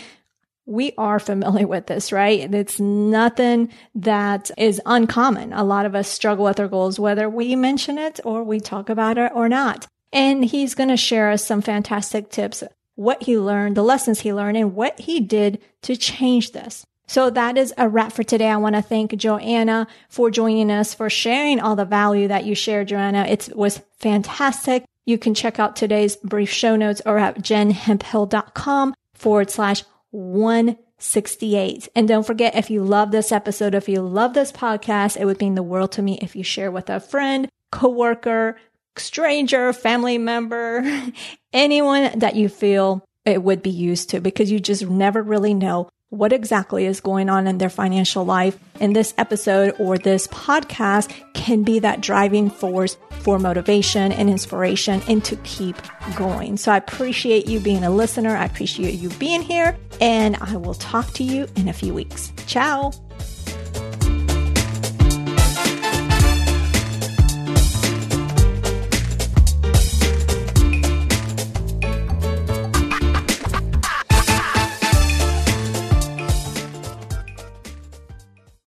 we 0.66 0.94
are 0.98 1.20
familiar 1.20 1.68
with 1.68 1.88
this, 1.88 2.14
right? 2.14 2.54
It's 2.54 2.80
nothing 2.80 3.70
that 3.96 4.50
is 4.58 4.82
uncommon. 4.86 5.52
A 5.52 5.64
lot 5.64 5.86
of 5.86 5.94
us 5.94 6.08
struggle 6.08 6.46
with 6.46 6.60
our 6.60 6.70
goals, 6.70 7.00
whether 7.00 7.30
we 7.30 7.56
mention 7.56 7.98
it 7.98 8.20
or 8.24 8.44
we 8.44 8.62
talk 8.62 8.90
about 8.90 9.18
it 9.18 9.32
or 9.36 9.50
not. 9.50 9.86
And 10.14 10.46
he's 10.46 10.76
going 10.76 10.90
to 10.90 10.98
share 10.98 11.30
us 11.32 11.46
some 11.46 11.62
fantastic 11.62 12.30
tips, 12.30 12.64
what 12.96 13.24
he 13.24 13.38
learned, 13.38 13.76
the 13.76 13.84
lessons 13.84 14.22
he 14.22 14.34
learned, 14.34 14.58
and 14.58 14.76
what 14.76 15.00
he 15.00 15.20
did 15.20 15.62
to 15.82 15.98
change 15.98 16.52
this. 16.52 16.86
So 17.08 17.30
that 17.30 17.58
is 17.58 17.74
a 17.78 17.88
wrap 17.88 18.14
for 18.14 18.24
today. 18.24 18.50
I 18.50 18.58
want 18.58 18.76
to 18.76 18.82
thank 18.82 19.16
Joanna 19.16 19.88
for 20.10 20.32
joining 20.32 20.72
us, 20.72 20.94
for 20.94 21.10
sharing 21.10 21.60
all 21.60 21.76
the 21.76 21.86
value 21.86 22.28
that 22.28 22.46
you 22.46 22.56
shared, 22.56 22.88
Joanna. 22.88 23.26
It 23.26 23.56
was 23.56 23.82
fantastic. 23.98 24.86
You 25.06 25.18
can 25.18 25.36
check 25.36 25.60
out 25.60 25.76
today's 25.76 26.16
brief 26.16 26.50
show 26.50 26.76
notes 26.76 27.02
or 27.06 27.20
at 27.20 27.38
jenhemphill.com 27.38 28.96
forward 29.14 29.52
slash 29.52 29.84
168. 30.12 31.90
And 31.96 32.08
don't 32.08 32.26
forget, 32.26 32.56
if 32.56 32.72
you 32.72 32.84
love 32.84 33.12
this 33.12 33.32
episode, 33.32 33.76
if 33.76 33.88
you 33.88 34.02
love 34.02 34.34
this 34.34 34.52
podcast, 34.52 35.18
it 35.18 35.26
would 35.26 35.40
mean 35.40 35.56
the 35.56 35.64
world 35.64 35.92
to 35.94 36.02
me 36.02 36.18
if 36.22 36.36
you 36.36 36.44
share 36.44 36.72
with 36.72 36.90
a 36.90 37.00
friend, 37.00 37.50
coworker, 37.72 38.58
stranger, 39.00 39.74
family 39.74 40.18
member, 40.18 40.84
anyone 41.54 42.20
that 42.20 42.36
you 42.36 42.50
feel 42.50 43.06
it 43.26 43.42
would 43.44 43.62
be 43.62 43.72
used 43.72 44.12
to 44.12 44.20
because 44.20 44.52
you 44.52 44.60
just 44.60 44.88
never 44.88 45.22
really 45.22 45.54
know 45.54 45.90
what 46.10 46.32
exactly 46.32 46.86
is 46.86 47.02
going 47.02 47.30
on 47.30 47.48
in 47.48 47.58
their 47.58 47.70
financial 47.70 48.24
life. 48.24 48.58
And 48.80 48.96
this 48.96 49.14
episode 49.18 49.76
or 49.80 49.98
this 49.98 50.28
podcast 50.28 51.12
can 51.34 51.64
be 51.64 51.80
that 51.80 52.02
driving 52.02 52.50
force 52.50 52.98
for 53.20 53.40
motivation 53.40 54.12
and 54.12 54.30
inspiration 54.30 55.02
and 55.08 55.24
to 55.26 55.36
keep 55.38 55.76
going. 56.16 56.58
So 56.58 56.72
I 56.72 56.78
appreciate 56.78 57.48
you 57.48 57.60
being 57.60 57.84
a 57.84 57.90
listener. 57.90 58.36
I 58.36 58.46
appreciate 58.46 58.96
you 58.96 59.10
being 59.10 59.42
here 59.42 59.78
and 60.00 60.38
I 60.38 60.58
will 60.58 60.76
talk 60.76 61.12
to 61.14 61.24
you 61.24 61.48
in 61.56 61.68
a 61.68 61.74
few 61.74 61.94
weeks. 61.94 62.32
Ciao. 62.46 62.92